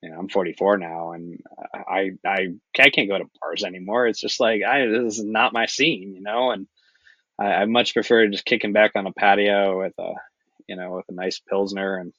you 0.03 0.11
know, 0.11 0.19
I'm 0.19 0.29
44 0.29 0.79
now 0.79 1.13
and 1.13 1.39
I, 1.75 2.13
I, 2.27 2.49
I 2.79 2.91
can't 2.91 3.09
go 3.09 3.19
to 3.19 3.31
bars 3.41 3.65
anymore. 3.65 4.07
It's 4.07 4.21
just 4.21 4.41
like, 4.41 4.63
I, 4.63 4.87
this 4.87 5.19
is 5.19 5.25
not 5.25 5.53
my 5.53 5.67
scene, 5.67 6.15
you 6.15 6.23
know, 6.23 6.53
and 6.53 6.67
I, 7.39 7.47
I 7.47 7.65
much 7.67 7.93
prefer 7.93 8.27
just 8.29 8.47
kicking 8.47 8.73
back 8.73 8.93
on 8.95 9.07
a 9.07 9.13
patio 9.13 9.83
with 9.83 9.93
a, 9.99 10.15
you 10.67 10.77
know, 10.77 10.93
with 10.97 11.05
a 11.11 11.13
nice 11.13 11.41
Pilsner 11.41 11.99
and 11.99 12.15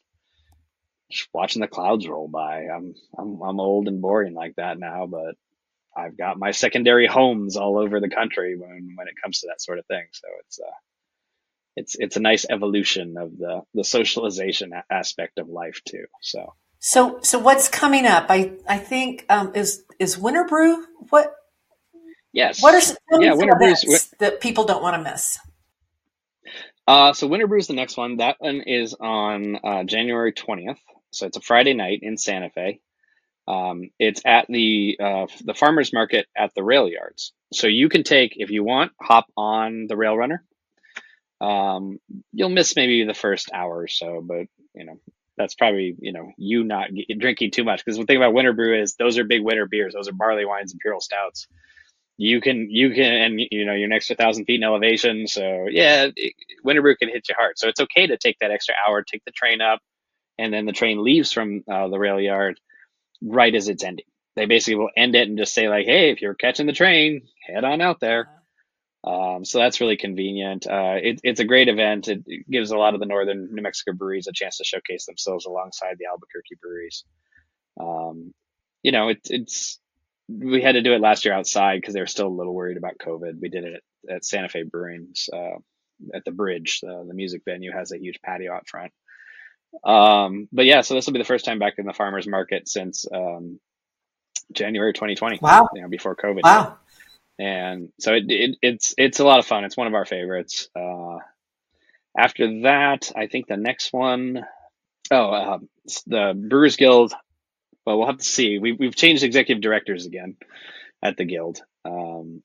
just 1.12 1.30
watching 1.34 1.62
the 1.62 1.68
clouds 1.68 2.08
roll 2.08 2.28
by. 2.28 2.68
I'm, 2.68 2.96
I'm, 3.18 3.42
I'm 3.42 3.60
old 3.60 3.88
and 3.88 4.02
boring 4.02 4.34
like 4.34 4.56
that 4.56 4.80
now, 4.80 5.08
but 5.08 5.36
I've 5.96 6.18
got 6.18 6.40
my 6.40 6.52
secondary 6.52 7.08
homes 7.08 7.58
all 7.58 7.78
over 7.78 8.00
the 8.00 8.10
country 8.10 8.56
when, 8.58 8.94
when 8.96 9.08
it 9.08 9.16
comes 9.22 9.42
to 9.42 9.48
that 9.48 9.62
sort 9.62 9.80
of 9.80 9.86
thing. 9.86 10.06
So 10.12 10.28
it's, 10.40 10.60
uh, 10.60 10.78
it's, 11.76 11.96
it's 12.00 12.16
a 12.18 12.22
nice 12.22 12.46
evolution 12.50 13.18
of 13.18 13.38
the, 13.38 13.62
the 13.74 13.84
socialization 13.84 14.72
aspect 14.90 15.38
of 15.38 15.48
life 15.48 15.82
too. 15.88 16.06
So. 16.22 16.54
So, 16.84 17.20
so 17.22 17.38
what's 17.38 17.70
coming 17.70 18.08
up? 18.08 18.26
I, 18.30 18.54
I 18.68 18.80
think 18.80 19.28
um, 19.30 19.52
is 19.54 19.84
is 20.00 20.18
Winter 20.18 20.46
Brew. 20.46 20.84
What? 21.12 21.32
Yes. 22.34 22.60
What 22.60 22.74
are 22.74 22.82
some 22.82 22.98
yeah, 23.20 23.36
Winter 23.36 23.56
Brews 23.56 24.10
that 24.18 24.42
people 24.42 24.64
don't 24.64 24.82
want 24.82 24.96
to 24.96 25.12
miss? 25.12 25.38
Uh, 26.88 27.14
so 27.14 27.28
Winter 27.28 27.46
Brew 27.46 27.60
is 27.60 27.68
the 27.68 27.76
next 27.76 27.98
one. 27.98 28.18
That 28.18 28.38
one 28.40 28.62
is 28.62 28.96
on 28.96 29.60
uh, 29.64 29.84
January 29.84 30.34
twentieth. 30.34 30.80
So 31.12 31.26
it's 31.26 31.38
a 31.38 31.42
Friday 31.42 31.74
night 31.74 32.00
in 32.02 32.18
Santa 32.18 32.50
Fe. 32.50 32.80
Um, 33.48 33.90
it's 34.00 34.22
at 34.26 34.46
the 34.48 34.98
uh, 35.02 35.28
the 35.44 35.54
farmers 35.54 35.94
market 35.94 36.28
at 36.38 36.54
the 36.56 36.64
rail 36.64 36.88
yards. 36.88 37.34
So 37.54 37.68
you 37.68 37.90
can 37.90 38.04
take 38.04 38.34
if 38.38 38.50
you 38.50 38.64
want, 38.64 38.92
hop 39.02 39.26
on 39.36 39.88
the 39.88 39.98
rail 39.98 40.16
runner. 40.16 40.44
Um, 41.42 42.00
you'll 42.32 42.50
miss 42.50 42.76
maybe 42.76 43.04
the 43.04 43.16
first 43.16 43.50
hour 43.52 43.80
or 43.80 43.88
so, 43.88 44.22
but 44.24 44.46
you 44.74 44.86
know 44.86 45.00
that's 45.38 45.56
probably 45.56 45.96
you 46.00 46.14
know 46.14 46.32
you 46.38 46.64
not 46.64 46.90
drinking 47.18 47.52
too 47.52 47.64
much 47.64 47.84
because 47.84 47.98
the 47.98 48.06
thing 48.06 48.18
about 48.18 48.34
winter 48.34 48.54
brew 48.54 48.80
is 48.80 48.96
those 48.96 49.18
are 49.18 49.24
big 49.24 49.42
winter 49.42 49.66
beers 49.66 49.94
those 49.94 50.08
are 50.08 50.14
barley 50.14 50.46
wines 50.46 50.74
imperial 50.74 51.02
stouts 51.02 51.48
you 52.18 52.42
can 52.42 52.70
you 52.70 52.92
can 52.92 53.14
and 53.14 53.42
you 53.52 53.66
know 53.66 53.74
you're 53.74 53.86
an 53.86 53.94
extra 53.94 54.16
thousand 54.16 54.46
feet 54.46 54.60
in 54.60 54.64
elevation 54.64 55.28
so 55.28 55.66
yeah 55.70 56.08
it, 56.16 56.34
winter 56.64 56.82
brew 56.82 56.96
can 56.96 57.10
hit 57.10 57.28
you 57.28 57.36
hard 57.38 57.58
so 57.58 57.68
it's 57.68 57.80
okay 57.80 58.08
to 58.08 58.18
take 58.18 58.38
that 58.40 58.52
extra 58.52 58.76
hour 58.88 59.02
take 59.02 59.24
the 59.26 59.32
train 59.32 59.62
up 59.62 59.80
and 60.42 60.54
then 60.54 60.66
the 60.66 60.72
train 60.72 61.04
leaves 61.04 61.32
from 61.32 61.64
uh, 61.72 61.88
the 61.88 62.00
rail 62.00 62.20
yard 62.20 62.60
right 63.22 63.54
as 63.54 63.70
it's 63.70 63.84
ending 63.84 64.06
they 64.36 64.46
basically 64.46 64.76
will 64.76 64.90
end 64.96 65.16
it 65.16 65.28
and 65.28 65.38
just 65.38 65.54
say 65.54 65.70
like 65.70 65.86
hey 65.86 66.12
if 66.12 66.22
you're 66.22 66.34
catching 66.34 66.68
the 66.68 66.74
train 66.74 67.22
head 67.48 67.64
on 67.64 67.82
out 67.82 68.00
there 68.00 68.28
um, 69.04 69.46
so 69.46 69.58
that's 69.58 69.82
really 69.82 69.98
convenient. 69.98 70.68
Uh, 70.68 70.98
it, 71.02 71.22
it's 71.24 71.40
a 71.40 71.46
great 71.46 71.68
event. 71.68 72.08
It, 72.08 72.24
it, 72.28 72.50
gives 72.50 72.72
a 72.72 72.78
lot 72.78 72.94
of 72.94 73.00
the 73.00 73.08
northern 73.08 73.50
New 73.52 73.62
Mexico 73.62 73.94
breweries 73.94 74.28
a 74.28 74.32
chance 74.32 74.58
to 74.58 74.64
showcase 74.64 75.08
themselves 75.08 75.46
alongside 75.46 75.96
the 75.98 76.06
Albuquerque 76.06 76.58
breweries. 76.62 77.04
Um, 77.80 78.34
you 78.84 78.92
know, 78.92 79.10
it, 79.10 79.20
it's 79.26 79.80
we 80.30 80.62
had 80.62 80.74
to 80.74 80.84
do 80.84 80.94
it 80.94 81.02
last 81.02 81.26
year 81.26 81.34
outside 81.34 81.82
because 81.82 81.96
they 81.96 82.00
were 82.00 82.08
still 82.08 82.28
a 82.28 82.30
little 82.30 82.54
worried 82.54 82.78
about 82.78 83.00
COVID. 83.00 83.42
We 83.42 83.50
did 83.50 83.64
it 83.64 83.82
at, 84.08 84.16
at 84.18 84.26
Santa 84.26 84.50
Fe 84.50 84.64
Brewing's 84.64 85.30
uh, 85.34 85.58
at 86.14 86.24
the 86.24 86.32
Bridge. 86.32 86.82
Uh, 86.88 87.04
the 87.04 87.16
music 87.16 87.42
venue 87.44 87.72
has 87.72 87.92
a 87.92 88.00
huge 88.00 88.22
patio 88.24 88.54
out 88.54 88.68
front. 88.68 88.92
Um, 89.84 90.48
but 90.52 90.66
yeah, 90.66 90.82
so 90.82 90.94
this 90.94 91.06
will 91.06 91.14
be 91.14 91.20
the 91.20 91.26
first 91.26 91.46
time 91.46 91.60
back 91.60 91.76
in 91.78 91.86
the 91.86 91.94
farmers 91.94 92.28
market 92.28 92.68
since 92.68 93.06
um, 93.14 93.60
January 94.52 94.94
2020. 94.94 95.40
Wow. 95.42 95.70
You 95.74 95.82
know, 95.82 95.88
before 95.88 96.16
COVID. 96.16 96.44
Wow 96.44 96.78
and 97.42 97.90
so 98.00 98.14
it, 98.14 98.26
it, 98.28 98.58
it's 98.62 98.94
it's 99.00 99.20
a 99.20 99.24
lot 99.24 99.40
of 99.40 99.48
fun. 99.48 99.64
It's 99.64 99.76
one 99.76 99.88
of 99.88 99.96
our 99.96 100.06
favorites. 100.06 100.70
Uh, 100.76 101.18
after 102.16 102.62
that, 102.62 103.12
I 103.16 103.26
think 103.26 103.48
the 103.48 103.58
next 103.58 103.92
one, 103.92 104.46
oh, 105.10 105.30
uh, 105.30 105.58
the 106.06 106.34
Brewers 106.36 106.76
Guild. 106.76 107.14
Well, 107.84 107.98
we'll 107.98 108.08
have 108.08 108.20
to 108.20 108.24
see. 108.24 108.60
We, 108.60 108.74
we've 108.74 108.96
changed 108.96 109.24
executive 109.24 109.60
directors 109.60 110.06
again 110.06 110.38
at 111.02 111.18
the 111.18 111.26
guild. 111.26 111.64
Um, 111.84 112.44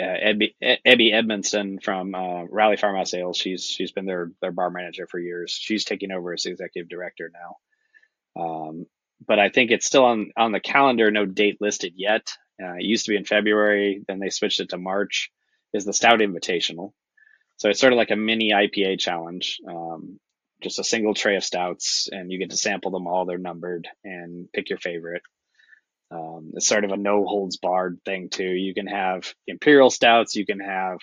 Ebby, 0.00 0.54
Ebby 0.62 1.12
Edmondson 1.12 1.78
from 1.78 2.14
uh, 2.14 2.44
Rowley 2.44 2.76
Farmhouse 2.76 3.14
Ales. 3.14 3.36
She's 3.36 3.64
she's 3.64 3.92
been 3.92 4.06
their 4.06 4.32
their 4.40 4.52
bar 4.52 4.70
manager 4.70 5.06
for 5.06 5.18
years. 5.18 5.52
She's 5.52 5.84
taking 5.84 6.10
over 6.10 6.32
as 6.32 6.46
executive 6.46 6.88
director 6.88 7.30
now. 7.32 8.42
Um, 8.42 8.86
but 9.26 9.38
I 9.38 9.48
think 9.48 9.70
it's 9.70 9.86
still 9.86 10.04
on 10.04 10.32
on 10.36 10.52
the 10.52 10.60
calendar. 10.60 11.10
No 11.10 11.26
date 11.26 11.58
listed 11.60 11.94
yet. 11.96 12.32
Uh, 12.62 12.74
it 12.74 12.84
used 12.84 13.06
to 13.06 13.12
be 13.12 13.16
in 13.16 13.24
February, 13.24 14.04
then 14.06 14.20
they 14.20 14.30
switched 14.30 14.60
it 14.60 14.70
to 14.70 14.78
March. 14.78 15.30
Is 15.72 15.84
the 15.84 15.92
Stout 15.92 16.20
Invitational. 16.20 16.92
So 17.56 17.68
it's 17.68 17.80
sort 17.80 17.92
of 17.92 17.96
like 17.96 18.12
a 18.12 18.16
mini 18.16 18.52
IPA 18.52 19.00
challenge. 19.00 19.58
Um, 19.68 20.20
just 20.62 20.78
a 20.78 20.84
single 20.84 21.14
tray 21.14 21.36
of 21.36 21.44
stouts, 21.44 22.08
and 22.10 22.30
you 22.30 22.38
get 22.38 22.50
to 22.50 22.56
sample 22.56 22.90
them 22.92 23.06
all. 23.06 23.26
They're 23.26 23.38
numbered, 23.38 23.88
and 24.04 24.48
pick 24.52 24.70
your 24.70 24.78
favorite. 24.78 25.22
Um, 26.10 26.52
it's 26.54 26.66
sort 26.66 26.84
of 26.84 26.92
a 26.92 26.96
no 26.96 27.24
holds 27.24 27.56
barred 27.56 27.98
thing 28.04 28.28
too. 28.28 28.44
You 28.44 28.74
can 28.74 28.86
have 28.86 29.32
imperial 29.46 29.90
stouts, 29.90 30.36
you 30.36 30.46
can 30.46 30.60
have 30.60 30.98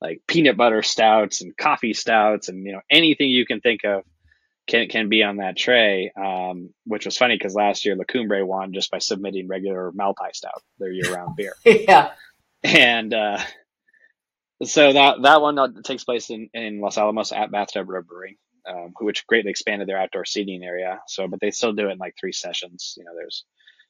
like 0.00 0.22
peanut 0.26 0.56
butter 0.56 0.82
stouts 0.82 1.40
and 1.40 1.56
coffee 1.56 1.94
stouts, 1.94 2.48
and 2.48 2.64
you 2.64 2.72
know 2.72 2.80
anything 2.90 3.30
you 3.30 3.46
can 3.46 3.60
think 3.60 3.84
of 3.84 4.04
can 4.66 4.88
can 4.88 5.08
be 5.08 5.22
on 5.22 5.38
that 5.38 5.56
tray. 5.56 6.12
Um, 6.16 6.70
which 6.84 7.04
was 7.04 7.16
funny 7.16 7.36
because 7.36 7.54
last 7.54 7.84
year 7.84 7.96
La 7.96 8.04
Cumbre 8.04 8.44
won 8.44 8.72
just 8.72 8.90
by 8.90 8.98
submitting 8.98 9.48
regular 9.48 9.92
Malpais 9.92 10.34
Stout, 10.36 10.62
their 10.78 10.92
year-round 10.92 11.36
beer. 11.36 11.54
yeah, 11.64 12.12
and 12.62 13.12
uh, 13.12 13.38
so 14.62 14.92
that 14.92 15.22
that 15.22 15.42
one 15.42 15.58
uh, 15.58 15.68
takes 15.84 16.04
place 16.04 16.30
in, 16.30 16.48
in 16.54 16.80
Los 16.80 16.98
Alamos 16.98 17.32
at 17.32 17.50
Bathtub 17.50 17.88
Row 17.88 18.02
Brewing, 18.02 18.36
um, 18.68 18.92
which 19.00 19.26
greatly 19.26 19.50
expanded 19.50 19.88
their 19.88 19.98
outdoor 19.98 20.24
seating 20.24 20.62
area. 20.62 21.00
So, 21.06 21.26
but 21.28 21.40
they 21.40 21.50
still 21.50 21.72
do 21.72 21.88
it 21.88 21.92
in 21.92 21.98
like 21.98 22.14
three 22.18 22.32
sessions. 22.32 22.94
You 22.96 23.04
know, 23.04 23.12
there's 23.16 23.44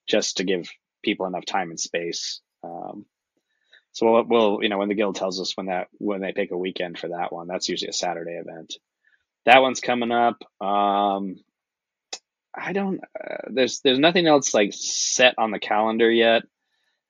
just 0.06 0.38
to 0.38 0.44
give 0.44 0.68
people 1.02 1.26
enough 1.26 1.44
time 1.44 1.70
and 1.70 1.80
space. 1.80 2.40
Um, 2.62 3.06
so 3.92 4.10
we'll, 4.10 4.24
we'll, 4.24 4.58
you 4.62 4.68
know, 4.68 4.78
when 4.78 4.88
the 4.88 4.94
guild 4.94 5.16
tells 5.16 5.40
us 5.40 5.56
when 5.56 5.66
that 5.66 5.88
when 5.98 6.20
they 6.20 6.32
pick 6.32 6.50
a 6.50 6.58
weekend 6.58 6.98
for 6.98 7.08
that 7.08 7.32
one, 7.32 7.46
that's 7.46 7.68
usually 7.68 7.90
a 7.90 7.92
Saturday 7.92 8.32
event 8.32 8.74
that 9.44 9.62
one's 9.62 9.80
coming 9.80 10.12
up. 10.12 10.42
Um, 10.60 11.36
I 12.54 12.72
don't. 12.72 13.00
Uh, 13.00 13.48
there's 13.50 13.80
there's 13.80 13.98
nothing 13.98 14.26
else 14.26 14.54
like 14.54 14.72
set 14.72 15.34
on 15.38 15.50
the 15.50 15.58
calendar 15.58 16.10
yet, 16.10 16.42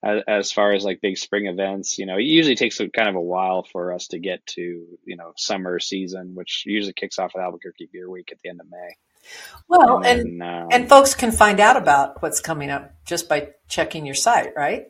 as, 0.03 0.23
as, 0.27 0.53
far 0.53 0.73
as 0.73 0.85
like 0.85 1.01
big 1.01 1.19
spring 1.19 1.47
events. 1.47 1.99
You 1.99 2.07
know, 2.07 2.17
it 2.17 2.23
usually 2.23 2.57
takes 2.57 2.81
a, 2.81 2.89
kind 2.89 3.09
of 3.09 3.15
a 3.15 3.21
while 3.21 3.63
for 3.63 3.93
us 3.93 4.09
to 4.09 4.19
get 4.19 4.45
to 4.49 4.61
you 5.05 5.17
know 5.17 5.33
summer 5.37 5.79
season, 5.81 6.35
which 6.35 6.65
usually 6.67 6.95
kicks 6.95 7.19
off 7.19 7.33
with 7.35 7.45
Albuquerque 7.45 7.91
Beer 7.93 8.11
Week 8.11 8.31
at 8.33 8.39
the 8.43 8.51
end 8.51 8.61
of 8.61 8.71
May. 8.71 8.97
Well, 9.69 10.05
and 10.05 10.21
and, 10.21 10.43
um, 10.43 10.69
and 10.71 10.89
folks 10.89 11.15
can 11.15 11.33
find 11.33 11.61
out 11.61 11.77
about 11.77 12.23
what's 12.23 12.41
coming 12.41 12.71
up 12.71 12.95
just 13.05 13.29
by 13.29 13.51
checking 13.69 14.07
your 14.07 14.15
site, 14.15 14.55
right? 14.57 14.87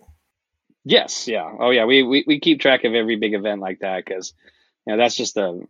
Yes. 0.85 1.29
Yeah. 1.29 1.51
Oh, 1.59 1.71
yeah. 1.71 1.85
We 1.85 2.03
we, 2.03 2.25
we 2.27 2.41
keep 2.41 2.61
track 2.61 2.85
of 2.85 2.95
every 2.95 3.17
big 3.17 3.35
event 3.35 3.61
like 3.61 3.81
that 3.81 4.05
because 4.05 4.35
you 4.87 4.93
know 4.93 5.03
that's 5.03 5.17
just 5.17 5.35
the 5.35 5.67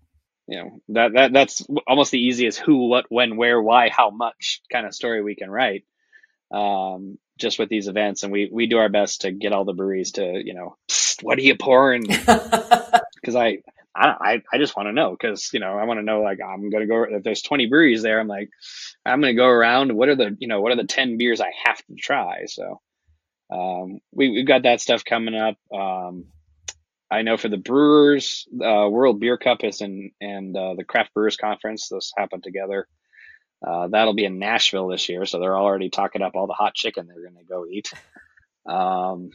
you 0.48 0.58
know 0.58 0.70
that 0.88 1.12
that 1.14 1.32
that's 1.32 1.66
almost 1.86 2.10
the 2.10 2.20
easiest 2.20 2.58
who 2.58 2.88
what 2.88 3.06
when 3.08 3.36
where 3.36 3.60
why 3.60 3.88
how 3.90 4.10
much 4.10 4.60
kind 4.72 4.86
of 4.86 4.94
story 4.94 5.22
we 5.22 5.36
can 5.36 5.50
write 5.50 5.84
um, 6.54 7.18
just 7.38 7.58
with 7.58 7.68
these 7.68 7.88
events, 7.88 8.22
and 8.22 8.32
we 8.32 8.48
we 8.50 8.66
do 8.66 8.78
our 8.78 8.88
best 8.88 9.22
to 9.22 9.32
get 9.32 9.52
all 9.52 9.64
the 9.64 9.72
breweries 9.72 10.12
to 10.12 10.40
you 10.44 10.54
know, 10.54 10.76
what 11.22 11.38
are 11.38 11.42
you 11.42 11.56
pouring? 11.56 12.06
Because 13.14 13.36
I. 13.36 13.60
I, 13.96 14.42
I 14.52 14.58
just 14.58 14.76
want 14.76 14.88
to 14.88 14.92
know 14.92 15.12
because 15.12 15.50
you 15.52 15.60
know 15.60 15.78
I 15.78 15.84
want 15.84 15.98
to 15.98 16.04
know 16.04 16.22
like 16.22 16.38
I'm 16.40 16.70
gonna 16.70 16.86
go 16.86 17.04
if 17.04 17.22
there's 17.22 17.42
20 17.42 17.66
breweries 17.66 18.02
there 18.02 18.18
I'm 18.18 18.28
like 18.28 18.50
I'm 19.06 19.20
gonna 19.20 19.34
go 19.34 19.46
around 19.46 19.92
what 19.92 20.08
are 20.08 20.16
the 20.16 20.36
you 20.40 20.48
know 20.48 20.60
what 20.60 20.72
are 20.72 20.76
the 20.76 20.84
10 20.84 21.16
beers 21.16 21.40
I 21.40 21.52
have 21.64 21.78
to 21.78 21.94
try 21.96 22.46
so 22.46 22.80
um, 23.50 24.00
we, 24.12 24.30
we've 24.30 24.46
got 24.46 24.62
that 24.64 24.80
stuff 24.80 25.04
coming 25.04 25.34
up 25.34 25.56
um, 25.72 26.24
I 27.10 27.22
know 27.22 27.36
for 27.36 27.48
the 27.48 27.58
Brewers, 27.58 28.48
uh, 28.54 28.88
World 28.90 29.20
Beer 29.20 29.36
Cup 29.36 29.62
is 29.62 29.80
in, 29.80 30.10
and 30.20 30.56
uh, 30.56 30.74
the 30.74 30.84
Craft 30.84 31.14
Brewers 31.14 31.36
Conference, 31.36 31.88
those 31.88 32.12
happen 32.16 32.40
together. 32.42 32.88
Uh, 33.64 33.88
that'll 33.88 34.14
be 34.14 34.24
in 34.24 34.38
Nashville 34.38 34.88
this 34.88 35.08
year, 35.08 35.24
so 35.24 35.38
they're 35.38 35.56
already 35.56 35.90
talking 35.90 36.22
up 36.22 36.34
all 36.34 36.46
the 36.46 36.54
hot 36.54 36.74
chicken 36.74 37.06
they're 37.06 37.22
going 37.22 37.36
to 37.36 37.44
go 37.44 37.66
eat. 37.66 37.92
Um, 38.66 39.30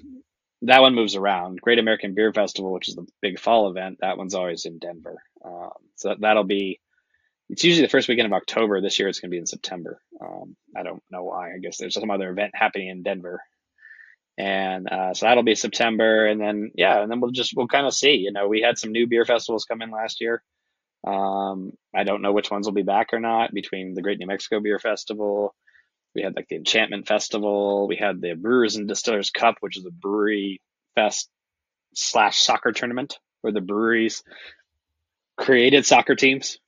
that 0.63 0.81
one 0.81 0.95
moves 0.95 1.15
around. 1.15 1.61
Great 1.61 1.79
American 1.79 2.15
Beer 2.15 2.33
Festival, 2.33 2.73
which 2.73 2.89
is 2.89 2.95
the 2.95 3.07
big 3.21 3.39
fall 3.39 3.69
event, 3.69 3.99
that 4.01 4.17
one's 4.17 4.35
always 4.35 4.65
in 4.65 4.79
Denver. 4.79 5.21
Um, 5.43 5.71
so 5.95 6.15
that'll 6.19 6.43
be, 6.43 6.79
it's 7.49 7.63
usually 7.63 7.85
the 7.85 7.91
first 7.91 8.07
weekend 8.07 8.27
of 8.27 8.33
October. 8.33 8.81
This 8.81 8.99
year 8.99 9.07
it's 9.07 9.19
going 9.19 9.29
to 9.29 9.35
be 9.35 9.39
in 9.39 9.47
September. 9.47 10.01
Um, 10.21 10.55
I 10.75 10.83
don't 10.83 11.03
know 11.09 11.23
why. 11.23 11.53
I 11.53 11.59
guess 11.59 11.77
there's 11.77 11.95
some 11.95 12.11
other 12.11 12.29
event 12.29 12.51
happening 12.55 12.89
in 12.89 13.03
Denver 13.03 13.41
and 14.39 14.87
uh, 14.89 15.13
so 15.13 15.25
that'll 15.25 15.43
be 15.43 15.55
September, 15.55 16.25
and 16.25 16.39
then 16.39 16.71
yeah, 16.73 17.01
and 17.01 17.11
then 17.11 17.19
we'll 17.19 17.31
just 17.31 17.53
we'll 17.55 17.67
kind 17.67 17.85
of 17.85 17.93
see. 17.93 18.13
You 18.13 18.31
know, 18.31 18.47
we 18.47 18.61
had 18.61 18.77
some 18.77 18.93
new 18.93 19.05
beer 19.05 19.25
festivals 19.25 19.65
come 19.65 19.81
in 19.81 19.91
last 19.91 20.21
year. 20.21 20.41
Um, 21.05 21.73
I 21.93 22.05
don't 22.05 22.21
know 22.21 22.31
which 22.31 22.49
ones 22.49 22.65
will 22.65 22.73
be 22.73 22.81
back 22.83 23.09
or 23.13 23.19
not. 23.19 23.53
Between 23.53 23.93
the 23.93 24.01
Great 24.01 24.17
New 24.17 24.27
Mexico 24.27 24.61
Beer 24.61 24.79
Festival, 24.79 25.53
we 26.19 26.23
had 26.23 26.35
like 26.35 26.49
the 26.49 26.57
Enchantment 26.57 27.07
Festival, 27.07 27.87
we 27.87 27.95
had 27.95 28.19
the 28.19 28.33
Brewers 28.33 28.75
and 28.75 28.87
Distillers 28.87 29.29
Cup, 29.29 29.55
which 29.61 29.77
is 29.77 29.85
a 29.85 29.91
brewery 29.91 30.61
fest 30.95 31.29
slash 31.93 32.37
soccer 32.37 32.73
tournament 32.73 33.17
where 33.41 33.53
the 33.53 33.61
breweries 33.61 34.21
created 35.37 35.85
soccer 35.85 36.15
teams 36.15 36.59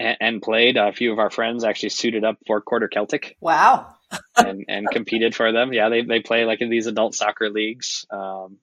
and, 0.00 0.16
and 0.20 0.42
played. 0.42 0.76
A 0.76 0.92
few 0.92 1.12
of 1.12 1.20
our 1.20 1.30
friends 1.30 1.62
actually 1.62 1.90
suited 1.90 2.24
up 2.24 2.36
for 2.48 2.60
Quarter 2.60 2.88
Celtic. 2.88 3.36
Wow 3.40 3.94
and 4.36 4.64
and 4.68 4.90
competed 4.90 5.36
for 5.36 5.52
them. 5.52 5.72
Yeah, 5.72 5.88
they 5.88 6.02
they 6.02 6.20
play 6.20 6.44
like 6.44 6.60
in 6.60 6.70
these 6.70 6.88
adult 6.88 7.14
soccer 7.14 7.50
leagues. 7.50 8.04
Um, 8.10 8.58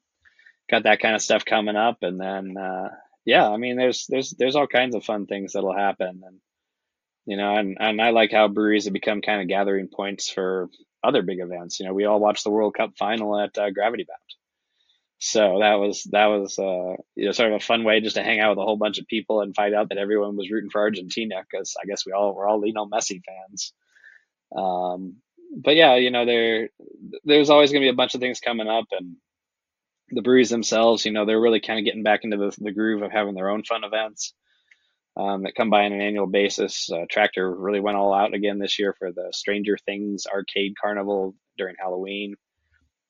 got 0.69 0.83
that 0.83 0.99
kind 0.99 1.15
of 1.15 1.21
stuff 1.21 1.45
coming 1.45 1.75
up, 1.75 1.99
and 2.01 2.19
then 2.19 2.55
uh, 2.57 2.89
yeah, 3.25 3.49
I 3.49 3.57
mean, 3.57 3.77
there's 3.77 4.05
there's 4.09 4.31
there's 4.37 4.55
all 4.55 4.67
kinds 4.67 4.95
of 4.95 5.05
fun 5.05 5.25
things 5.25 5.53
that'll 5.53 5.75
happen, 5.75 6.21
and 6.25 6.39
you 7.25 7.37
know, 7.37 7.55
and 7.55 7.77
and 7.79 8.01
I 8.01 8.09
like 8.11 8.31
how 8.31 8.47
breweries 8.47 8.85
have 8.85 8.93
become 8.93 9.21
kind 9.21 9.41
of 9.41 9.47
gathering 9.47 9.87
points 9.87 10.29
for 10.29 10.69
other 11.03 11.21
big 11.21 11.39
events. 11.39 11.79
You 11.79 11.87
know, 11.87 11.93
we 11.93 12.05
all 12.05 12.19
watched 12.19 12.43
the 12.43 12.51
World 12.51 12.75
Cup 12.75 12.91
final 12.97 13.39
at 13.39 13.57
uh, 13.57 13.69
Gravity 13.71 14.05
Bound. 14.07 14.19
So 15.19 15.59
that 15.59 15.75
was 15.75 16.03
that 16.11 16.25
was 16.27 16.57
uh, 16.57 16.95
you 17.15 17.25
know 17.25 17.31
sort 17.31 17.51
of 17.51 17.61
a 17.61 17.63
fun 17.63 17.83
way 17.83 18.01
just 18.01 18.15
to 18.15 18.23
hang 18.23 18.39
out 18.39 18.51
with 18.51 18.63
a 18.63 18.65
whole 18.65 18.77
bunch 18.77 18.97
of 18.97 19.07
people 19.07 19.41
and 19.41 19.55
find 19.55 19.75
out 19.75 19.89
that 19.89 19.99
everyone 19.99 20.35
was 20.35 20.49
rooting 20.49 20.71
for 20.71 20.81
Argentina 20.81 21.43
because 21.49 21.75
I 21.81 21.85
guess 21.85 22.05
we 22.05 22.11
all 22.11 22.33
were 22.33 22.47
all 22.47 22.59
Lionel 22.59 22.89
Messi 22.89 23.21
fans. 23.23 23.73
Um, 24.55 25.17
but 25.55 25.75
yeah, 25.75 25.95
you 25.95 26.09
know, 26.09 26.25
there 26.25 26.69
there's 27.23 27.51
always 27.51 27.71
going 27.71 27.81
to 27.81 27.85
be 27.85 27.93
a 27.93 27.95
bunch 27.95 28.15
of 28.15 28.21
things 28.21 28.39
coming 28.39 28.67
up, 28.67 28.85
and 28.91 29.17
the 30.09 30.23
breweries 30.23 30.49
themselves, 30.49 31.05
you 31.05 31.11
know, 31.11 31.25
they're 31.25 31.39
really 31.39 31.61
kind 31.61 31.77
of 31.77 31.85
getting 31.85 32.03
back 32.03 32.21
into 32.23 32.37
the, 32.37 32.57
the 32.59 32.71
groove 32.71 33.03
of 33.03 33.11
having 33.11 33.35
their 33.35 33.49
own 33.49 33.63
fun 33.63 33.83
events 33.83 34.33
um, 35.17 35.43
that 35.43 35.55
come 35.55 35.69
by 35.69 35.85
on 35.85 35.93
an 35.93 36.01
annual 36.01 36.27
basis. 36.27 36.89
Uh, 36.91 37.05
Tractor 37.09 37.53
really 37.53 37.79
went 37.79 37.97
all 37.97 38.13
out 38.13 38.33
again 38.33 38.59
this 38.59 38.79
year 38.79 38.95
for 38.97 39.11
the 39.11 39.29
Stranger 39.31 39.77
Things 39.77 40.25
Arcade 40.31 40.73
Carnival 40.81 41.35
during 41.57 41.75
Halloween. 41.77 42.35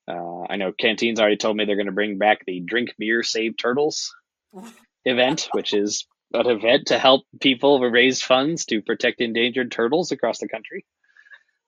Uh, 0.07 0.41
I 0.49 0.55
know 0.57 0.71
Canteen's 0.71 1.19
already 1.19 1.37
told 1.37 1.55
me 1.55 1.65
they're 1.65 1.75
going 1.75 1.85
to 1.85 1.91
bring 1.91 2.17
back 2.17 2.43
the 2.45 2.59
Drink 2.59 2.95
Beer 2.97 3.23
Save 3.23 3.55
Turtles 3.57 4.13
event, 5.05 5.49
which 5.51 5.73
is 5.73 6.07
an 6.33 6.47
event 6.47 6.87
to 6.87 6.97
help 6.97 7.25
people 7.39 7.79
raise 7.79 8.21
funds 8.21 8.65
to 8.65 8.81
protect 8.81 9.21
endangered 9.21 9.71
turtles 9.71 10.11
across 10.11 10.39
the 10.39 10.47
country. 10.47 10.85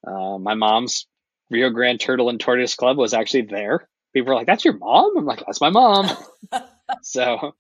Uh, 0.06 0.38
my 0.38 0.54
mom's 0.56 1.06
Rio 1.50 1.70
Grande 1.70 2.00
Turtle 2.00 2.30
and 2.30 2.40
Tortoise 2.40 2.76
Club 2.76 2.98
was 2.98 3.14
actually 3.14 3.44
there. 3.44 3.88
People 4.14 4.30
were 4.30 4.36
like, 4.36 4.48
"That's 4.48 4.66
your 4.66 4.78
mom?" 4.78 5.18
I'm 5.18 5.26
like, 5.26 5.44
"That's 5.46 5.62
my 5.62 5.70
mom." 5.70 6.10
so, 7.02 7.56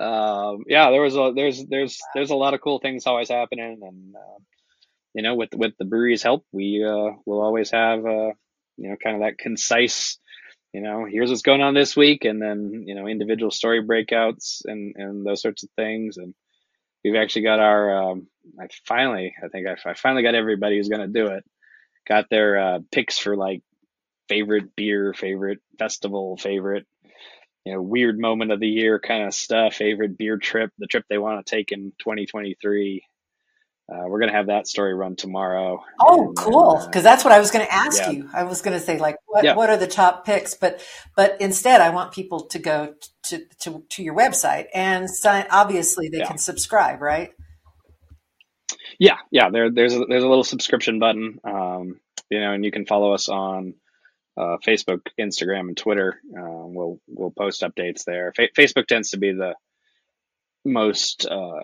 um, 0.00 0.64
yeah, 0.66 0.90
there 0.90 1.02
was 1.02 1.16
a 1.16 1.32
there's 1.34 1.64
there's 1.66 2.00
there's 2.14 2.30
a 2.30 2.36
lot 2.36 2.54
of 2.54 2.60
cool 2.60 2.78
things 2.78 3.06
always 3.06 3.28
happening, 3.28 3.80
and 3.82 4.14
uh, 4.14 4.38
you 5.14 5.22
know, 5.22 5.34
with 5.34 5.50
with 5.54 5.72
the 5.78 5.84
brewery's 5.84 6.22
help, 6.22 6.44
we 6.52 6.84
uh, 6.84 7.16
will 7.26 7.40
always 7.40 7.70
have 7.70 8.04
uh, 8.04 8.32
you 8.76 8.90
know 8.90 8.96
kind 9.02 9.16
of 9.16 9.22
that 9.22 9.38
concise. 9.38 10.18
You 10.72 10.80
know, 10.80 11.06
here's 11.08 11.30
what's 11.30 11.42
going 11.42 11.60
on 11.62 11.74
this 11.74 11.96
week, 11.96 12.24
and 12.24 12.42
then 12.42 12.84
you 12.86 12.94
know 12.94 13.06
individual 13.06 13.50
story 13.50 13.84
breakouts 13.84 14.62
and 14.64 14.94
and 14.96 15.24
those 15.24 15.42
sorts 15.42 15.62
of 15.62 15.70
things, 15.76 16.16
and 16.16 16.34
we've 17.04 17.16
actually 17.16 17.42
got 17.42 17.60
our. 17.60 18.10
Um, 18.10 18.26
I 18.60 18.66
finally, 18.86 19.34
I 19.42 19.48
think 19.48 19.66
I, 19.68 19.90
I 19.90 19.94
finally 19.94 20.22
got 20.22 20.34
everybody 20.34 20.76
who's 20.76 20.88
going 20.88 21.12
to 21.12 21.20
do 21.20 21.28
it 21.28 21.44
got 22.06 22.28
their 22.30 22.58
uh, 22.58 22.78
picks 22.92 23.18
for 23.18 23.36
like 23.36 23.62
favorite 24.28 24.74
beer, 24.76 25.14
favorite 25.14 25.60
festival, 25.78 26.36
favorite 26.36 26.86
you 27.64 27.72
know 27.72 27.82
weird 27.82 28.18
moment 28.18 28.52
of 28.52 28.60
the 28.60 28.68
year 28.68 28.98
kind 28.98 29.24
of 29.24 29.34
stuff, 29.34 29.74
favorite 29.74 30.18
beer 30.18 30.36
trip, 30.36 30.70
the 30.78 30.86
trip 30.86 31.04
they 31.08 31.18
want 31.18 31.44
to 31.44 31.56
take 31.56 31.72
in 31.72 31.92
2023. 31.98 33.04
Uh, 33.86 34.04
we're 34.06 34.18
gonna 34.18 34.32
have 34.32 34.46
that 34.46 34.66
story 34.66 34.94
run 34.94 35.14
tomorrow. 35.14 35.82
Oh, 36.00 36.28
and, 36.28 36.36
cool! 36.36 36.82
Because 36.86 37.02
uh, 37.02 37.10
that's 37.10 37.24
what 37.24 37.32
I 37.32 37.38
was 37.38 37.50
going 37.50 37.66
to 37.66 37.72
ask 37.72 38.00
yeah. 38.00 38.10
you. 38.10 38.30
I 38.32 38.44
was 38.44 38.62
going 38.62 38.78
to 38.78 38.82
say 38.82 38.98
like, 38.98 39.16
what 39.26 39.44
yeah. 39.44 39.54
what 39.54 39.68
are 39.68 39.76
the 39.76 39.86
top 39.86 40.24
picks? 40.24 40.54
But 40.54 40.82
but 41.14 41.38
instead, 41.38 41.82
I 41.82 41.90
want 41.90 42.12
people 42.12 42.46
to 42.46 42.58
go 42.58 42.94
to 43.24 43.42
to, 43.60 43.84
to 43.90 44.02
your 44.02 44.14
website 44.14 44.66
and 44.72 45.10
sign. 45.10 45.46
Obviously, 45.50 46.08
they 46.08 46.18
yeah. 46.18 46.28
can 46.28 46.38
subscribe, 46.38 47.02
right? 47.02 47.32
Yeah, 48.98 49.18
yeah. 49.30 49.50
There, 49.50 49.70
there's 49.70 49.94
a, 49.94 50.04
there's 50.08 50.24
a 50.24 50.28
little 50.28 50.44
subscription 50.44 50.98
button, 50.98 51.38
um, 51.44 52.00
you 52.30 52.40
know, 52.40 52.52
and 52.52 52.64
you 52.64 52.70
can 52.70 52.86
follow 52.86 53.12
us 53.12 53.28
on 53.28 53.74
uh, 54.36 54.56
Facebook, 54.66 55.00
Instagram, 55.18 55.68
and 55.68 55.76
Twitter. 55.76 56.20
Uh, 56.36 56.66
we'll 56.66 57.00
we'll 57.08 57.30
post 57.30 57.62
updates 57.62 58.04
there. 58.04 58.32
Fa- 58.34 58.48
Facebook 58.56 58.86
tends 58.86 59.10
to 59.10 59.18
be 59.18 59.32
the 59.32 59.54
most 60.64 61.26
uh, 61.26 61.60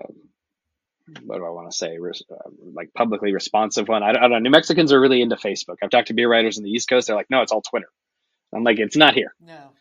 what 1.24 1.38
do 1.38 1.44
I 1.44 1.50
want 1.50 1.70
to 1.70 1.76
say? 1.76 1.98
uh, 1.98 2.50
like 2.74 2.92
publicly 2.94 3.32
responsive 3.32 3.88
one. 3.88 4.02
I 4.02 4.12
don't, 4.12 4.18
I 4.18 4.20
don't, 4.22 4.30
know. 4.30 4.38
New 4.38 4.50
Mexicans 4.50 4.92
are 4.92 5.00
really 5.00 5.22
into 5.22 5.36
Facebook. 5.36 5.76
I've 5.82 5.90
talked 5.90 6.08
to 6.08 6.14
beer 6.14 6.30
writers 6.30 6.58
in 6.58 6.64
the 6.64 6.70
East 6.70 6.88
Coast. 6.88 7.06
They're 7.06 7.16
like, 7.16 7.30
no, 7.30 7.42
it's 7.42 7.52
all 7.52 7.62
Twitter. 7.62 7.88
I'm 8.54 8.64
like, 8.64 8.78
it's 8.78 8.96
not 8.96 9.14
here. 9.14 9.34
No. 9.40 9.72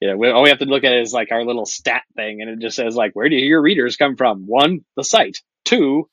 Yeah, 0.00 0.14
we, 0.14 0.28
all 0.28 0.42
we 0.42 0.50
have 0.50 0.58
to 0.58 0.66
look 0.66 0.84
at 0.84 0.92
is 0.92 1.12
like 1.12 1.32
our 1.32 1.44
little 1.44 1.64
stat 1.64 2.02
thing, 2.14 2.42
and 2.42 2.50
it 2.50 2.58
just 2.58 2.76
says 2.76 2.96
like, 2.96 3.12
where 3.14 3.28
do 3.28 3.36
your 3.36 3.62
readers 3.62 3.96
come 3.96 4.16
from? 4.16 4.46
One, 4.46 4.84
the 4.94 5.04
site. 5.04 5.38
Two, 5.64 6.08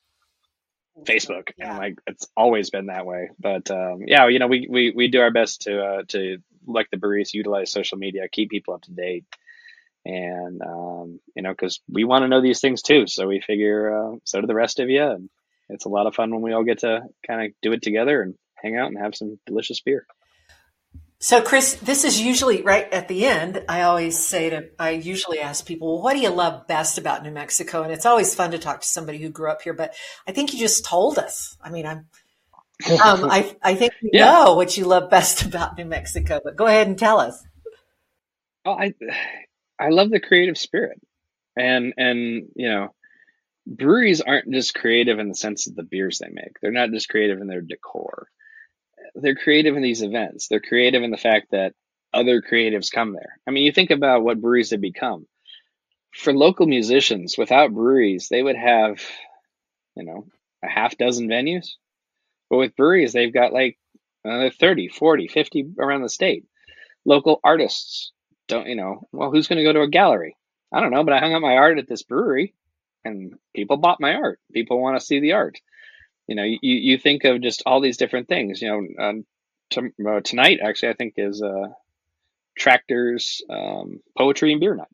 Facebook, 1.02 1.50
yeah. 1.58 1.70
and 1.70 1.78
like 1.78 1.94
it's 2.06 2.26
always 2.36 2.70
been 2.70 2.86
that 2.86 3.06
way. 3.06 3.30
But 3.38 3.70
um, 3.70 4.02
yeah, 4.06 4.28
you 4.28 4.38
know, 4.38 4.46
we, 4.46 4.66
we 4.70 4.92
we 4.94 5.08
do 5.08 5.20
our 5.20 5.32
best 5.32 5.62
to 5.62 5.82
uh, 5.82 6.02
to 6.08 6.38
like 6.66 6.88
the 6.90 6.96
breweries 6.96 7.34
utilize 7.34 7.72
social 7.72 7.98
media, 7.98 8.28
keep 8.30 8.50
people 8.50 8.74
up 8.74 8.82
to 8.82 8.92
date, 8.92 9.24
and 10.04 10.62
um, 10.62 11.20
you 11.34 11.42
know, 11.42 11.50
because 11.50 11.80
we 11.88 12.04
want 12.04 12.22
to 12.22 12.28
know 12.28 12.40
these 12.40 12.60
things 12.60 12.82
too. 12.82 13.06
So 13.06 13.26
we 13.26 13.40
figure 13.40 14.12
uh, 14.12 14.16
so 14.24 14.40
do 14.40 14.46
the 14.46 14.54
rest 14.54 14.78
of 14.80 14.88
you, 14.88 15.02
and 15.02 15.30
it's 15.68 15.84
a 15.84 15.90
lot 15.90 16.06
of 16.06 16.14
fun 16.14 16.30
when 16.30 16.42
we 16.42 16.52
all 16.52 16.64
get 16.64 16.80
to 16.80 17.02
kind 17.26 17.46
of 17.46 17.52
do 17.62 17.72
it 17.72 17.82
together 17.82 18.22
and 18.22 18.34
hang 18.54 18.76
out 18.76 18.88
and 18.88 18.98
have 18.98 19.14
some 19.14 19.38
delicious 19.46 19.80
beer. 19.80 20.06
So, 21.24 21.40
Chris, 21.40 21.76
this 21.76 22.04
is 22.04 22.20
usually 22.20 22.60
right 22.60 22.92
at 22.92 23.08
the 23.08 23.24
end. 23.24 23.64
I 23.66 23.80
always 23.80 24.18
say 24.18 24.50
to, 24.50 24.68
I 24.78 24.90
usually 24.90 25.40
ask 25.40 25.64
people, 25.64 25.94
well, 25.94 26.02
what 26.02 26.12
do 26.12 26.20
you 26.20 26.28
love 26.28 26.66
best 26.66 26.98
about 26.98 27.22
New 27.22 27.30
Mexico? 27.30 27.82
And 27.82 27.90
it's 27.90 28.04
always 28.04 28.34
fun 28.34 28.50
to 28.50 28.58
talk 28.58 28.82
to 28.82 28.86
somebody 28.86 29.16
who 29.16 29.30
grew 29.30 29.50
up 29.50 29.62
here, 29.62 29.72
but 29.72 29.94
I 30.28 30.32
think 30.32 30.52
you 30.52 30.58
just 30.58 30.84
told 30.84 31.16
us. 31.16 31.56
I 31.64 31.70
mean, 31.70 31.86
I'm, 31.86 32.08
um, 33.02 33.24
I, 33.30 33.56
I 33.62 33.74
think 33.74 33.94
we 34.02 34.10
yeah. 34.12 34.26
know 34.26 34.54
what 34.54 34.76
you 34.76 34.84
love 34.84 35.08
best 35.08 35.46
about 35.46 35.78
New 35.78 35.86
Mexico, 35.86 36.42
but 36.44 36.56
go 36.56 36.66
ahead 36.66 36.88
and 36.88 36.98
tell 36.98 37.18
us. 37.20 37.42
Oh, 38.66 38.74
I, 38.74 38.92
I 39.80 39.88
love 39.88 40.10
the 40.10 40.20
creative 40.20 40.58
spirit 40.58 41.00
and, 41.56 41.94
and, 41.96 42.48
you 42.54 42.68
know, 42.68 42.94
breweries 43.66 44.20
aren't 44.20 44.52
just 44.52 44.74
creative 44.74 45.18
in 45.18 45.30
the 45.30 45.34
sense 45.34 45.68
of 45.68 45.74
the 45.74 45.84
beers 45.84 46.18
they 46.18 46.28
make. 46.28 46.60
They're 46.60 46.70
not 46.70 46.90
just 46.90 47.08
creative 47.08 47.40
in 47.40 47.46
their 47.46 47.62
decor 47.62 48.28
they're 49.14 49.34
creative 49.34 49.76
in 49.76 49.82
these 49.82 50.02
events. 50.02 50.48
They're 50.48 50.60
creative 50.60 51.02
in 51.02 51.10
the 51.10 51.16
fact 51.16 51.48
that 51.52 51.74
other 52.12 52.42
creatives 52.42 52.92
come 52.92 53.12
there. 53.12 53.38
I 53.46 53.50
mean, 53.50 53.64
you 53.64 53.72
think 53.72 53.90
about 53.90 54.22
what 54.22 54.40
breweries 54.40 54.70
have 54.70 54.80
become. 54.80 55.26
For 56.12 56.32
local 56.32 56.66
musicians, 56.66 57.36
without 57.36 57.72
breweries, 57.72 58.28
they 58.28 58.42
would 58.42 58.56
have, 58.56 59.00
you 59.96 60.04
know, 60.04 60.26
a 60.62 60.68
half 60.68 60.96
dozen 60.96 61.28
venues. 61.28 61.70
But 62.50 62.58
with 62.58 62.76
breweries, 62.76 63.12
they've 63.12 63.32
got 63.32 63.52
like 63.52 63.78
another 64.24 64.50
30, 64.50 64.88
40, 64.88 65.28
50 65.28 65.66
around 65.78 66.02
the 66.02 66.08
state. 66.08 66.44
Local 67.04 67.40
artists 67.42 68.12
don't, 68.46 68.68
you 68.68 68.76
know, 68.76 69.08
well, 69.12 69.30
who's 69.30 69.48
going 69.48 69.58
to 69.58 69.64
go 69.64 69.72
to 69.72 69.82
a 69.82 69.88
gallery? 69.88 70.36
I 70.72 70.80
don't 70.80 70.90
know, 70.90 71.04
but 71.04 71.14
I 71.14 71.18
hung 71.18 71.34
up 71.34 71.42
my 71.42 71.56
art 71.56 71.78
at 71.78 71.88
this 71.88 72.02
brewery 72.02 72.54
and 73.04 73.34
people 73.54 73.76
bought 73.76 74.00
my 74.00 74.14
art. 74.14 74.38
People 74.52 74.80
want 74.80 74.98
to 74.98 75.04
see 75.04 75.20
the 75.20 75.32
art 75.32 75.58
you 76.26 76.36
know 76.36 76.44
you, 76.44 76.58
you 76.62 76.98
think 76.98 77.24
of 77.24 77.42
just 77.42 77.62
all 77.66 77.80
these 77.80 77.96
different 77.96 78.28
things 78.28 78.62
you 78.62 78.68
know 78.68 79.04
um, 79.04 79.24
uh, 79.76 80.20
tonight, 80.22 80.60
actually, 80.62 80.90
I 80.90 80.94
think 80.94 81.14
is 81.16 81.42
uh, 81.42 81.68
Tractor's 82.56 83.42
um, 83.48 84.00
poetry 84.16 84.52
and 84.52 84.60
beer 84.60 84.74
night. 84.74 84.88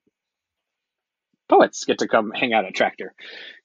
Poets 1.49 1.85
get 1.85 1.99
to 1.99 2.09
come 2.09 2.31
hang 2.31 2.53
out 2.53 2.65
at 2.65 2.75
Tractor. 2.75 3.13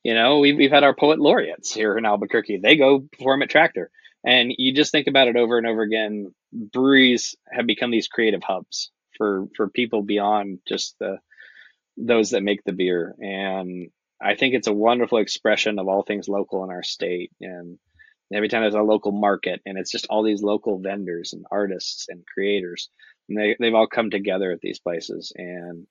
You 0.03 0.16
know, 0.16 0.39
we've 0.39 0.57
we've 0.57 0.72
had 0.72 0.84
our 0.84 0.95
poet 0.95 1.20
laureates 1.20 1.74
here 1.74 1.97
in 1.97 2.05
Albuquerque. 2.05 2.57
They 2.57 2.78
go 2.78 2.99
perform 2.99 3.43
at 3.43 3.49
Tractor, 3.49 3.91
and 4.26 4.53
you 4.57 4.74
just 4.74 4.91
think 4.91 5.07
about 5.07 5.28
it 5.28 5.36
over 5.36 5.57
and 5.57 5.68
over 5.68 5.82
again. 5.82 6.34
Breweries 6.51 7.36
have 7.51 7.68
become 7.68 7.91
these 7.91 8.07
creative 8.07 8.43
hubs 8.43 8.91
for 9.18 9.47
for 9.55 9.70
people 9.70 10.01
beyond 10.01 10.59
just 10.68 10.97
the 10.99 11.20
those 11.97 12.32
that 12.32 12.43
make 12.43 12.63
the 12.63 12.74
beer, 12.74 13.16
and 13.20 13.89
I 14.26 14.36
think 14.36 14.55
it's 14.55 14.67
a 14.67 14.73
wonderful 14.73 15.19
expression 15.19 15.78
of 15.78 15.88
all 15.88 16.01
things 16.01 16.28
local 16.28 16.63
in 16.63 16.71
our 16.71 16.82
state. 16.82 17.32
And 17.39 17.78
every 18.34 18.49
time 18.49 18.61
there's 18.61 18.73
a 18.73 18.82
local 18.82 19.11
market, 19.11 19.61
and 19.65 19.78
it's 19.78 19.91
just 19.91 20.07
all 20.09 20.23
these 20.23 20.41
local 20.41 20.80
vendors 20.80 21.34
and 21.34 21.45
artists 21.51 22.07
and 22.09 22.26
creators, 22.26 22.89
and 23.30 23.38
they 23.38 23.55
they've 23.59 23.73
all 23.73 23.88
come 23.88 24.09
together 24.09 24.51
at 24.51 24.61
these 24.61 24.80
places, 24.80 25.32
and 25.36 25.86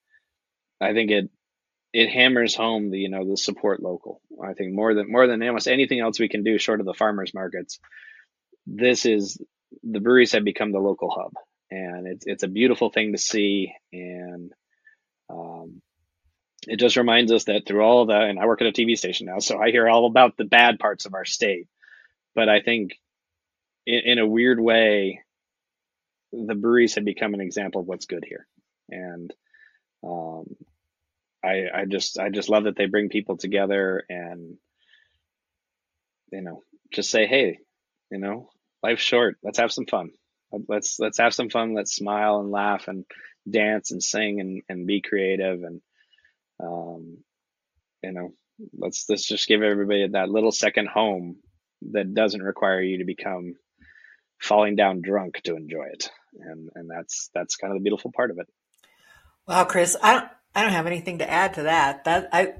I 0.81 0.93
think 0.95 1.13
it 1.13 1.31
it 1.93 2.11
hammers 2.11 2.57
home 2.57 2.91
the 2.91 2.99
you 2.99 3.09
know 3.09 3.29
the 3.29 3.37
support 3.37 3.81
local. 3.81 4.21
I 4.43 4.55
think 4.55 4.75
more 4.75 4.95
than 4.95 5.11
more 5.11 5.29
than 5.29 5.43
almost 5.43 5.69
anything 5.69 6.01
else 6.01 6.19
we 6.19 6.29
can 6.29 6.43
do, 6.43 6.59
short 6.59 6.81
of 6.81 6.87
the 6.87 6.95
farmers 6.95 7.33
markets, 7.35 7.79
this 8.67 9.07
is 9.07 9.41
the 9.83 10.01
breweries 10.01 10.33
have 10.33 10.45
become 10.45 10.73
the 10.73 10.81
local 10.81 11.11
hub, 11.11 11.33
and 11.71 12.09
it's 12.09 12.27
it's 12.27 12.43
a 12.43 12.49
beautiful 12.49 12.91
thing 12.91 13.13
to 13.13 13.19
see, 13.19 13.73
and 13.93 14.53
um, 15.31 15.83
it 16.69 16.79
just 16.79 16.97
reminds 16.97 17.33
us 17.33 17.45
that 17.45 17.67
through 17.67 17.83
all 17.83 18.03
of 18.03 18.09
that, 18.09 18.25
and 18.25 18.39
I 18.39 18.47
work 18.47 18.61
at 18.61 18.69
a 18.69 18.73
TV 18.73 18.97
station 18.97 19.27
now, 19.27 19.39
so 19.39 19.59
I 19.59 19.71
hear 19.71 19.89
all 19.89 20.07
about 20.07 20.37
the 20.37 20.45
bad 20.45 20.79
parts 20.79 21.07
of 21.07 21.15
our 21.15 21.25
state, 21.25 21.69
but 22.35 22.49
I 22.49 22.61
think 22.61 22.99
in, 23.87 24.01
in 24.05 24.19
a 24.19 24.27
weird 24.27 24.61
way, 24.61 25.21
the 26.33 26.55
breweries 26.55 26.97
have 26.97 27.05
become 27.05 27.35
an 27.35 27.41
example 27.41 27.81
of 27.81 27.87
what's 27.87 28.07
good 28.07 28.25
here, 28.27 28.47
and 28.91 29.33
um, 30.03 30.57
I 31.45 31.65
I 31.73 31.85
just 31.87 32.19
I 32.19 32.31
just 32.31 32.49
love 32.49 32.65
that 32.65 32.77
they 32.77 32.87
bring 32.87 33.09
people 33.09 33.37
together 33.37 34.05
and 34.09 34.57
you 36.33 36.41
know 36.41 36.63
just 36.93 37.11
say 37.11 37.27
hey 37.27 37.59
you 38.11 38.19
know 38.19 38.51
life's 38.85 39.03
short. 39.03 39.39
Let's 39.43 39.59
have 39.59 39.73
some 39.73 39.87
fun. 39.87 40.11
Let's 40.69 40.99
let's 41.01 41.19
have 41.19 41.35
some 41.35 41.49
fun. 41.49 41.75
Let's 41.75 41.95
smile 41.95 42.41
and 42.41 42.51
laugh 42.51 42.87
and 42.87 43.05
dance 43.49 43.91
and 43.91 44.03
sing 44.03 44.41
and, 44.41 44.63
and 44.69 44.87
be 44.87 45.01
creative 45.01 45.63
and 45.65 45.81
um, 46.61 47.19
you 48.03 48.13
know 48.13 48.33
let's 48.77 49.07
let's 49.09 49.27
just 49.27 49.49
give 49.49 49.63
everybody 49.63 50.07
that 50.09 50.29
little 50.29 50.53
second 50.53 50.89
home 50.89 51.37
that 51.93 52.15
doesn't 52.15 52.43
require 52.43 52.81
you 52.81 52.99
to 52.99 53.05
become 53.05 53.55
falling 54.41 54.77
down 54.77 55.01
drunk 55.03 55.41
to 55.45 55.57
enjoy 55.57 55.87
it. 55.93 56.11
And 56.39 56.71
and 56.75 56.91
that's 56.91 57.31
that's 57.35 57.57
kind 57.57 57.73
of 57.73 57.79
the 57.79 57.83
beautiful 57.83 58.13
part 58.15 58.31
of 58.31 58.39
it. 58.39 58.47
Wow 59.47 59.65
chris 59.65 59.97
i 60.03 60.15
don't 60.15 60.29
i 60.55 60.63
don't 60.63 60.73
have 60.73 60.87
anything 60.87 61.19
to 61.19 61.31
add 61.31 61.55
to 61.55 61.65
that. 61.65 62.05
That 62.05 62.29
i 62.33 62.55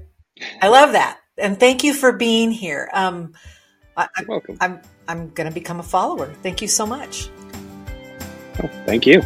i 0.61 0.67
love 0.67 0.93
that. 0.93 1.19
And 1.37 1.59
thank 1.59 1.83
you 1.83 1.93
for 1.93 2.13
being 2.13 2.51
here. 2.51 2.89
Um 2.93 3.33
I, 3.97 4.07
You're 4.19 4.27
welcome. 4.27 4.57
I'm 4.59 4.81
i'm 5.07 5.29
gonna 5.29 5.51
become 5.51 5.79
a 5.79 5.83
follower. 5.83 6.33
Thank 6.41 6.61
you 6.61 6.67
so 6.67 6.85
much. 6.85 7.29
Oh, 8.61 8.69
thank 8.85 9.05
you 9.05 9.21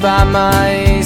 by 0.00 0.24
my. 0.24 0.97